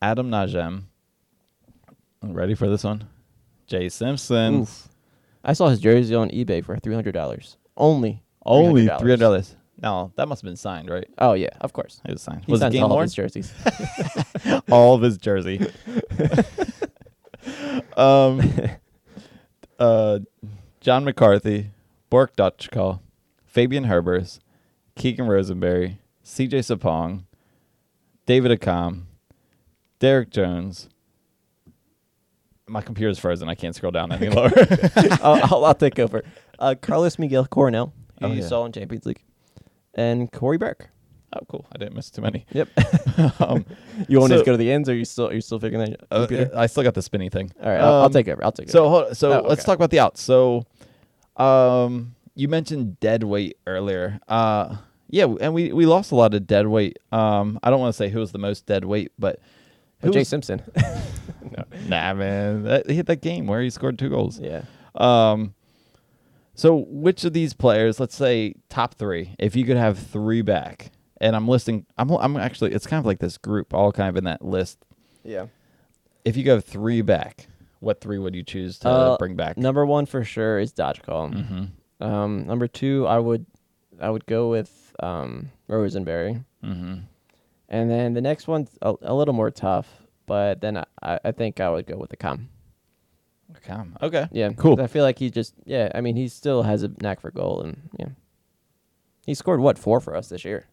Adam 0.00 0.30
Najem. 0.30 0.84
Ready 2.22 2.54
for 2.54 2.68
this 2.68 2.82
one? 2.84 3.04
Jay 3.66 3.88
Simpson. 3.88 4.62
Oof. 4.62 4.88
I 5.44 5.52
saw 5.52 5.68
his 5.68 5.78
jersey 5.80 6.14
on 6.14 6.30
eBay 6.30 6.64
for 6.64 6.76
three 6.78 6.94
hundred 6.94 7.12
dollars. 7.12 7.56
Only. 7.76 8.22
Only 8.44 8.86
$300. 8.86 8.98
three 8.98 9.10
hundred 9.10 9.20
dollars. 9.20 9.54
No, 9.80 10.10
that 10.16 10.26
must 10.26 10.42
have 10.42 10.48
been 10.48 10.56
signed, 10.56 10.90
right? 10.90 11.06
Oh 11.18 11.34
yeah, 11.34 11.50
of 11.60 11.72
course. 11.72 12.00
It 12.04 12.10
was 12.12 12.22
signed. 12.22 12.44
He 12.46 12.50
was 12.50 12.60
it 12.60 12.64
signs 12.64 12.74
game 12.74 12.82
all 12.84 12.94
of 12.98 13.02
his 13.02 13.14
jerseys. 13.14 13.52
all 14.70 14.94
of 14.94 15.02
his 15.02 15.18
jersey. 15.18 15.60
um, 17.96 18.40
uh, 19.78 20.20
John 20.80 21.04
McCarthy, 21.04 21.70
Borek 22.10 22.34
Dockal, 22.36 23.00
Fabian 23.44 23.84
Herbers, 23.86 24.38
Keegan 24.96 25.26
Rosenberry, 25.26 25.98
C.J. 26.22 26.58
Sapong, 26.60 27.24
David 28.26 28.58
Accam, 28.60 29.02
Derek 29.98 30.30
Jones. 30.30 30.88
My 32.66 32.82
computer's 32.82 33.18
frozen. 33.18 33.48
I 33.48 33.54
can't 33.54 33.74
scroll 33.74 33.92
down 33.92 34.12
any 34.12 34.28
lower. 34.28 34.50
I'll, 35.22 35.40
I'll, 35.54 35.64
I'll 35.64 35.74
take 35.74 35.98
over. 35.98 36.22
Uh, 36.58 36.74
Carlos 36.80 37.18
Miguel 37.18 37.46
Coronel, 37.46 37.92
who 38.20 38.26
Oh, 38.26 38.32
you 38.32 38.42
yeah. 38.42 38.46
saw 38.46 38.64
in 38.66 38.72
Champions 38.72 39.06
League, 39.06 39.22
and 39.94 40.30
Cory 40.30 40.58
Burke. 40.58 40.90
Oh, 41.34 41.40
cool. 41.48 41.66
I 41.72 41.78
didn't 41.78 41.94
miss 41.94 42.10
too 42.10 42.22
many. 42.22 42.46
Yep. 42.52 42.68
Um, 43.40 43.64
You 44.08 44.20
want 44.20 44.30
to 44.30 44.36
So- 44.36 44.38
just 44.40 44.46
go 44.46 44.52
to 44.52 44.56
the 44.58 44.70
ends, 44.70 44.88
or 44.88 44.94
you 44.94 45.04
still 45.04 45.28
are 45.28 45.34
you 45.34 45.40
still 45.40 45.58
figuring 45.58 45.90
that 45.90 46.04
uh. 46.10 46.58
I 46.58 46.66
still 46.66 46.82
got 46.84 46.94
the 46.94 47.02
spinny 47.02 47.28
thing. 47.28 47.50
All 47.62 47.68
right, 47.68 47.80
I'll, 47.80 47.92
I'll 47.94 48.04
um, 48.04 48.12
take 48.12 48.28
over. 48.28 48.44
I'll 48.44 48.52
take 48.52 48.68
it. 48.68 48.72
So 48.72 48.84
over. 48.84 49.04
hold, 49.06 49.16
so 49.16 49.42
Oh, 49.44 49.48
let's 49.48 49.64
talk 49.64 49.74
about 49.76 49.90
the 49.90 49.98
outs. 50.00 50.22
So, 50.22 50.64
um, 51.36 52.14
you 52.34 52.46
mentioned 52.48 53.00
dead 53.00 53.24
weight 53.24 53.56
earlier. 53.66 54.20
Uh, 54.28 54.76
yeah, 55.10 55.26
and 55.40 55.52
we 55.54 55.72
we 55.72 55.86
lost 55.86 56.12
a 56.12 56.14
lot 56.14 56.34
of 56.34 56.46
dead 56.46 56.66
weight. 56.68 56.98
Um, 57.10 57.58
I 57.62 57.70
don't 57.70 57.80
want 57.80 57.92
to 57.92 57.96
say 57.96 58.08
who 58.08 58.20
was 58.20 58.30
the 58.32 58.38
most 58.38 58.66
dead 58.66 58.84
weight, 58.84 59.10
but 59.18 59.40
who 60.00 60.10
Jay 60.12 60.20
was- 60.20 60.28
Simpson. 60.28 60.62
nah, 61.88 62.14
man, 62.14 62.62
that, 62.64 62.88
he 62.88 62.94
hit 62.96 63.06
that 63.06 63.20
game 63.22 63.46
where 63.46 63.60
he 63.62 63.70
scored 63.70 63.98
two 63.98 64.10
goals. 64.10 64.38
yeah. 64.38 64.62
Um, 64.94 65.54
so 66.54 66.76
which 66.88 67.24
of 67.24 67.32
these 67.32 67.54
players, 67.54 68.00
let's 68.00 68.16
say 68.16 68.54
top 68.68 68.94
three, 68.94 69.34
if 69.38 69.54
you 69.56 69.64
could 69.64 69.76
have 69.76 69.98
three 69.98 70.42
back, 70.42 70.90
and 71.20 71.34
I'm 71.36 71.46
listing, 71.48 71.86
I'm 71.96 72.10
I'm 72.10 72.36
actually, 72.36 72.72
it's 72.72 72.86
kind 72.86 72.98
of 73.00 73.06
like 73.06 73.18
this 73.18 73.38
group, 73.38 73.74
all 73.74 73.92
kind 73.92 74.08
of 74.08 74.16
in 74.16 74.24
that 74.24 74.44
list. 74.44 74.78
Yeah. 75.24 75.46
If 76.24 76.36
you 76.36 76.44
go 76.44 76.60
three 76.60 77.00
back, 77.02 77.46
what 77.80 78.00
three 78.00 78.18
would 78.18 78.34
you 78.34 78.42
choose 78.42 78.78
to 78.80 78.88
Uh, 78.88 79.16
bring 79.18 79.36
back? 79.36 79.56
Number 79.56 79.84
one 79.86 80.06
for 80.06 80.24
sure 80.24 80.58
is 80.58 80.72
Dockal. 80.72 81.32
Mm-hmm. 81.34 82.04
Um, 82.04 82.46
number 82.46 82.66
two, 82.68 83.06
I 83.06 83.18
would, 83.18 83.46
I 84.00 84.10
would 84.10 84.26
go 84.26 84.48
with 84.50 84.94
um, 85.00 85.50
Rosenberry, 85.68 86.44
Mm-hmm. 86.64 86.94
and 87.68 87.90
then 87.90 88.14
the 88.14 88.20
next 88.20 88.46
one's 88.48 88.70
a, 88.82 88.94
a 89.02 89.14
little 89.14 89.34
more 89.34 89.50
tough, 89.50 89.86
but 90.26 90.60
then 90.60 90.76
I, 91.02 91.18
I 91.24 91.32
think 91.32 91.60
I 91.60 91.70
would 91.70 91.86
go 91.86 91.96
with 91.96 92.10
Accam. 92.10 92.46
Okay. 93.56 93.76
Okay. 94.02 94.28
Yeah, 94.32 94.50
Cool. 94.52 94.80
I 94.80 94.86
feel 94.88 95.04
like 95.04 95.18
he 95.18 95.30
just 95.30 95.54
yeah. 95.64 95.90
I 95.94 96.00
mean, 96.00 96.16
he 96.16 96.28
still 96.28 96.62
has 96.64 96.82
a 96.82 96.90
knack 97.00 97.20
for 97.20 97.30
goal, 97.30 97.62
and 97.62 97.88
yeah, 97.98 98.08
he 99.26 99.34
scored 99.34 99.60
what 99.60 99.78
four 99.78 100.00
for 100.00 100.14
us 100.14 100.28
this 100.28 100.44
year. 100.44 100.66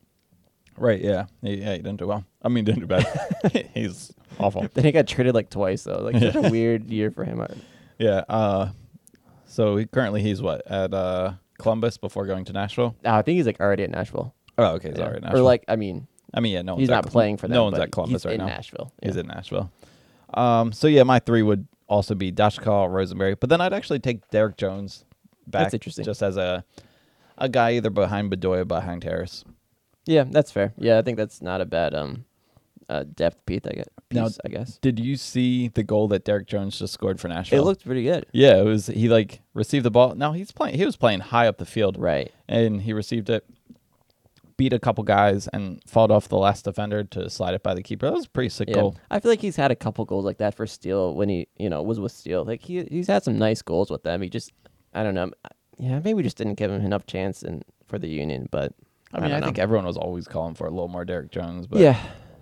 Right. 0.78 1.02
Yeah. 1.02 1.26
He, 1.42 1.56
yeah. 1.56 1.72
He 1.74 1.78
didn't 1.78 1.98
do 1.98 2.08
well. 2.08 2.26
I 2.42 2.50
mean, 2.50 2.66
didn't 2.66 2.82
do 2.82 2.88
bad. 2.88 3.70
He's 3.74 4.12
awful. 4.40 4.68
Then 4.74 4.84
he 4.84 4.92
got 4.92 5.08
traded 5.08 5.34
like 5.36 5.50
twice 5.50 5.84
though. 5.84 6.00
Like 6.00 6.20
such 6.22 6.36
a 6.36 6.50
weird 6.50 6.90
year 6.90 7.12
for 7.12 7.24
him. 7.24 7.46
Yeah. 7.98 8.24
Uh, 8.28 8.72
so 9.48 9.78
he, 9.78 9.86
currently 9.86 10.22
he's 10.22 10.42
what 10.42 10.70
at 10.70 10.94
uh 10.94 11.34
Columbus 11.60 11.96
before 11.98 12.26
going 12.26 12.44
to 12.44 12.52
Nashville. 12.52 12.94
No, 13.06 13.14
I 13.16 13.22
think 13.22 13.38
he's 13.38 13.46
like 13.46 13.62
already 13.62 13.84
at 13.84 13.90
Nashville. 13.90 14.36
Oh, 14.58 14.74
okay. 14.74 14.90
He's 14.90 14.98
Yeah. 14.98 15.04
already 15.06 15.18
at 15.18 15.24
Nashville. 15.24 15.40
Or 15.40 15.44
like 15.44 15.64
I 15.70 15.78
mean, 15.78 16.08
I 16.34 16.42
mean, 16.42 16.52
yeah. 16.52 16.62
No, 16.62 16.74
one's 16.74 16.82
he's 16.82 16.90
not 16.90 17.06
playing 17.06 17.38
for 17.38 17.48
them. 17.48 17.56
No 17.56 17.64
one's 17.64 17.78
but 17.78 17.84
at 17.84 17.92
Columbus 17.94 18.24
he's 18.24 18.26
right 18.26 18.34
in 18.36 18.40
now. 18.42 18.48
Nashville. 18.48 18.92
He's 19.02 19.16
Yeah. 19.16 19.22
in 19.22 19.28
Nashville. 19.28 19.72
Um. 20.34 20.74
So 20.74 20.88
yeah, 20.88 21.04
my 21.04 21.20
three 21.20 21.42
would 21.42 21.66
also 21.88 22.16
be 22.16 22.34
Dockal, 22.34 22.92
Rosenberry, 22.92 23.36
but 23.36 23.50
then 23.50 23.62
I'd 23.62 23.72
actually 23.74 24.00
take 24.00 24.28
Derek 24.30 24.58
Jones 24.58 25.06
back. 25.48 25.64
That's 25.64 25.74
interesting. 25.76 26.04
Just 26.04 26.22
as 26.22 26.36
a 26.36 26.66
a 27.38 27.48
guy 27.48 27.72
either 27.76 27.90
behind 27.90 28.30
Bedoya, 28.30 28.68
behind 28.68 29.06
Haris. 29.06 29.46
Yeah, 30.06 30.26
that's 30.30 30.52
fair. 30.52 30.74
Yeah, 30.78 30.98
I 30.98 31.02
think 31.02 31.18
that's 31.18 31.42
not 31.42 31.62
a 31.62 31.66
bad 31.66 31.94
um, 31.96 32.26
uh, 32.90 33.04
depth 33.16 33.46
piece. 33.46 33.62
I 33.66 33.74
guess. 33.74 33.86
Now- 34.12 34.28
I 34.46 34.50
guess 34.50 34.78
Did 34.78 35.00
you 35.00 35.16
see 35.18 35.68
the 35.70 35.84
goal 35.84 36.08
that 36.10 36.24
Derek 36.24 36.48
Jones 36.48 36.78
just 36.80 36.94
scored 36.94 37.20
for 37.20 37.28
Nashville? 37.28 37.60
it 37.62 37.66
looked 37.66 37.84
pretty 37.86 38.04
good. 38.04 38.26
Yeah, 38.32 38.58
it 38.60 38.64
was. 38.66 38.88
He 38.88 39.10
like 39.10 39.42
received 39.54 39.84
the 39.86 39.92
ball. 39.92 40.16
Now 40.16 40.32
he's 40.34 40.52
playing. 40.52 40.76
He 40.78 40.86
was 40.86 40.96
playing 40.96 41.20
high 41.22 41.48
up 41.48 41.58
the 41.58 41.66
field, 41.66 41.98
Right. 41.98 42.32
and 42.48 42.82
he 42.84 42.94
received 42.94 43.30
it, 43.30 43.44
beat 44.58 44.72
a 44.74 44.80
couple 44.80 45.04
guys, 45.04 45.48
and 45.50 45.82
fought 45.86 46.12
off 46.12 46.30
the 46.30 46.38
last 46.38 46.64
defender 46.66 47.04
to 47.04 47.30
slide 47.30 47.56
it 47.56 47.64
by 47.64 47.74
the 47.74 47.84
keeper. 47.84 48.06
That 48.06 48.14
was 48.14 48.26
a 48.26 48.30
pretty 48.30 48.50
sick 48.50 48.70
Yeah. 48.70 48.76
goal. 48.76 48.96
I 49.12 49.20
feel 49.20 49.32
like 49.32 49.42
he's 49.42 49.56
had 49.58 49.72
a 49.72 49.76
couple 49.76 50.06
goals 50.06 50.24
like 50.24 50.38
that 50.38 50.54
for 50.56 50.66
Steel 50.68 51.14
when 51.16 51.28
he 51.30 51.48
you 51.58 51.70
know 51.70 51.82
was 51.84 52.00
with 52.00 52.12
Steel. 52.12 52.46
Like 52.46 52.62
he 52.62 52.84
he's 52.86 53.08
had 53.08 53.24
some 53.24 53.38
nice 53.38 53.62
goals 53.62 53.90
with 53.90 54.04
them. 54.04 54.22
He 54.22 54.30
just 54.30 54.54
I 54.94 55.04
don't 55.04 55.16
know. 55.16 55.32
Yeah, 55.78 55.96
maybe 56.00 56.14
we 56.14 56.24
just 56.24 56.38
didn't 56.38 56.56
give 56.56 56.72
him 56.72 56.86
enough 56.86 57.06
chance 57.06 57.44
and 57.44 57.66
for 57.88 58.00
the 58.00 58.08
Union, 58.08 58.48
but 58.50 58.72
I 59.16 59.22
mean, 59.22 59.32
I, 59.32 59.40
don't 59.40 59.48
think 59.48 59.60
everyone 59.60 59.86
was 59.86 59.98
always 59.98 60.28
calling 60.28 60.54
for 60.56 60.68
a 60.68 60.70
little 60.70 60.88
more 60.88 61.06
Derek 61.06 61.32
Jones, 61.32 61.68
but 61.68 61.80
yeah, 61.80 62.00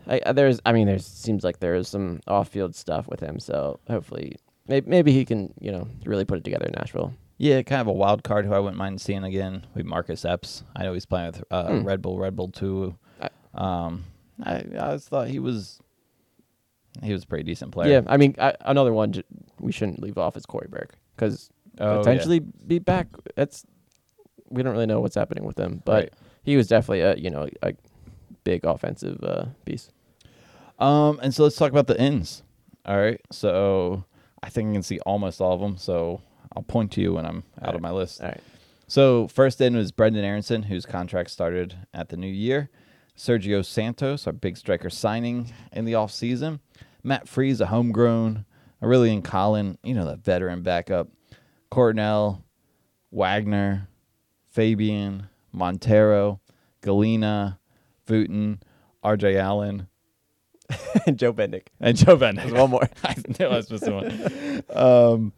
I, 0.07 0.19
I- 0.25 0.31
there's. 0.33 0.59
I 0.65 0.71
mean, 0.73 0.88
there 0.88 0.99
seems 0.99 1.43
like 1.43 1.59
there 1.59 1.75
is 1.75 1.88
some 1.88 2.19
off-field 2.27 2.75
stuff 2.75 3.08
with 3.08 3.19
him. 3.19 3.39
So 3.39 3.79
hopefully, 3.87 4.35
maybe, 4.67 4.89
maybe 4.89 5.12
he 5.12 5.23
can, 5.25 5.54
you 5.60 5.71
know, 5.71 5.87
really 6.06 6.25
put 6.25 6.37
it 6.39 6.43
together 6.43 6.65
in 6.65 6.73
Nashville. 6.73 7.13
yeah, 7.37 7.62
kind 7.62 7.81
of 7.81 7.87
a 7.87 7.91
wild 7.93 8.23
card 8.23 8.45
who 8.45 8.54
I 8.54 8.60
wouldn't 8.60 8.77
mind 8.77 9.00
seeing 9.02 9.23
again. 9.23 9.65
We 9.75 9.83
Marcus 9.83 10.25
Epps. 10.25 10.63
I 10.75 10.83
know 10.83 10.93
he's 10.93 11.06
playing 11.06 11.27
with 11.27 11.43
uh, 11.52 11.67
Hmm. 11.79 11.83
Red 11.83 12.02
Bull, 12.02 12.17
Red 12.19 12.35
Bull 12.35 12.50
two. 12.50 12.95
I- 13.21 13.29
Um, 13.54 14.04
I 14.43 14.56
I 14.58 14.91
just 14.93 15.10
thought 15.10 15.27
he 15.27 15.39
was 15.39 15.79
he 17.02 17.12
was 17.12 17.23
a 17.23 17.27
pretty 17.27 17.43
decent 17.43 17.71
player. 17.71 17.91
Yeah, 17.91 18.02
I 18.08 18.17
mean, 18.17 18.35
I, 18.39 18.54
another 18.62 18.93
one 18.93 19.13
j- 19.13 19.23
we 19.60 19.71
shouldn't 19.71 20.02
leave 20.02 20.17
off 20.17 20.37
is 20.37 20.45
Cory 20.45 20.67
Burke 20.69 20.95
because 21.15 21.50
Oh, 21.79 21.91
yeah. 21.93 21.98
potentially 22.00 22.39
be 22.39 22.77
back. 22.79 23.08
That's 23.35 23.65
we 24.50 24.62
don't 24.62 24.73
really 24.73 24.85
know 24.85 25.02
what's 25.02 25.15
happening 25.15 25.43
with 25.43 25.58
him, 25.58 25.81
but 25.85 25.93
Right. 26.04 26.13
He 26.44 26.58
was 26.58 26.67
definitely 26.67 27.02
a 27.02 27.15
you 27.15 27.29
know 27.29 27.50
a 27.62 27.73
big 28.44 28.65
offensive 28.65 29.23
uh, 29.23 29.46
piece. 29.65 29.89
Um, 30.79 31.19
and 31.21 31.33
so 31.33 31.44
let's 31.44 31.56
talk 31.56 31.71
about 31.71 31.87
the 31.87 32.00
ins. 32.00 32.44
All 32.85 32.98
right. 32.98 33.21
So 33.31 34.04
I 34.41 34.50
think 34.50 34.69
I 34.69 34.73
can 34.73 34.83
see 34.83 35.00
almost 35.00 35.39
all 35.39 35.54
of 35.54 35.62
them. 35.62 35.77
So 35.77 36.21
I'll 36.56 36.63
point 36.63 36.91
to 36.94 37.02
you 37.02 37.13
when 37.13 37.25
I'm 37.25 37.44
out 37.62 37.75
of 37.75 37.81
my 37.81 37.91
list. 37.91 38.21
All 38.21 38.27
right, 38.27 38.41
So 38.87 39.27
first 39.27 39.62
in 39.62 39.75
was 39.75 39.91
Brenden 39.91 40.23
Aaronson, 40.23 40.63
whose 40.63 40.85
contract 40.85 41.31
started 41.31 41.75
at 41.94 42.10
the 42.10 42.17
new 42.17 42.27
year. 42.27 42.69
Sergio 43.17 43.63
Santos, 43.63 44.25
our 44.27 44.33
big 44.33 44.58
striker 44.58 44.89
signing 44.89 45.54
in 45.71 45.85
the 45.85 45.94
offseason. 45.94 46.60
Matt 47.04 47.27
Freese, 47.27 47.62
a 47.62 47.67
homegrown. 47.67 48.46
Aurélien 48.81 49.23
Collin, 49.23 49.77
you 49.83 49.94
know, 49.94 50.06
that 50.06 50.19
veteran 50.19 50.62
backup. 50.62 51.08
Coronel, 51.69 52.44
Wagner, 53.12 53.87
Fabian, 54.50 55.29
Monteiro, 55.54 56.39
Ngalina, 56.81 57.58
Wooten, 58.08 58.62
RJ 59.04 59.35
Allen, 59.35 59.87
and 61.06 61.17
Joe 61.19 61.33
Bendik. 61.33 61.67
and 61.79 61.95
Joe 61.97 62.17
Bendik. 62.17 62.51
One 62.58 62.69
more. 62.69 62.89
I 63.04 63.15
knew 63.39 63.45
I 63.45 63.58
was 63.58 63.69
missing 63.69 63.93
one. 63.95 64.63
Um, 64.69 65.33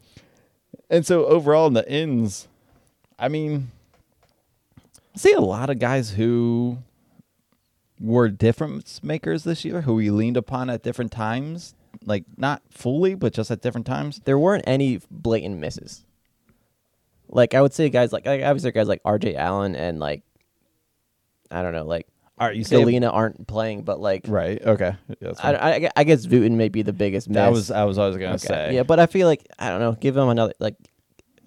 and 0.88 1.04
so 1.04 1.26
overall 1.26 1.66
in 1.66 1.74
the 1.74 1.88
ends, 1.88 2.48
I 3.18 3.28
mean, 3.28 3.70
I 5.14 5.18
see 5.18 5.32
a 5.32 5.40
lot 5.40 5.70
of 5.70 5.78
guys 5.78 6.10
who 6.10 6.78
were 8.00 8.28
difference 8.28 9.02
makers 9.02 9.44
this 9.44 9.64
year, 9.64 9.82
who 9.82 9.94
we 9.94 10.10
leaned 10.10 10.36
upon 10.36 10.70
at 10.70 10.82
different 10.82 11.12
times. 11.12 11.74
Like 12.04 12.24
not 12.36 12.62
fully, 12.70 13.14
but 13.14 13.32
just 13.32 13.50
at 13.50 13.62
different 13.62 13.86
times. 13.86 14.20
There 14.26 14.38
weren't 14.38 14.64
any 14.66 15.00
blatant 15.10 15.58
misses. 15.58 16.04
Like 17.28 17.54
I 17.54 17.62
would 17.62 17.72
say, 17.74 17.88
guys 17.90 18.12
like, 18.12 18.26
like 18.26 18.42
obviously 18.42 18.70
guys 18.72 18.88
like 18.88 19.00
R.J. 19.04 19.34
Allen 19.36 19.74
and 19.76 19.98
like 19.98 20.22
I 21.50 21.62
don't 21.62 21.72
know, 21.72 21.84
like 21.84 22.06
All 22.38 22.46
right, 22.46 22.56
you 22.56 22.64
say 22.64 22.76
Ngalina 22.76 23.12
aren't 23.12 23.46
playing, 23.46 23.82
but 23.82 24.00
like 24.00 24.22
right? 24.28 24.60
Okay, 24.64 24.94
Yeah, 25.20 25.32
I. 25.42 25.54
I, 25.54 25.90
I 25.96 26.04
guess 26.04 26.26
Wooten 26.26 26.56
may 26.56 26.68
be 26.68 26.82
the 26.82 26.92
biggest 26.92 27.28
miss. 27.28 27.36
that 27.36 27.50
was 27.52 27.70
I 27.70 27.84
was 27.84 27.98
always 27.98 28.16
gonna 28.16 28.34
Okay. 28.34 28.46
say. 28.46 28.74
Yeah, 28.74 28.82
but 28.82 28.98
I 29.00 29.06
feel 29.06 29.26
like 29.26 29.46
I 29.58 29.68
don't 29.70 29.80
know. 29.80 29.92
Give 29.92 30.16
him 30.16 30.28
another 30.28 30.54
like. 30.58 30.76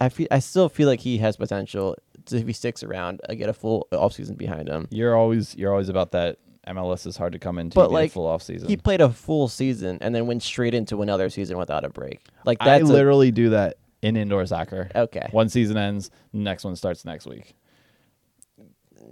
I 0.01 0.07
feel 0.09 0.27
I 0.31 0.39
still 0.39 0.69
feel 0.69 0.87
like 0.87 1.01
he 1.01 1.17
has 1.17 1.35
potential 1.35 1.97
to, 2.27 2.37
if 2.37 2.47
he 2.47 2.53
sticks 2.53 2.83
around. 2.83 3.19
I 3.27 3.35
get 3.35 3.49
a 3.49 3.53
full 3.53 3.87
offseason 3.91 4.37
behind 4.37 4.69
him. 4.69 4.87
you're 4.91 5.15
always 5.15 5.55
you're 5.55 5.71
always 5.71 5.89
about 5.89 6.11
that. 6.11 6.37
MLS 6.67 7.07
is 7.07 7.17
hard 7.17 7.33
to 7.33 7.39
come 7.39 7.57
into, 7.57 7.73
But, 7.73 7.89
a 7.89 7.93
like, 7.93 8.11
full 8.11 8.27
off 8.27 8.43
season. 8.43 8.69
He 8.69 8.77
played 8.77 9.01
a 9.01 9.09
full 9.09 9.47
season 9.47 9.97
and 10.01 10.13
then 10.13 10.27
went 10.27 10.43
straight 10.43 10.75
into 10.75 11.01
another 11.01 11.29
season 11.31 11.57
without 11.57 11.83
a 11.83 11.89
break. 11.89 12.19
Like 12.45 12.59
I 12.61 12.77
that's 12.77 12.89
a- 12.89 12.93
literally 12.93 13.31
do 13.31 13.49
that 13.49 13.77
in 14.01 14.15
indoor 14.17 14.45
soccer. 14.45 14.89
okay. 14.95 15.27
One 15.31 15.49
season 15.49 15.77
ends, 15.77 16.09
next 16.33 16.63
one 16.63 16.75
starts 16.75 17.05
next 17.05 17.25
week. 17.25 17.55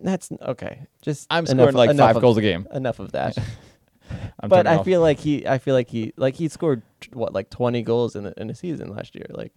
That's 0.01 0.29
okay. 0.41 0.85
Just 1.01 1.27
I'm 1.29 1.45
enough- 1.45 1.55
scoring 1.69 1.75
like 1.75 1.89
enough 1.91 2.07
five 2.09 2.15
of- 2.17 2.21
goals 2.21 2.37
a 2.37 2.41
game. 2.41 2.67
Enough 2.71 2.99
of 2.99 3.11
that. 3.13 3.37
I'm 4.39 4.47
but 4.49 4.67
I 4.67 4.77
off. 4.77 4.85
feel 4.85 5.01
like 5.01 5.19
he, 5.19 5.45
I 5.45 5.57
feel 5.57 5.73
like 5.75 5.89
he, 5.89 6.13
like 6.15 6.35
he 6.35 6.47
scored 6.47 6.81
what, 7.11 7.33
like 7.33 7.49
20 7.49 7.81
goals 7.81 8.15
in 8.15 8.23
the 8.23 8.33
in 8.39 8.49
a 8.49 8.55
season 8.55 8.89
last 8.95 9.15
year, 9.15 9.25
like, 9.31 9.51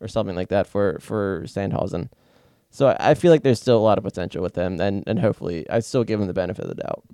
or 0.00 0.08
something 0.08 0.34
like 0.34 0.48
that 0.48 0.66
for 0.66 0.98
for 1.00 1.42
Sandhausen. 1.44 2.08
So 2.70 2.88
I, 2.88 3.10
I 3.10 3.14
feel 3.14 3.30
like 3.30 3.42
there's 3.44 3.60
still 3.60 3.78
a 3.78 3.86
lot 3.86 3.96
of 3.98 4.02
potential 4.04 4.42
with 4.42 4.56
him, 4.56 4.80
and 4.80 5.04
and 5.06 5.20
hopefully 5.20 5.68
I 5.70 5.78
still 5.80 6.02
give 6.02 6.20
him 6.20 6.26
the 6.26 6.32
benefit 6.34 6.64
of 6.64 6.68
the 6.74 6.82
doubt. 6.82 7.04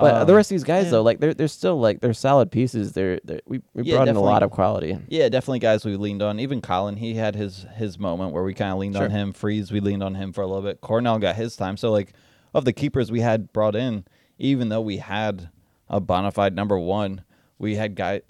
But 0.00 0.14
Uh, 0.14 0.24
the 0.24 0.34
rest 0.34 0.50
of 0.50 0.54
these 0.54 0.64
guys 0.64 0.84
yeah. 0.86 0.90
though, 0.92 1.02
like 1.02 1.18
they're 1.20 1.34
they're 1.34 1.48
still 1.48 1.78
like 1.80 2.00
they're 2.00 2.14
solid 2.14 2.50
pieces. 2.50 2.92
They're, 2.92 3.20
they're 3.24 3.40
we 3.46 3.60
we 3.74 3.82
Yeah, 3.84 3.96
brought 3.96 4.08
in 4.08 4.16
a 4.16 4.20
lot 4.20 4.42
of 4.42 4.50
quality. 4.50 4.96
Yeah, 5.08 5.28
definitely 5.28 5.58
guys 5.58 5.84
we 5.84 5.96
leaned 5.96 6.22
on. 6.22 6.38
Even 6.40 6.60
Collin, 6.60 6.96
he 6.96 7.14
had 7.14 7.34
his 7.34 7.66
his 7.76 7.98
moment 7.98 8.32
where 8.32 8.44
we 8.44 8.54
kind 8.54 8.72
of 8.72 8.78
leaned 8.78 8.96
on 8.96 9.10
him. 9.10 9.32
Freese, 9.32 9.72
we 9.72 9.80
leaned 9.80 10.02
on 10.02 10.14
him 10.14 10.32
for 10.32 10.42
a 10.42 10.46
little 10.46 10.62
bit. 10.62 10.80
Coronel 10.80 11.18
got 11.18 11.36
his 11.36 11.56
time. 11.56 11.76
So 11.76 11.90
like 11.90 12.12
of 12.54 12.64
the 12.64 12.72
keepers 12.72 13.10
we 13.10 13.20
had 13.20 13.52
brought 13.52 13.74
in, 13.76 14.04
even 14.38 14.68
though 14.68 14.80
we 14.80 14.98
had 14.98 15.50
a 15.88 16.00
bona 16.00 16.30
fide 16.30 16.54
number 16.54 16.78
one, 16.78 17.22
we 17.58 17.74
had 17.76 17.94
guy 17.94 18.22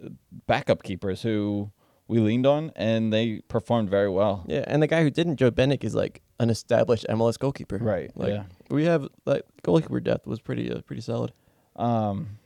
backup 0.47 0.83
keepers 0.83 1.23
who 1.23 1.71
we 2.07 2.19
leaned 2.19 2.47
on 2.47 2.73
and 2.77 3.13
they 3.13 3.41
performed 3.49 3.91
very 3.91 4.09
well. 4.09 4.45
Yeah, 4.49 4.65
and 4.67 4.83
the 4.83 4.87
guy 4.87 5.03
who 5.03 5.11
didn't, 5.11 5.37
Joe 5.37 5.51
Bendik, 5.51 5.85
is 5.85 5.95
like 5.95 6.23
an 6.41 6.49
established 6.51 7.05
MLS 7.11 7.39
goalkeeper. 7.39 7.77
Right, 7.79 8.11
Like 8.17 8.31
yeah. 8.31 8.45
we 8.71 8.85
have 8.87 9.07
like 9.27 9.43
goalkeeper 9.63 10.01
depth 10.01 10.27
was 10.27 10.41
pretty 10.41 10.73
uh, 10.73 10.81
pretty 10.83 11.03
solid. 11.03 11.33
Um, 11.79 12.39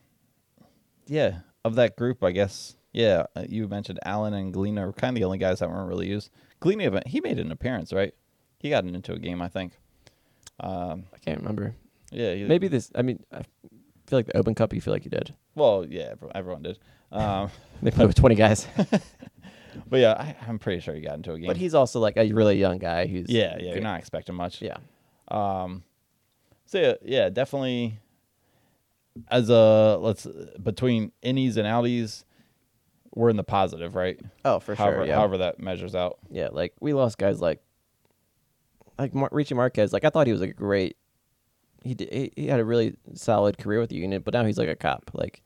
yeah, 1.06 1.40
of 1.64 1.74
that 1.76 1.96
group, 1.96 2.22
I 2.22 2.30
guess. 2.32 2.76
Yeah, 2.92 3.24
uh, 3.34 3.44
you 3.48 3.66
mentioned 3.68 3.98
Allen 4.04 4.34
and 4.34 4.52
Ngalina 4.54 4.84
were 4.84 4.92
kind 4.92 5.16
of 5.16 5.20
the 5.20 5.24
only 5.24 5.38
guys 5.38 5.60
that 5.60 5.70
weren't 5.70 5.88
really 5.88 6.08
used. 6.08 6.30
Ngalina, 6.60 7.06
he 7.06 7.20
made 7.20 7.38
an 7.38 7.50
appearance, 7.50 7.92
right? 7.92 8.14
He 8.58 8.70
got 8.70 8.84
into 8.84 9.12
a 9.12 9.18
game, 9.18 9.40
I 9.42 9.48
think. 9.48 9.72
Um, 10.60 11.04
I 11.14 11.18
can't 11.18 11.38
remember. 11.38 11.74
yeah, 12.12 12.34
he, 12.34 12.44
Maybe 12.44 12.68
this. 12.68 12.92
I 12.94 13.02
mean, 13.02 13.24
I 13.32 13.42
feel 14.06 14.18
like 14.18 14.26
the 14.26 14.36
Open 14.36 14.54
Cup. 14.54 14.72
You 14.74 14.80
feel 14.80 14.92
like 14.92 15.04
you 15.04 15.10
did. 15.10 15.34
Well, 15.54 15.86
yeah, 15.88 16.14
everyone 16.34 16.62
did. 16.62 16.78
Um, 17.10 17.50
They 17.82 17.90
played 17.90 18.06
with 18.06 18.16
twenty 18.16 18.36
guys, 18.36 18.68
but 19.88 19.98
yeah, 19.98 20.12
I, 20.12 20.36
I'm 20.46 20.60
pretty 20.60 20.80
sure 20.80 20.94
he 20.94 21.00
got 21.00 21.16
into 21.16 21.32
a 21.32 21.38
game. 21.38 21.48
but 21.48 21.56
he's 21.56 21.74
also 21.74 21.98
like 21.98 22.16
a 22.16 22.30
really 22.32 22.56
young 22.56 22.78
guy 22.78 23.06
who's 23.08 23.28
yeah, 23.28 23.56
yeah, 23.58 23.72
you're 23.72 23.80
not 23.82 23.98
expecting 23.98 24.36
much. 24.36 24.62
yeah. 24.62 24.76
Um, 25.26 25.82
so 26.66 26.78
yeah, 26.80 26.94
yeah, 27.02 27.28
definitely. 27.28 27.98
As 29.30 29.50
a 29.50 29.98
let's 30.00 30.26
between 30.62 31.12
innies 31.22 31.56
and 31.56 31.66
outies, 31.66 32.24
we're 33.14 33.28
in 33.28 33.36
the 33.36 33.44
positive, 33.44 33.94
right? 33.94 34.18
Oh, 34.44 34.58
for 34.58 34.74
however, 34.74 34.98
sure. 34.98 35.06
Yeah. 35.06 35.16
however 35.16 35.38
that 35.38 35.60
measures 35.60 35.94
out. 35.94 36.18
yeah, 36.30 36.48
like 36.50 36.72
we 36.80 36.92
lost 36.94 37.18
guys 37.18 37.40
like 37.40 37.60
like 38.98 39.14
Mar- 39.14 39.28
Richie 39.32 39.54
Marquez. 39.54 39.92
Like 39.92 40.04
I 40.04 40.10
thought 40.10 40.26
he 40.26 40.32
was 40.32 40.42
a 40.42 40.48
great. 40.48 40.96
He 41.84 41.94
did, 41.94 42.12
he, 42.12 42.32
he 42.36 42.46
had 42.46 42.60
a 42.60 42.64
really 42.64 42.94
solid 43.14 43.58
career 43.58 43.80
with 43.80 43.90
the 43.90 43.96
unit, 43.96 44.24
but 44.24 44.32
now 44.34 44.44
he's 44.44 44.58
like 44.58 44.68
a 44.68 44.76
cop. 44.76 45.10
Like 45.12 45.42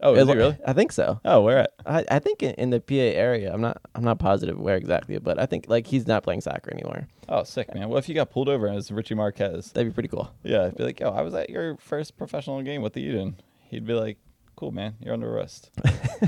Oh, 0.00 0.14
it 0.14 0.18
is 0.18 0.28
he 0.28 0.34
really? 0.34 0.58
I 0.66 0.72
think 0.72 0.92
so. 0.92 1.20
Oh, 1.24 1.40
where 1.40 1.58
at? 1.60 1.72
I, 1.86 2.04
I 2.10 2.18
think 2.18 2.42
in, 2.42 2.54
in 2.54 2.70
the 2.70 2.80
PA 2.80 2.94
area. 2.94 3.52
I'm 3.52 3.60
not 3.60 3.80
I'm 3.94 4.04
not 4.04 4.18
positive 4.18 4.58
where 4.58 4.76
exactly, 4.76 5.18
but 5.18 5.38
I 5.38 5.46
think 5.46 5.66
like 5.68 5.86
he's 5.86 6.06
not 6.06 6.22
playing 6.22 6.42
soccer 6.42 6.70
anymore. 6.70 7.08
Oh, 7.28 7.44
sick, 7.44 7.74
man. 7.74 7.88
What 7.88 7.98
if 7.98 8.08
you 8.08 8.14
got 8.14 8.30
pulled 8.30 8.48
over 8.48 8.68
as 8.68 8.90
Richie 8.90 9.14
Marquez? 9.14 9.72
That'd 9.72 9.90
be 9.90 9.94
pretty 9.94 10.08
cool. 10.08 10.30
Yeah, 10.42 10.66
I'd 10.66 10.76
be 10.76 10.84
like, 10.84 11.00
yo, 11.00 11.10
I 11.10 11.22
was 11.22 11.34
at 11.34 11.50
your 11.50 11.76
first 11.78 12.16
professional 12.16 12.62
game 12.62 12.82
with 12.82 12.92
the 12.92 13.00
Eden. 13.00 13.36
He'd 13.68 13.86
be 13.86 13.94
like, 13.94 14.18
cool, 14.54 14.70
man. 14.70 14.96
You're 15.00 15.14
under 15.14 15.34
arrest 15.34 15.70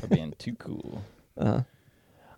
for 0.00 0.06
being 0.10 0.34
too 0.38 0.54
cool. 0.54 1.02
Uh-huh. 1.36 1.62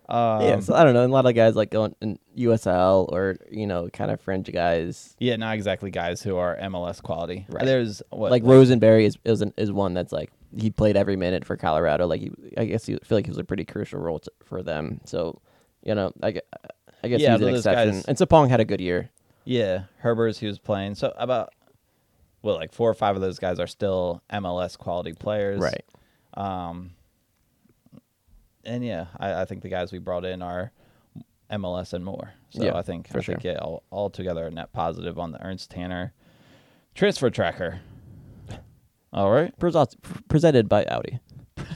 Um, 0.09 0.41
yeah, 0.41 0.59
so 0.59 0.73
I 0.73 0.83
don't 0.83 0.93
know. 0.93 1.03
And 1.03 1.11
a 1.11 1.13
lot 1.13 1.25
of 1.25 1.33
guys 1.35 1.55
like 1.55 1.71
going 1.71 1.95
in 2.01 2.19
USL 2.37 3.09
or 3.09 3.37
you 3.49 3.65
know 3.65 3.89
kind 3.93 4.11
of 4.11 4.19
fringe 4.19 4.51
guys. 4.51 5.15
yeah, 5.19 5.37
not 5.37 5.55
exactly 5.55 5.89
guys 5.89 6.21
who 6.21 6.35
are 6.35 6.57
MLS 6.57 7.01
quality. 7.01 7.45
Right. 7.47 7.65
There's 7.65 8.01
what 8.09 8.29
like 8.29 8.43
Rosenberry 8.43 9.05
is 9.05 9.17
is, 9.23 9.41
an, 9.41 9.53
is 9.57 9.71
one 9.71 9.93
that's 9.93 10.11
like 10.11 10.29
he 10.57 10.69
played 10.69 10.97
every 10.97 11.15
minute 11.15 11.45
for 11.45 11.55
Colorado. 11.57 12.07
Like 12.07 12.21
he, 12.21 12.31
I 12.57 12.65
guess 12.65 12.85
he 12.85 12.97
feel 13.03 13.17
like 13.17 13.25
he 13.25 13.31
was 13.31 13.37
a 13.37 13.43
pretty 13.43 13.65
crucial 13.65 13.99
role 13.99 14.19
to, 14.19 14.31
for 14.43 14.61
them. 14.63 15.01
So, 15.05 15.41
you 15.83 15.95
know, 15.95 16.11
I, 16.21 16.39
I 17.03 17.07
guess 17.07 17.21
Yeah, 17.21 17.33
he's 17.37 17.41
an 17.47 17.55
exception. 17.55 17.91
guys- 17.95 18.05
And 18.05 18.17
Sapong 18.17 18.49
had 18.49 18.59
a 18.59 18.65
good 18.65 18.81
year. 18.81 19.09
Yeah, 19.45 19.83
Herbers 20.03 20.37
he 20.39 20.47
was 20.47 20.59
playing. 20.59 20.95
So 20.95 21.13
about 21.17 21.53
well, 22.43 22.55
like 22.55 22.73
four 22.73 22.89
or 22.89 22.93
five 22.93 23.15
of 23.15 23.21
those 23.21 23.39
guys 23.39 23.59
are 23.59 23.67
still 23.67 24.21
MLS 24.31 24.77
quality 24.77 25.13
players. 25.13 25.59
Right. 25.59 25.83
Um, 26.33 26.91
and 28.63 28.85
yeah, 28.85 29.07
I, 29.19 29.41
I 29.41 29.45
think 29.45 29.61
the 29.61 29.69
guys 29.69 29.91
we 29.91 29.99
brought 29.99 30.25
in 30.25 30.41
are 30.41 30.71
MLS 31.51 31.93
and 31.93 32.05
more. 32.05 32.33
So 32.51 32.63
Yeah, 32.63 32.77
I 32.77 32.81
think 32.81 33.07
for 33.07 33.19
I 33.19 33.21
think 33.21 33.43
yeah, 33.43 33.57
all, 33.57 33.83
all 33.89 34.09
together 34.09 34.45
a 34.45 34.51
net 34.51 34.71
positive 34.73 35.17
on 35.19 35.31
the 35.31 35.43
Ernst 35.43 35.71
Tanner 35.71 36.13
transfer 36.95 37.29
tracker. 37.29 37.81
All 39.13 39.31
right. 39.31 39.57
Present- 39.59 39.95
presented 40.27 40.69
by 40.69 40.85
Audi. 40.85 41.19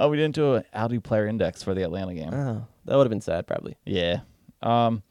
Oh, 0.00 0.08
we 0.08 0.16
didn't 0.16 0.34
do 0.34 0.54
an 0.56 0.64
Audi 0.74 0.98
player 0.98 1.26
index 1.26 1.62
for 1.62 1.72
the 1.72 1.82
Atlanta 1.82 2.12
game. 2.14 2.32
Oh, 2.32 2.66
that 2.84 2.96
would 2.96 3.04
have 3.04 3.10
been 3.10 3.20
sad, 3.20 3.46
probably. 3.46 3.76
yeah. 3.84 4.20
Um. 4.60 5.02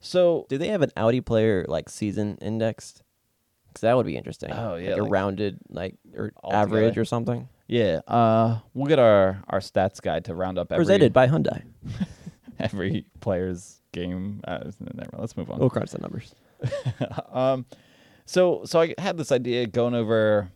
So 0.00 0.46
Do 0.48 0.56
they 0.58 0.68
have 0.68 0.80
an 0.82 0.92
Audi 0.96 1.20
player 1.20 1.64
like 1.68 1.88
season 1.90 2.38
indexed? 2.40 3.02
Because 3.68 3.82
that 3.82 3.96
would 3.96 4.06
be 4.06 4.16
interesting. 4.16 4.50
Oh, 4.52 4.76
yeah, 4.76 4.92
like, 4.92 5.00
a 5.00 5.02
rounded 5.02 5.58
like 5.68 5.96
or 6.16 6.32
average 6.50 6.84
together. 6.84 7.00
or 7.02 7.04
something. 7.04 7.48
yeah, 7.66 8.00
uh, 8.08 8.60
we'll 8.72 8.86
get 8.86 8.98
our 8.98 9.42
our 9.48 9.60
stats 9.60 10.00
guide 10.00 10.24
to 10.26 10.34
round 10.34 10.58
up 10.58 10.72
every 10.72 10.84
Presented 10.84 11.12
by 11.12 11.26
Hyundai. 11.28 11.62
every 12.58 13.04
player's 13.20 13.82
game. 13.92 14.40
Uh, 14.48 14.70
never 14.94 15.10
let's 15.18 15.36
move 15.36 15.50
on. 15.50 15.58
We'll 15.58 15.68
crunch 15.70 15.90
the 15.90 15.98
numbers. 15.98 16.34
um, 17.32 17.66
so 18.28 18.62
so 18.64 18.82
I 18.82 18.94
had 18.98 19.16
this 19.16 19.32
idea 19.32 19.66
going 19.66 19.94
over 19.94 20.50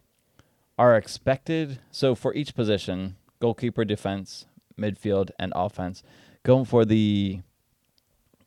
our 0.79 0.97
expected. 0.97 1.81
So 1.91 2.15
for 2.15 2.35
each 2.35 2.55
position, 2.55 3.17
goalkeeper, 3.41 3.85
defense, 3.85 4.47
midfield, 4.79 5.31
and 5.39 5.53
offense, 5.57 6.03
going 6.43 6.67
for 6.67 6.85
the 6.85 7.41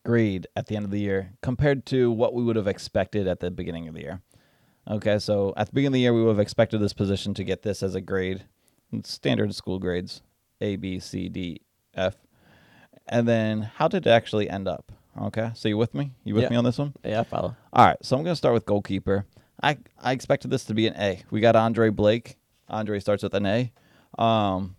grade 0.03 0.45
at 0.55 0.67
the 0.67 0.75
end 0.75 0.85
of 0.85 0.91
the 0.91 0.99
year 0.99 1.31
compared 1.41 1.85
to 1.87 2.11
what 2.11 2.33
we 2.33 2.43
would 2.43 2.55
have 2.55 2.67
expected 2.67 3.27
at 3.27 3.39
the 3.39 3.49
beginning 3.49 3.87
of 3.87 3.95
the 3.95 4.01
year. 4.01 4.21
Okay, 4.87 5.17
so 5.17 5.53
at 5.57 5.67
the 5.67 5.73
beginning 5.73 5.87
of 5.87 5.93
the 5.93 5.99
year, 6.01 6.13
we 6.13 6.21
would 6.21 6.29
have 6.29 6.39
expected 6.39 6.79
this 6.79 6.93
position 6.93 7.33
to 7.33 7.43
get 7.43 7.63
this 7.63 7.81
as 7.81 7.95
a 7.95 8.01
grade, 8.01 8.43
standard 9.03 9.55
school 9.55 9.79
grades, 9.79 10.21
A, 10.61 10.75
B, 10.75 10.99
C, 10.99 11.27
D, 11.27 11.61
F. 11.95 12.15
And 13.07 13.27
then 13.27 13.63
how 13.63 13.87
did 13.87 14.05
it 14.05 14.09
actually 14.11 14.47
end 14.47 14.67
up? 14.67 14.91
Okay, 15.21 15.51
so 15.55 15.69
you 15.69 15.77
with 15.77 15.93
me? 15.93 16.11
You 16.23 16.33
with 16.35 16.43
Yeah. 16.43 16.49
me 16.49 16.55
on 16.57 16.63
this 16.65 16.77
one? 16.77 16.93
Yeah, 17.03 17.21
I 17.21 17.23
follow. 17.23 17.55
All 17.71 17.85
right, 17.85 17.97
so 18.01 18.17
I'm 18.17 18.23
going 18.23 18.33
to 18.33 18.37
start 18.37 18.53
with 18.53 18.65
goalkeeper. 18.65 19.25
I 19.63 19.77
I 20.01 20.11
expected 20.11 20.51
this 20.51 20.65
to 20.65 20.73
be 20.73 20.87
an 20.87 20.95
A. 20.97 21.21
We 21.31 21.39
got 21.39 21.55
Andre 21.55 21.89
Blake. 21.89 22.37
Andre 22.67 22.99
starts 22.99 23.23
with 23.23 23.33
an 23.33 23.45
A. 23.45 23.71
Um, 24.17 24.75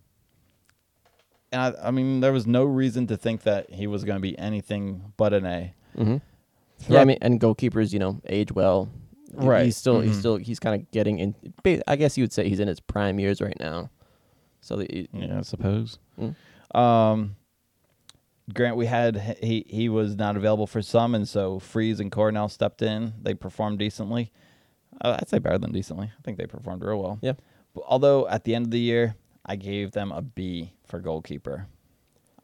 and 1.53 1.61
I, 1.62 1.89
I 1.89 1.91
mean, 1.91 2.20
there 2.20 2.32
was 2.32 2.47
no 2.47 2.64
reason 2.64 3.07
to 3.07 3.16
think 3.16 3.43
that 3.45 3.70
he 3.70 3.87
was 3.87 4.05
going 4.05 4.16
to 4.16 4.20
be 4.22 4.39
anything 4.39 5.12
but 5.16 5.32
an 5.32 5.47
A. 5.47 5.74
Mm-hmm. 5.97 6.11
Yeah, 6.12 6.16
I 6.18 6.84
Throughout- 6.84 7.07
mean, 7.07 7.18
and 7.22 7.41
goalkeepers, 7.41 7.93
you 7.93 7.99
know, 7.99 8.20
age 8.26 8.53
well. 8.53 8.89
He- 9.41 9.47
Right. 9.47 9.64
He's 9.66 9.76
still, 9.76 10.01
he's 10.01 10.16
Mhm. 10.16 10.20
still, 10.20 10.37
he's 10.37 10.59
kind 10.61 10.80
of 10.80 10.91
getting 10.93 11.18
in. 11.18 11.34
ba- 11.62 11.82
I 11.91 11.97
guess 11.97 12.16
you 12.16 12.22
would 12.24 12.32
say 12.32 12.49
he's 12.49 12.61
in 12.61 12.68
his 12.68 12.80
prime 12.80 13.18
years 13.18 13.41
right 13.41 13.59
now. 13.59 13.91
So 14.61 14.76
the, 14.76 15.09
Yeah, 15.12 15.39
I 15.39 15.43
suppose. 15.43 15.99
Mm. 16.20 16.34
Um, 16.78 17.37
Grant, 18.55 18.76
we 18.76 18.86
had 18.86 19.38
he 19.42 19.64
he 19.68 19.88
was 19.88 20.16
not 20.16 20.36
available 20.36 20.66
for 20.66 20.82
some, 20.82 21.14
and 21.14 21.28
so 21.28 21.59
Freese 21.59 21.99
and 21.99 22.12
Coronel 22.12 22.49
stepped 22.49 22.80
in. 22.82 23.14
They 23.20 23.34
performed 23.34 23.78
decently. 23.78 24.30
Uh, 25.01 25.16
I'd 25.20 25.28
say 25.28 25.38
better 25.38 25.59
than 25.59 25.72
decently. 25.72 26.07
I 26.16 26.22
think 26.22 26.38
they 26.38 26.47
performed 26.47 26.82
real 26.82 27.03
well. 27.03 27.18
Yeah. 27.22 27.32
But 27.74 27.84
although 27.86 28.26
at 28.28 28.44
the 28.44 28.55
end 28.55 28.66
of 28.66 28.70
the 28.70 28.80
year, 28.80 29.16
I 29.44 29.57
gave 29.57 29.92
them 29.92 30.12
a 30.12 30.22
B 30.22 30.72
for 30.86 31.01
goalkeeper. 31.01 31.66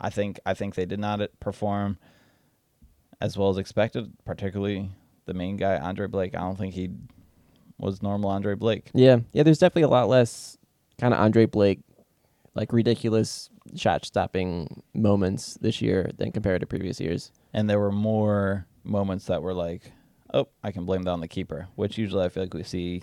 I 0.00 0.10
think 0.10 0.40
I 0.44 0.54
think 0.54 0.74
they 0.74 0.84
did 0.86 0.98
not 0.98 1.20
perform 1.40 1.98
as 3.20 3.38
well 3.38 3.50
as 3.50 3.56
expected, 3.56 4.12
particularly 4.24 4.90
the 5.26 5.34
main 5.34 5.56
guy 5.56 5.78
Andre 5.78 6.08
Blake. 6.08 6.34
I 6.34 6.40
don't 6.40 6.58
think 6.58 6.74
he 6.74 6.90
was 7.78 8.02
normal 8.02 8.30
Andre 8.30 8.54
Blake. 8.54 8.90
yeah, 8.92 9.20
yeah. 9.32 9.44
There's 9.44 9.58
definitely 9.58 9.82
a 9.82 9.88
lot 9.88 10.08
less 10.08 10.58
kind 11.00 11.14
of 11.14 11.20
Andre 11.20 11.46
Blake, 11.46 11.80
like 12.54 12.72
ridiculous 12.72 13.50
shot 13.76 14.04
stopping 14.04 14.82
moments 14.94 15.54
this 15.60 15.80
year 15.80 16.10
than 16.18 16.32
compared 16.32 16.60
to 16.60 16.66
previous 16.66 17.00
years. 17.00 17.30
and 17.54 17.68
there 17.68 17.78
were 17.80 17.92
more 17.92 18.66
moments 18.84 19.26
that 19.26 19.42
were 19.42 19.54
like, 19.54 19.92
"Oh, 20.34 20.48
I 20.62 20.72
can 20.72 20.84
blame 20.84 21.02
that 21.04 21.10
on 21.10 21.20
the 21.20 21.28
keeper," 21.28 21.68
which 21.76 21.98
usually 21.98 22.24
I 22.24 22.28
feel 22.28 22.42
like 22.42 22.54
we 22.54 22.62
see 22.62 23.02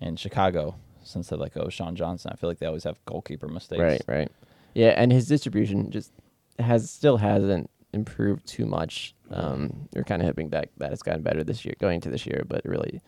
in 0.00 0.16
Chicago 0.16 0.76
since 1.02 1.28
they're 1.28 1.38
like, 1.38 1.56
oh, 1.56 1.68
Sean 1.68 1.96
Johnson. 1.96 2.30
I 2.32 2.36
feel 2.36 2.48
like 2.48 2.58
they 2.58 2.66
always 2.66 2.84
have 2.84 3.02
goalkeeper 3.06 3.48
mistakes. 3.48 3.80
Right, 3.80 4.02
right. 4.06 4.32
Yeah, 4.74 4.90
and 4.90 5.10
his 5.10 5.26
distribution 5.26 5.90
just 5.90 6.12
has 6.58 6.90
still 6.90 7.16
hasn't 7.16 7.70
improved 7.92 8.46
too 8.46 8.66
much. 8.66 9.14
Um, 9.30 9.88
we're 9.94 10.04
kind 10.04 10.22
of 10.22 10.26
hoping 10.26 10.50
that 10.50 10.68
that 10.76 10.92
it's 10.92 11.02
gotten 11.02 11.22
better 11.22 11.42
this 11.42 11.64
year, 11.64 11.74
going 11.80 11.96
into 11.96 12.10
this 12.10 12.26
year, 12.26 12.44
but 12.46 12.64
really, 12.64 13.00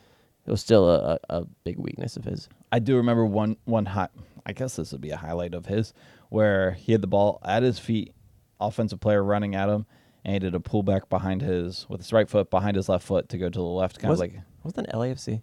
it 0.47 0.51
was 0.51 0.61
still 0.61 0.91
a, 0.91 1.19
a, 1.31 1.45
big 1.65 1.79
weakness 1.79 2.17
of 2.17 2.25
his. 2.25 2.49
I 2.73 2.79
do 2.79 2.97
remember 2.97 3.25
one 3.25 3.57
one 3.65 3.87
hot. 3.87 4.11
I 4.45 4.53
guess 4.53 4.77
this 4.77 4.93
would 4.93 5.01
be 5.01 5.11
a 5.11 5.17
highlight 5.17 5.55
of 5.55 5.67
his, 5.67 5.95
where 6.31 6.73
he 6.73 6.93
had 6.93 7.01
the 7.01 7.07
ball 7.07 7.39
at 7.45 7.63
his 7.63 7.79
feet, 7.79 8.13
offensive 8.61 9.01
player 9.01 9.23
running 9.23 9.55
at 9.55 9.69
him, 9.69 9.87
and 10.25 10.33
he 10.35 10.39
did 10.41 10.55
a 10.55 10.59
pullback 10.59 11.09
behind 11.09 11.43
his 11.43 11.87
with 11.89 12.01
his 12.01 12.13
right 12.13 12.29
foot 12.29 12.51
behind 12.51 12.77
his 12.77 12.89
left 12.89 13.07
foot 13.07 13.29
to 13.29 13.39
go 13.39 13.49
to 13.49 13.59
the 13.59 13.63
left, 13.65 13.99
kind 14.01 14.11
Was- 14.11 14.21
of 14.21 14.33
like 14.33 14.41
Wasn't 14.65 14.87
that 14.87 14.95
LAFC? 14.97 15.43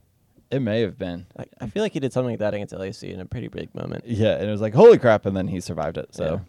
it 0.52 0.60
may 0.62 0.82
have 0.82 0.98
been. 0.98 1.28
I, 1.38 1.46
I 1.62 1.68
feel 1.68 1.84
like 1.84 1.94
he 1.94 2.00
did 2.00 2.12
something 2.12 2.32
like 2.32 2.40
that 2.40 2.54
against 2.54 2.74
LAFC 2.74 3.14
in 3.14 3.20
a 3.20 3.26
pretty 3.26 3.48
big 3.50 3.74
moment. 3.76 4.04
Yeah, 4.08 4.34
and 4.36 4.48
it 4.48 4.52
was 4.52 4.62
like 4.62 4.74
holy 4.74 4.98
crap, 4.98 5.26
and 5.26 5.38
then 5.38 5.48
he 5.48 5.62
survived 5.62 5.98
it. 5.98 6.14
So 6.14 6.24
Yeah. 6.26 6.40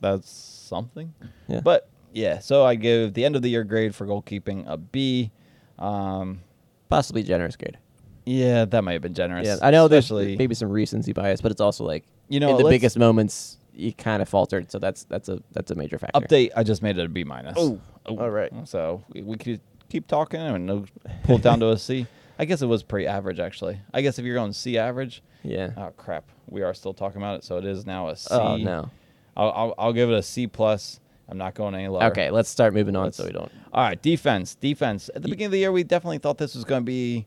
that's 0.00 0.30
something. 0.30 1.12
Yeah, 1.48 1.60
But 1.60 1.88
yeah, 2.12 2.38
so 2.38 2.64
I 2.64 2.74
give 2.76 3.14
the 3.14 3.24
end 3.24 3.34
of 3.34 3.42
the 3.42 3.48
year 3.50 3.64
grade 3.64 3.94
for 3.94 4.06
goalkeeping 4.06 4.64
a 4.68 4.76
B. 4.76 5.32
Um, 5.78 6.40
possibly 6.88 7.22
generous 7.22 7.56
grade. 7.56 7.78
Yeah, 8.26 8.64
that 8.64 8.82
might 8.82 8.94
have 8.94 9.02
been 9.02 9.14
generous. 9.14 9.46
Yeah, 9.46 9.58
I 9.62 9.70
know 9.70 9.88
there's 9.88 10.10
maybe 10.10 10.54
some 10.54 10.68
recency 10.68 11.12
bias, 11.12 11.40
but 11.40 11.52
it's 11.52 11.60
also 11.60 11.84
like 11.84 12.04
you 12.28 12.40
know 12.40 12.50
in 12.50 12.62
the 12.62 12.68
biggest 12.68 12.98
moments 12.98 13.58
you 13.72 13.92
kind 13.92 14.20
of 14.20 14.28
faltered, 14.28 14.70
so 14.70 14.78
that's 14.78 15.04
that's 15.04 15.28
a 15.28 15.40
that's 15.52 15.70
a 15.70 15.74
major 15.74 15.98
factor. 15.98 16.20
update. 16.20 16.50
I 16.56 16.64
just 16.64 16.82
made 16.82 16.98
it 16.98 17.04
a 17.04 17.08
B 17.08 17.24
minus. 17.24 17.54
Oh, 17.56 17.80
oh 18.06 18.18
all 18.18 18.30
right. 18.30 18.52
So 18.64 19.04
we, 19.12 19.22
we 19.22 19.36
could 19.36 19.60
keep 19.88 20.06
talking 20.08 20.40
and 20.40 20.90
pull 21.24 21.36
it 21.36 21.42
down 21.42 21.60
to 21.60 21.70
a 21.70 21.78
C. 21.78 22.06
I 22.38 22.44
guess 22.44 22.62
it 22.62 22.66
was 22.66 22.82
pretty 22.82 23.06
average 23.06 23.38
actually. 23.38 23.78
I 23.94 24.02
guess 24.02 24.18
if 24.18 24.24
you're 24.24 24.34
going 24.34 24.52
C 24.52 24.76
average, 24.76 25.22
Yeah. 25.42 25.70
oh 25.76 25.92
crap, 25.96 26.24
we 26.48 26.62
are 26.62 26.74
still 26.74 26.94
talking 26.94 27.18
about 27.18 27.36
it, 27.36 27.44
so 27.44 27.58
it 27.58 27.64
is 27.64 27.86
now 27.86 28.08
a 28.08 28.16
C. 28.16 28.28
Oh 28.34 28.56
no. 28.56 28.90
I'll, 29.36 29.50
I'll 29.50 29.74
I'll 29.78 29.92
give 29.92 30.10
it 30.10 30.14
a 30.14 30.22
C 30.22 30.46
plus. 30.46 31.00
I'm 31.28 31.38
not 31.38 31.54
going 31.54 31.74
any 31.74 31.88
lower. 31.88 32.04
Okay, 32.04 32.30
let's 32.30 32.48
start 32.48 32.72
moving 32.72 32.94
on 32.96 33.04
Let's- 33.04 33.16
so 33.16 33.24
we 33.24 33.32
don't. 33.32 33.50
All 33.72 33.82
right, 33.82 34.00
defense. 34.00 34.54
Defense. 34.54 35.10
At 35.14 35.22
the 35.22 35.28
beginning 35.28 35.46
of 35.46 35.52
the 35.52 35.58
year, 35.58 35.72
we 35.72 35.82
definitely 35.82 36.18
thought 36.18 36.38
this 36.38 36.54
was 36.54 36.64
going 36.64 36.82
to 36.82 36.86
be 36.86 37.26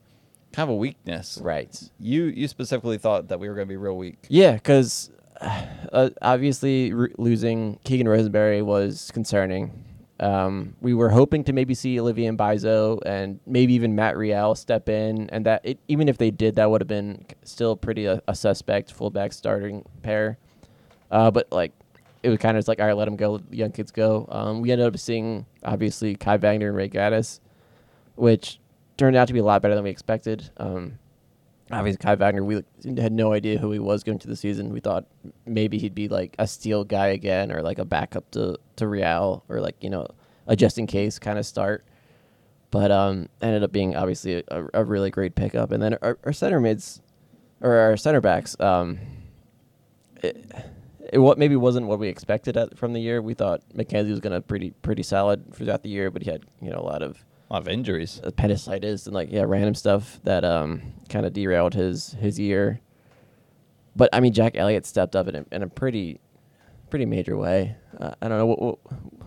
kind 0.52 0.68
of 0.68 0.74
a 0.74 0.76
weakness. 0.76 1.38
Right. 1.42 1.80
You 1.98 2.24
you 2.24 2.48
specifically 2.48 2.98
thought 2.98 3.28
that 3.28 3.40
we 3.40 3.48
were 3.48 3.54
going 3.54 3.66
to 3.66 3.72
be 3.72 3.76
real 3.76 3.96
weak. 3.96 4.26
Yeah, 4.28 4.52
because 4.52 5.10
uh, 5.40 6.10
obviously 6.22 6.92
r- 6.92 7.10
losing 7.18 7.78
Keegan 7.84 8.08
Rosenberry 8.08 8.62
was 8.62 9.10
concerning. 9.12 9.84
Um, 10.20 10.74
we 10.82 10.92
were 10.92 11.08
hoping 11.08 11.44
to 11.44 11.54
maybe 11.54 11.72
see 11.72 11.98
Olivia 11.98 12.28
and 12.28 12.38
Mbaizo 12.38 13.00
and 13.06 13.40
maybe 13.46 13.72
even 13.72 13.94
Matt 13.94 14.18
Real 14.18 14.54
step 14.54 14.90
in, 14.90 15.30
and 15.30 15.46
that 15.46 15.62
it, 15.64 15.78
even 15.88 16.10
if 16.10 16.18
they 16.18 16.30
did, 16.30 16.56
that 16.56 16.70
would 16.70 16.82
have 16.82 16.88
been 16.88 17.24
still 17.42 17.74
pretty 17.74 18.04
a, 18.04 18.20
a 18.28 18.34
suspect 18.34 18.92
fullback 18.92 19.32
starting 19.32 19.82
pair. 20.02 20.36
Uh, 21.10 21.30
but 21.30 21.50
like, 21.50 21.72
it 22.22 22.28
was 22.28 22.38
kind 22.38 22.54
of 22.54 22.60
just 22.60 22.68
like, 22.68 22.80
all 22.80 22.86
right, 22.86 22.96
let 22.96 23.06
them 23.06 23.16
go, 23.16 23.32
let 23.32 23.54
young 23.54 23.72
kids 23.72 23.90
go. 23.90 24.28
Um, 24.30 24.60
we 24.60 24.70
ended 24.70 24.86
up 24.86 24.98
seeing 24.98 25.46
obviously 25.64 26.14
Kai 26.16 26.36
Wagner 26.36 26.68
and 26.68 26.76
Ray 26.76 26.90
Gaddis, 26.90 27.40
which 28.16 28.60
turned 29.00 29.16
out 29.16 29.26
to 29.28 29.32
be 29.32 29.38
a 29.38 29.44
lot 29.44 29.62
better 29.62 29.74
than 29.74 29.82
we 29.82 29.88
expected. 29.88 30.50
Um, 30.58 30.98
obviously 31.72 31.96
Kai 31.96 32.16
Wagner, 32.16 32.44
we 32.44 32.62
had 32.98 33.12
no 33.12 33.32
idea 33.32 33.58
who 33.58 33.72
he 33.72 33.78
was 33.78 34.04
going 34.04 34.18
to 34.18 34.28
the 34.28 34.36
season. 34.36 34.74
We 34.74 34.80
thought 34.80 35.06
maybe 35.46 35.78
he'd 35.78 35.94
be 35.94 36.06
like 36.06 36.36
a 36.38 36.46
steel 36.46 36.84
guy 36.84 37.08
again, 37.08 37.50
or 37.50 37.62
like 37.62 37.78
a 37.78 37.84
backup 37.86 38.30
to 38.32 38.58
to 38.76 38.86
Real, 38.86 39.42
or 39.48 39.60
like 39.60 39.76
you 39.80 39.88
know 39.88 40.06
a 40.46 40.54
just 40.54 40.76
in 40.78 40.86
case 40.86 41.18
kind 41.18 41.38
of 41.38 41.46
start. 41.46 41.82
But 42.70 42.90
um, 42.90 43.30
ended 43.40 43.62
up 43.62 43.72
being 43.72 43.96
obviously 43.96 44.44
a, 44.46 44.66
a 44.74 44.84
really 44.84 45.10
great 45.10 45.34
pickup. 45.34 45.72
And 45.72 45.82
then 45.82 45.96
our, 46.02 46.18
our 46.24 46.32
center 46.34 46.60
mids, 46.60 47.00
or 47.62 47.74
our 47.74 47.96
center 47.96 48.20
backs, 48.20 48.54
um, 48.60 48.98
it, 50.22 50.44
it 51.10 51.18
what 51.18 51.38
maybe 51.38 51.56
wasn't 51.56 51.86
what 51.86 51.98
we 51.98 52.08
expected 52.08 52.58
at, 52.58 52.76
from 52.76 52.92
the 52.92 53.00
year. 53.00 53.22
We 53.22 53.32
thought 53.32 53.62
McKenzie 53.74 54.10
was 54.10 54.20
gonna 54.20 54.42
pretty 54.42 54.72
pretty 54.82 55.04
solid 55.04 55.54
throughout 55.54 55.82
the 55.82 55.88
year, 55.88 56.10
but 56.10 56.22
he 56.22 56.30
had 56.30 56.44
you 56.60 56.68
know 56.68 56.78
a 56.78 56.84
lot 56.84 57.02
of 57.02 57.24
lot 57.52 57.62
of 57.62 57.68
injuries. 57.68 58.20
appendicitis 58.22 59.06
and 59.06 59.14
like 59.14 59.30
yeah 59.30 59.42
random 59.46 59.74
stuff 59.74 60.20
that 60.24 60.44
um 60.44 60.82
kind 61.08 61.26
of 61.26 61.32
derailed 61.32 61.74
his 61.74 62.12
his 62.20 62.38
year 62.38 62.80
but 63.96 64.08
i 64.12 64.20
mean 64.20 64.32
jack 64.32 64.56
elliott 64.56 64.86
stepped 64.86 65.16
up 65.16 65.26
in 65.28 65.34
a, 65.36 65.44
in 65.52 65.62
a 65.62 65.68
pretty 65.68 66.20
pretty 66.90 67.06
major 67.06 67.36
way 67.36 67.76
uh, 67.98 68.12
i 68.22 68.28
don't 68.28 68.38
know 68.38 68.46
what, 68.46 68.62
what 68.62 68.78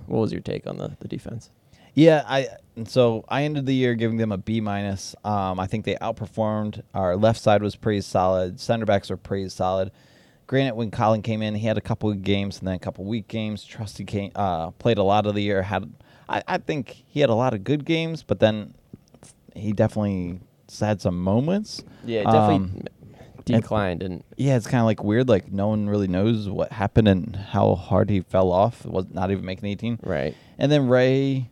what 0.07 0.19
was 0.19 0.31
your 0.31 0.41
take 0.41 0.65
on 0.67 0.77
the 0.77 0.95
the 0.99 1.07
defense 1.07 1.49
Yeah, 1.95 2.23
I 2.27 2.47
and 2.75 2.89
so 2.89 3.23
I 3.29 3.43
ended 3.43 3.67
the 3.67 3.75
year 3.75 3.93
giving 3.93 4.17
them 4.17 4.31
a 4.31 4.37
B 4.37 4.61
minus. 4.61 5.15
Um, 5.23 5.59
I 5.59 5.67
think 5.67 5.85
they 5.85 5.93
outperformed. 5.95 6.81
Our 6.95 7.15
left 7.15 7.39
side 7.39 7.61
was 7.61 7.75
pretty 7.75 8.01
solid. 8.01 8.59
Center 8.59 8.85
backs 8.85 9.11
were 9.11 9.17
pretty 9.17 9.47
solid. 9.49 9.91
Granted, 10.47 10.73
when 10.75 10.89
Collin 10.89 11.21
came 11.21 11.43
in, 11.43 11.53
he 11.53 11.67
had 11.67 11.77
a 11.77 11.81
couple 11.81 12.09
of 12.09 12.23
games 12.23 12.57
and 12.57 12.67
then 12.67 12.75
a 12.75 12.79
couple 12.79 13.03
of 13.03 13.07
weak 13.09 13.27
games. 13.27 13.63
Trusty 13.63 14.05
came, 14.05 14.31
uh, 14.35 14.71
played 14.71 14.97
a 14.97 15.03
lot 15.03 15.27
of 15.27 15.35
the 15.35 15.43
year. 15.43 15.61
Had 15.61 15.93
I, 16.29 16.43
I 16.47 16.57
think 16.57 17.03
he 17.07 17.19
had 17.19 17.29
a 17.29 17.35
lot 17.35 17.53
of 17.53 17.63
good 17.63 17.85
games, 17.85 18.23
but 18.23 18.39
then 18.39 18.73
he 19.55 19.71
definitely 19.71 20.39
had 20.79 21.01
some 21.01 21.21
moments. 21.21 21.83
yeah 22.05 22.23
definitely 22.23 22.81
definitely 23.45 23.55
declined 23.61 24.01
and 24.03 24.23
Yeah, 24.37 24.55
it's 24.55 24.67
kind 24.67 24.79
of 24.79 24.85
like 24.85 25.03
weird. 25.03 25.27
Like 25.29 25.51
no 25.51 25.67
one 25.67 25.89
really 25.89 26.07
knows 26.07 26.47
what 26.49 26.71
happened 26.71 27.07
and 27.07 27.35
how 27.35 27.75
hard 27.75 28.09
he 28.09 28.21
fell 28.21 28.51
off. 28.51 28.85
Was 28.85 29.05
not 29.11 29.31
even 29.31 29.43
making 29.45 29.69
18. 29.69 29.99
right 30.03 30.35
And 30.57 30.71
then 30.71 30.87
Ray, 30.87 31.49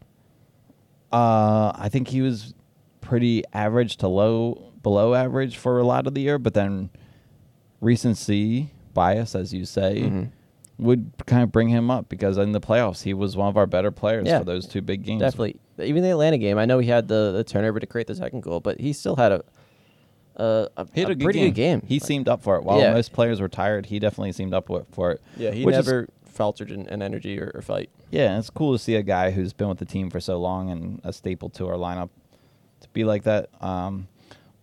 uh, 1.11 1.71
I 1.75 1.89
think 1.91 2.07
he 2.07 2.21
was 2.21 2.53
pretty 3.01 3.43
average 3.53 3.97
to 3.97 4.07
low, 4.07 4.71
below 4.81 5.13
average 5.13 5.57
for 5.57 5.79
a 5.79 5.83
lot 5.83 6.07
of 6.07 6.13
the 6.13 6.21
year. 6.21 6.39
But 6.39 6.53
then 6.53 6.89
recency 7.81 8.71
bias, 8.93 9.35
as 9.35 9.53
you 9.53 9.65
say, 9.65 10.01
Mhm. 10.03 10.31
Would 10.81 11.11
kind 11.27 11.43
of 11.43 11.51
bring 11.51 11.69
him 11.69 11.89
up 11.89 12.09
because 12.09 12.37
in 12.37 12.51
the 12.51 12.59
playoffs 12.59 13.03
he 13.03 13.13
was 13.13 13.37
one 13.37 13.47
of 13.47 13.55
our 13.55 13.67
better 13.67 13.91
players 13.91 14.27
Yeah. 14.27 14.39
for 14.39 14.45
those 14.45 14.65
two 14.67 14.81
big 14.81 15.03
games. 15.03 15.21
definitely 15.21 15.57
even 15.79 16.03
the 16.03 16.09
atlanta 16.09 16.37
game 16.37 16.57
i 16.57 16.65
know 16.65 16.79
he 16.79 16.89
had 16.89 17.07
the, 17.07 17.31
the 17.31 17.43
turnover 17.43 17.79
to 17.79 17.85
create 17.87 18.07
the 18.07 18.15
second 18.15 18.41
goal 18.41 18.59
but 18.59 18.79
he 18.81 18.91
still 18.91 19.15
had 19.15 19.31
a 19.31 19.43
a, 20.37 20.67
a, 20.77 20.87
He 20.93 21.01
had 21.01 21.09
a 21.09 21.11
a, 21.13 21.15
good 21.15 21.23
pretty 21.23 21.39
game. 21.39 21.49
good 21.49 21.55
game 21.55 21.83
He 21.87 21.95
Like, 21.99 22.07
seemed 22.07 22.27
up 22.29 22.41
for 22.41 22.55
it. 22.55 22.63
While 22.63 22.79
Yeah. 22.79 22.93
most 22.93 23.11
players 23.13 23.41
were 23.41 23.49
tired, 23.49 23.85
he 23.87 23.99
definitely 23.99 24.31
seemed 24.31 24.53
up 24.53 24.69
for 24.91 25.11
it. 25.11 25.21
yeah 25.37 25.51
he 25.51 25.65
which 25.65 25.75
is- 25.75 25.85
never 25.85 26.07
faltered 26.25 26.71
in, 26.71 26.87
in 26.87 27.01
energy 27.01 27.37
or, 27.39 27.51
or 27.53 27.61
fight 27.61 27.89
Yeah, 28.09 28.39
it's 28.39 28.49
cool 28.49 28.71
to 28.73 28.79
see 28.79 28.95
a 28.95 29.03
guy 29.03 29.31
who's 29.31 29.53
been 29.53 29.67
with 29.69 29.77
the 29.79 29.85
team 29.85 30.09
for 30.09 30.19
so 30.21 30.39
long 30.39 30.69
and 30.71 31.01
a 31.03 31.11
staple 31.13 31.49
to 31.51 31.67
our 31.67 31.75
lineup 31.75 32.09
to 32.79 32.87
be 32.93 33.03
like 33.03 33.23
that. 33.23 33.49
Um, 33.61 34.07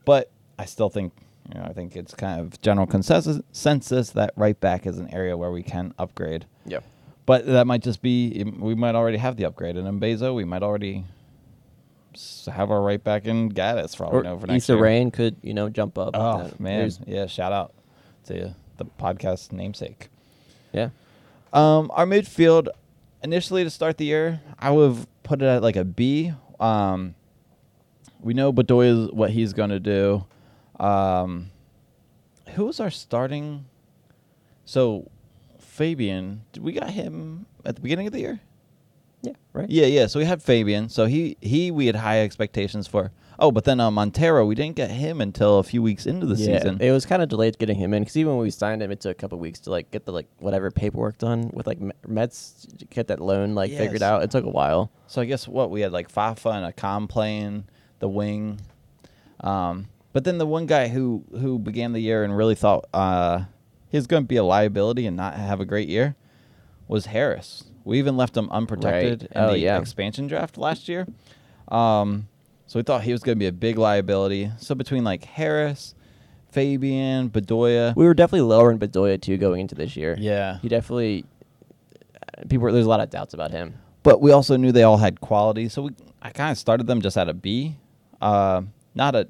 but 0.07 0.31
I 0.59 0.65
still 0.65 0.89
think, 0.89 1.13
you 1.53 1.61
know, 1.61 1.67
I 1.67 1.73
think 1.73 1.97
it's 1.97 2.15
kind 2.15 2.41
of 2.41 2.61
general 2.63 2.87
consensus, 2.87 3.37
consensus 3.39 4.11
that 4.11 4.33
right 4.37 4.59
back 4.61 4.87
is 4.87 4.99
an 4.99 5.13
area 5.15 5.37
where 5.37 5.51
we 5.51 5.63
can 5.63 5.95
upgrade. 5.99 6.45
yeah 6.67 6.81
But 7.27 7.47
that 7.47 7.67
might 7.67 7.83
just 7.83 8.03
be 8.03 8.45
we 8.59 8.75
might 8.75 8.95
already 8.95 9.19
have 9.19 9.37
the 9.37 9.45
upgrade, 9.47 9.77
and 9.77 10.01
Mbaizo 10.01 10.35
we 10.35 10.45
might 10.45 10.63
already 10.63 11.05
have 12.51 12.71
our 12.71 12.81
right 12.83 13.03
back 13.03 13.27
in 13.27 13.53
Gaddis 13.53 13.97
for 13.97 14.05
all 14.07 14.13
we 14.17 14.23
know 14.23 14.39
for 14.39 14.47
next 14.47 14.65
Issa 14.65 14.73
year. 14.75 14.83
Rayyan 14.83 15.13
could 15.13 15.37
you 15.43 15.55
know 15.55 15.69
jump 15.69 15.99
up 15.99 16.11
Oh 16.15 16.21
Uh, 16.21 16.51
man, 16.59 16.79
there's- 16.81 17.01
yeah! 17.07 17.27
Shout 17.27 17.53
out 17.53 17.73
to 18.27 18.55
the 18.77 18.85
podcast 18.99 19.53
namesake. 19.53 20.09
yeah 20.73 20.91
Um, 21.53 21.91
our 21.95 22.07
midfield, 22.07 22.69
initially 23.23 23.65
to 23.65 23.71
start 23.71 23.97
the 23.99 24.05
year, 24.05 24.41
I 24.59 24.71
would 24.71 24.89
have 24.97 25.07
put 25.23 25.43
it 25.43 25.47
at 25.47 25.63
like 25.63 25.77
a 25.77 25.85
B. 25.85 26.33
Um, 26.61 27.15
we 28.21 28.35
know 28.35 28.53
Bedoya 28.53 29.07
is 29.07 29.13
what 29.13 29.31
he's 29.31 29.53
going 29.53 29.71
to 29.71 29.81
do. 29.81 30.25
Um, 30.79 31.51
who 32.55 32.67
was 32.67 32.81
our 32.81 32.91
starting? 32.91 33.67
So, 34.65 35.11
Fabian, 35.59 36.43
did 36.53 36.63
we 36.63 36.73
got 36.73 36.91
him 36.91 37.47
at 37.65 37.77
the 37.77 37.81
beginning 37.81 38.07
of 38.07 38.13
the 38.13 38.21
year? 38.21 38.41
Yeah, 39.23 39.33
right. 39.53 39.69
Yeah, 39.69 39.87
yeah. 39.87 40.07
So 40.07 40.19
we 40.19 40.25
had 40.25 40.43
Fabian. 40.43 40.89
So 40.89 41.07
he 41.07 41.37
he 41.41 41.71
we 41.71 41.87
had 41.87 41.97
high 41.97 42.21
expectations 42.21 42.87
for. 42.87 43.11
Oh, 43.41 43.53
but 43.53 43.65
then 43.65 43.79
uh, 43.79 43.89
Monteiro, 43.89 44.45
we 44.45 44.57
didn't 44.57 44.75
get 44.75 44.91
him 44.91 45.21
until 45.21 45.59
a 45.59 45.63
few 45.63 45.81
weeks 45.81 46.07
into 46.07 46.27
the 46.27 46.35
yeah, 46.35 46.59
season. 46.59 46.79
it 46.81 46.91
was 46.91 47.07
kind 47.07 47.23
of 47.23 47.29
delayed 47.29 47.57
getting 47.57 47.77
him 47.77 47.95
in 47.95 48.03
because 48.03 48.17
even 48.17 48.33
when 48.33 48.43
we 48.43 48.51
signed 48.51 48.83
him, 48.83 48.91
it 48.91 49.01
took 49.01 49.13
a 49.13 49.15
couple 49.15 49.39
weeks 49.39 49.61
to 49.61 49.71
like 49.71 49.93
get 49.93 50.05
the 50.07 50.13
like 50.13 50.27
whatever 50.39 50.73
paperwork 50.73 51.19
done 51.19 51.51
with 51.53 51.67
like 51.69 51.81
Me- 51.81 51.93
Metz 52.07 52.67
get 52.91 53.07
that 53.09 53.21
loan 53.21 53.55
like 53.55 53.71
figured 53.71 54.03
out. 54.03 54.25
It 54.25 54.33
took 54.33 54.45
a 54.45 54.51
while. 54.51 54.91
So 55.07 55.23
I 55.23 55.25
guess 55.25 55.47
what 55.47 55.71
we 55.71 55.83
had 55.83 55.93
like 55.93 56.09
Fafa 56.11 56.49
and 56.51 56.75
Accam 56.75 57.09
playing 57.09 57.65
the 58.01 58.09
wing, 58.09 58.61
um, 59.41 59.87
but 60.19 60.25
then 60.25 60.39
the 60.39 60.47
one 60.47 60.67
guy 60.67 60.89
who 60.89 61.23
who 61.31 61.61
began 61.61 61.93
the 61.93 62.01
year 62.01 62.25
and 62.25 62.37
really 62.37 62.57
thought 62.57 62.87
uh, 62.93 63.45
he 63.89 63.97
was 63.97 64.09
going 64.09 64.25
to 64.25 64.27
be 64.27 64.35
a 64.35 64.43
liability 64.43 65.07
and 65.07 65.17
not 65.17 65.35
have 65.35 65.61
a 65.61 65.65
great 65.65 65.89
year 65.89 66.17
was 66.89 67.07
Haris. 67.07 67.65
We 67.85 68.01
even 68.01 68.17
left 68.17 68.37
him 68.37 68.49
unprotected 68.51 69.23
Right. 69.23 69.31
in 69.45 69.49
Oh, 69.51 69.53
the 69.53 69.59
yeah. 69.61 69.79
expansion 69.79 70.27
draft 70.27 70.59
last 70.59 70.89
year. 70.89 71.07
Um, 71.69 72.27
so 72.67 72.81
we 72.81 72.83
thought 72.83 73.03
he 73.03 73.13
was 73.13 73.23
going 73.23 73.37
to 73.37 73.39
be 73.39 73.47
a 73.47 73.53
big 73.53 73.79
liability. 73.79 74.51
So 74.59 74.75
between 74.75 75.05
like 75.05 75.23
Haris, 75.23 75.95
Fabian, 76.51 77.31
Bedoya, 77.31 77.95
We 77.95 78.05
were 78.05 78.15
definitely 78.15 78.49
lower 78.49 78.73
in 78.73 78.79
Bedoya 78.81 79.21
too 79.21 79.37
going 79.37 79.61
into 79.61 79.77
this 79.77 79.97
year. 79.97 80.17
yeah, 80.19 80.59
he 80.63 80.69
definitely. 80.69 81.25
People, 82.49 82.65
were- 82.65 82.73
there's 82.73 82.87
a 82.87 82.89
lot 82.89 83.01
of 83.01 83.11
doubts 83.11 83.35
about 83.35 83.53
him. 83.53 83.75
but 84.03 84.21
we 84.21 84.33
also 84.33 84.57
knew 84.57 84.73
they 84.73 84.83
all 84.83 84.97
had 84.97 85.21
quality, 85.21 85.69
so 85.69 85.83
we 85.83 85.91
I 86.23 86.31
kind 86.31 86.51
of 86.51 86.59
started 86.59 86.87
them 86.89 87.01
just 87.01 87.17
at 87.17 87.29
a 87.29 87.35
B, 87.35 87.77
uh, 88.21 88.63
not 88.95 89.15
a, 89.15 89.29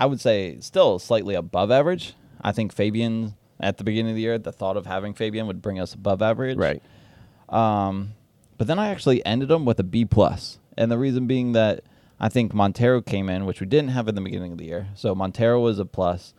I 0.00 0.06
would 0.06 0.20
say 0.20 0.58
still 0.60 0.98
slightly 0.98 1.34
above 1.34 1.70
average. 1.70 2.14
I 2.40 2.52
think 2.52 2.72
Fabian 2.72 3.34
at 3.60 3.76
the 3.76 3.84
beginning 3.84 4.12
of 4.12 4.16
the 4.16 4.22
year, 4.22 4.38
the 4.38 4.50
thought 4.50 4.78
of 4.78 4.86
having 4.86 5.12
Fabian 5.12 5.46
would 5.46 5.60
bring 5.60 5.78
us 5.78 5.92
above 5.92 6.22
average, 6.22 6.56
Right. 6.56 6.82
Um, 7.50 8.14
but 8.56 8.66
then 8.66 8.78
I 8.78 8.88
actually 8.88 9.24
ended 9.26 9.48
them 9.48 9.66
with 9.66 9.78
a 9.78 9.82
B 9.82 10.06
plus, 10.06 10.58
and 10.78 10.90
the 10.90 10.96
reason 10.96 11.26
being 11.26 11.52
that 11.52 11.82
I 12.18 12.30
think 12.30 12.52
Monteiro 12.52 13.04
came 13.04 13.28
in, 13.28 13.44
which 13.44 13.60
we 13.60 13.66
didn't 13.66 13.90
have 13.90 14.08
in 14.08 14.14
the 14.14 14.20
beginning 14.22 14.52
of 14.52 14.58
the 14.58 14.64
year. 14.64 14.88
So 14.94 15.14
Monteiro 15.14 15.60
was 15.60 15.78
a 15.78 15.84
plus. 15.84 16.32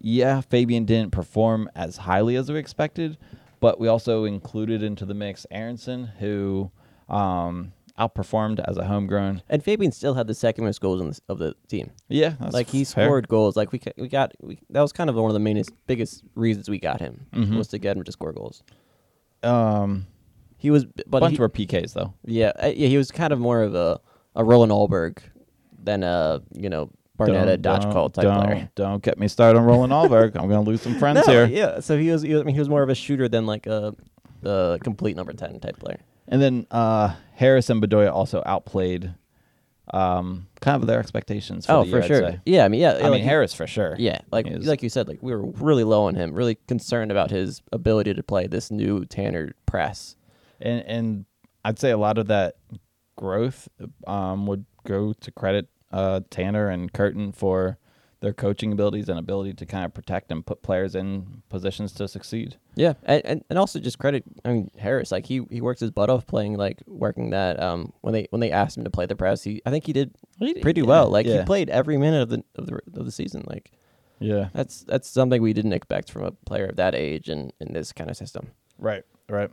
Yeah, 0.00 0.40
Fabian 0.40 0.84
didn't 0.84 1.10
perform 1.10 1.68
as 1.74 1.98
highly 1.98 2.36
as 2.36 2.50
we 2.50 2.58
expected, 2.58 3.18
but 3.60 3.80
we 3.80 3.88
also 3.88 4.24
included 4.24 4.82
into 4.82 5.04
the 5.04 5.14
mix 5.14 5.46
Aaronson, 5.50 6.06
who 6.18 6.70
um, 7.08 7.72
outperformed 7.98 8.58
as 8.66 8.76
a 8.76 8.84
homegrown. 8.84 9.42
And 9.48 9.62
Fabian 9.62 9.92
still 9.92 10.14
had 10.14 10.26
the 10.26 10.34
second 10.34 10.64
most 10.64 10.80
goals 10.80 11.00
in 11.00 11.10
the, 11.10 11.20
of 11.28 11.38
the 11.38 11.54
team. 11.68 11.90
Yeah, 12.08 12.34
like 12.50 12.68
he 12.68 12.84
fair. 12.84 13.06
scored 13.06 13.28
goals. 13.28 13.56
Like 13.56 13.70
we 13.72 13.80
we 13.96 14.08
got 14.08 14.32
we, 14.40 14.58
that 14.70 14.80
was 14.80 14.92
kind 14.92 15.10
of 15.10 15.16
one 15.16 15.26
of 15.30 15.34
the 15.34 15.40
mainest 15.40 15.70
biggest 15.86 16.22
reasons 16.34 16.68
we 16.70 16.78
got 16.78 17.00
him 17.00 17.26
Mhm. 17.34 17.56
was 17.56 17.68
to 17.68 17.78
get 17.78 17.96
him 17.96 18.04
to 18.04 18.12
score 18.12 18.32
goals. 18.32 18.62
Um, 19.42 20.06
He 20.58 20.70
was, 20.70 20.84
but 20.84 21.20
bunch 21.20 21.34
he, 21.36 21.40
were 21.40 21.48
PKs 21.48 21.92
though. 21.94 22.14
yeah, 22.24 22.52
uh, 22.62 22.66
yeah, 22.74 22.88
he 22.88 22.96
was 22.96 23.10
kind 23.10 23.32
of 23.32 23.38
more 23.38 23.62
of 23.62 23.74
a 23.74 24.00
a 24.34 24.44
Roland 24.44 24.72
Alberg 24.72 25.18
than 25.82 26.02
a 26.02 26.40
you 26.56 26.70
know 26.70 26.90
Barnetta 27.18 27.60
Dodge 27.60 27.82
call 27.92 28.08
type 28.08 28.22
don't, 28.24 28.42
player. 28.44 28.70
Don't 28.74 29.02
get 29.02 29.18
me 29.18 29.28
started 29.28 29.58
on 29.58 29.64
Roland 29.66 29.92
Alberg. 29.92 30.34
I'm 30.36 30.48
gonna 30.48 30.62
lose 30.62 30.80
some 30.80 30.98
friends 30.98 31.20
No, 31.26 31.32
here. 31.32 31.44
yeah. 31.46 31.80
So 31.80 31.98
he 31.98 32.10
was, 32.10 32.22
he 32.22 32.32
was. 32.32 32.40
I 32.40 32.44
mean, 32.44 32.54
he 32.54 32.58
was 32.60 32.68
more 32.68 32.82
of 32.82 32.88
a 32.88 32.94
shooter 32.94 33.28
than 33.28 33.44
like 33.46 33.66
a, 33.66 33.94
a 34.44 34.78
complete 34.82 35.16
number 35.16 35.32
ten 35.32 35.60
type 35.60 35.78
player. 35.78 36.00
And 36.28 36.40
then 36.40 36.66
uh, 36.70 37.14
Haris 37.36 37.70
and 37.70 37.82
Bedoya 37.82 38.12
also 38.12 38.42
outplayed 38.46 39.14
um, 39.92 40.46
kind 40.60 40.80
of 40.80 40.86
their 40.86 41.00
expectations. 41.00 41.66
For 41.66 41.72
oh, 41.72 41.84
the 41.84 41.90
for 41.90 41.96
year, 41.96 42.02
I'd 42.02 42.06
sure. 42.06 42.20
say. 42.20 42.40
Yeah, 42.46 42.64
I 42.64 42.68
mean, 42.68 42.80
yeah. 42.80 42.92
I 42.92 43.08
like 43.08 43.12
mean 43.12 43.24
Haris 43.24 43.52
for 43.52 43.66
sure. 43.66 43.96
Yeah, 43.98 44.20
like 44.30 44.46
He 44.46 44.56
like 44.56 44.82
you 44.82 44.88
said, 44.88 45.08
like 45.08 45.22
we 45.22 45.34
were 45.34 45.46
really 45.46 45.84
low 45.84 46.04
on 46.04 46.14
him, 46.14 46.32
really 46.32 46.56
concerned 46.66 47.10
about 47.10 47.30
his 47.30 47.62
ability 47.72 48.14
to 48.14 48.22
play 48.22 48.46
this 48.46 48.70
new 48.70 49.04
Tanner 49.04 49.52
press. 49.66 50.16
and 50.60 50.84
and 50.86 51.24
I'd 51.64 51.78
say 51.78 51.90
a 51.90 51.98
lot 51.98 52.18
of 52.18 52.28
that 52.28 52.56
growth 53.16 53.68
um, 54.06 54.46
would 54.46 54.64
go 54.84 55.12
to 55.12 55.30
credit 55.30 55.68
uh, 55.92 56.20
Tanner 56.30 56.68
and 56.68 56.92
Curtin 56.92 57.32
for 57.32 57.78
their 58.22 58.32
coaching 58.32 58.72
abilities 58.72 59.08
and 59.08 59.18
ability 59.18 59.52
to 59.52 59.66
kind 59.66 59.84
of 59.84 59.92
protect 59.92 60.30
and 60.30 60.46
put 60.46 60.62
players 60.62 60.94
in 60.94 61.42
positions 61.48 61.90
to 61.90 62.06
succeed. 62.06 62.56
Yeah, 62.76 62.94
and, 63.02 63.20
and, 63.26 63.44
and 63.50 63.58
also 63.58 63.80
just 63.80 63.98
credit. 63.98 64.22
I 64.44 64.52
mean 64.52 64.70
Haris, 64.78 65.10
like 65.10 65.26
he 65.26 65.42
he 65.50 65.60
works 65.60 65.80
his 65.80 65.90
butt 65.90 66.08
off 66.08 66.24
playing 66.26 66.56
like 66.56 66.82
working 66.86 67.30
that. 67.30 67.60
Um, 67.60 67.92
when 68.00 68.14
they 68.14 68.28
when 68.30 68.38
they 68.40 68.52
asked 68.52 68.78
him 68.78 68.84
to 68.84 68.90
play 68.90 69.06
the 69.06 69.16
press, 69.16 69.42
he 69.42 69.60
I 69.66 69.70
think 69.70 69.84
he 69.84 69.92
did 69.92 70.14
pretty 70.62 70.82
yeah, 70.82 70.86
well. 70.86 71.10
Like 71.10 71.26
yeah. 71.26 71.40
he 71.40 71.44
played 71.44 71.68
every 71.68 71.98
minute 71.98 72.22
of 72.22 72.28
the 72.30 72.44
of 72.54 72.66
the 72.66 72.78
of 72.96 73.04
the 73.04 73.10
season. 73.10 73.42
Like 73.48 73.72
Yeah. 74.20 74.50
that's 74.54 74.84
that's 74.84 75.10
something 75.10 75.42
we 75.42 75.52
didn't 75.52 75.72
expect 75.72 76.08
from 76.08 76.22
a 76.22 76.30
player 76.30 76.66
of 76.66 76.76
that 76.76 76.94
age 76.94 77.28
and 77.28 77.52
in 77.60 77.72
this 77.72 77.92
kind 77.92 78.08
of 78.08 78.16
system. 78.16 78.52
Right, 78.78 79.02
right. 79.28 79.50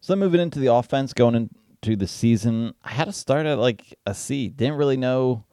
So 0.00 0.12
then 0.12 0.18
moving 0.18 0.40
into 0.40 0.58
the 0.58 0.72
offense, 0.72 1.12
going 1.12 1.36
into 1.36 1.94
the 1.94 2.08
season, 2.08 2.74
I 2.82 2.90
had 2.90 3.04
to 3.04 3.12
start 3.12 3.46
at 3.46 3.58
like 3.58 3.96
a 4.06 4.14
C. 4.14 4.48
Didn't 4.48 4.76
really 4.76 4.96
know 4.96 5.44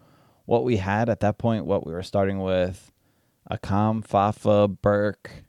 what 0.46 0.64
we 0.64 0.78
had 0.78 1.10
at 1.10 1.20
that 1.22 1.38
point. 1.38 1.66
What 1.66 1.86
we 1.86 1.94
were 1.94 2.04
starting 2.04 2.40
with, 2.42 2.92
Accam, 3.52 4.06
Fafa, 4.06 4.68
Burke, 4.68 5.44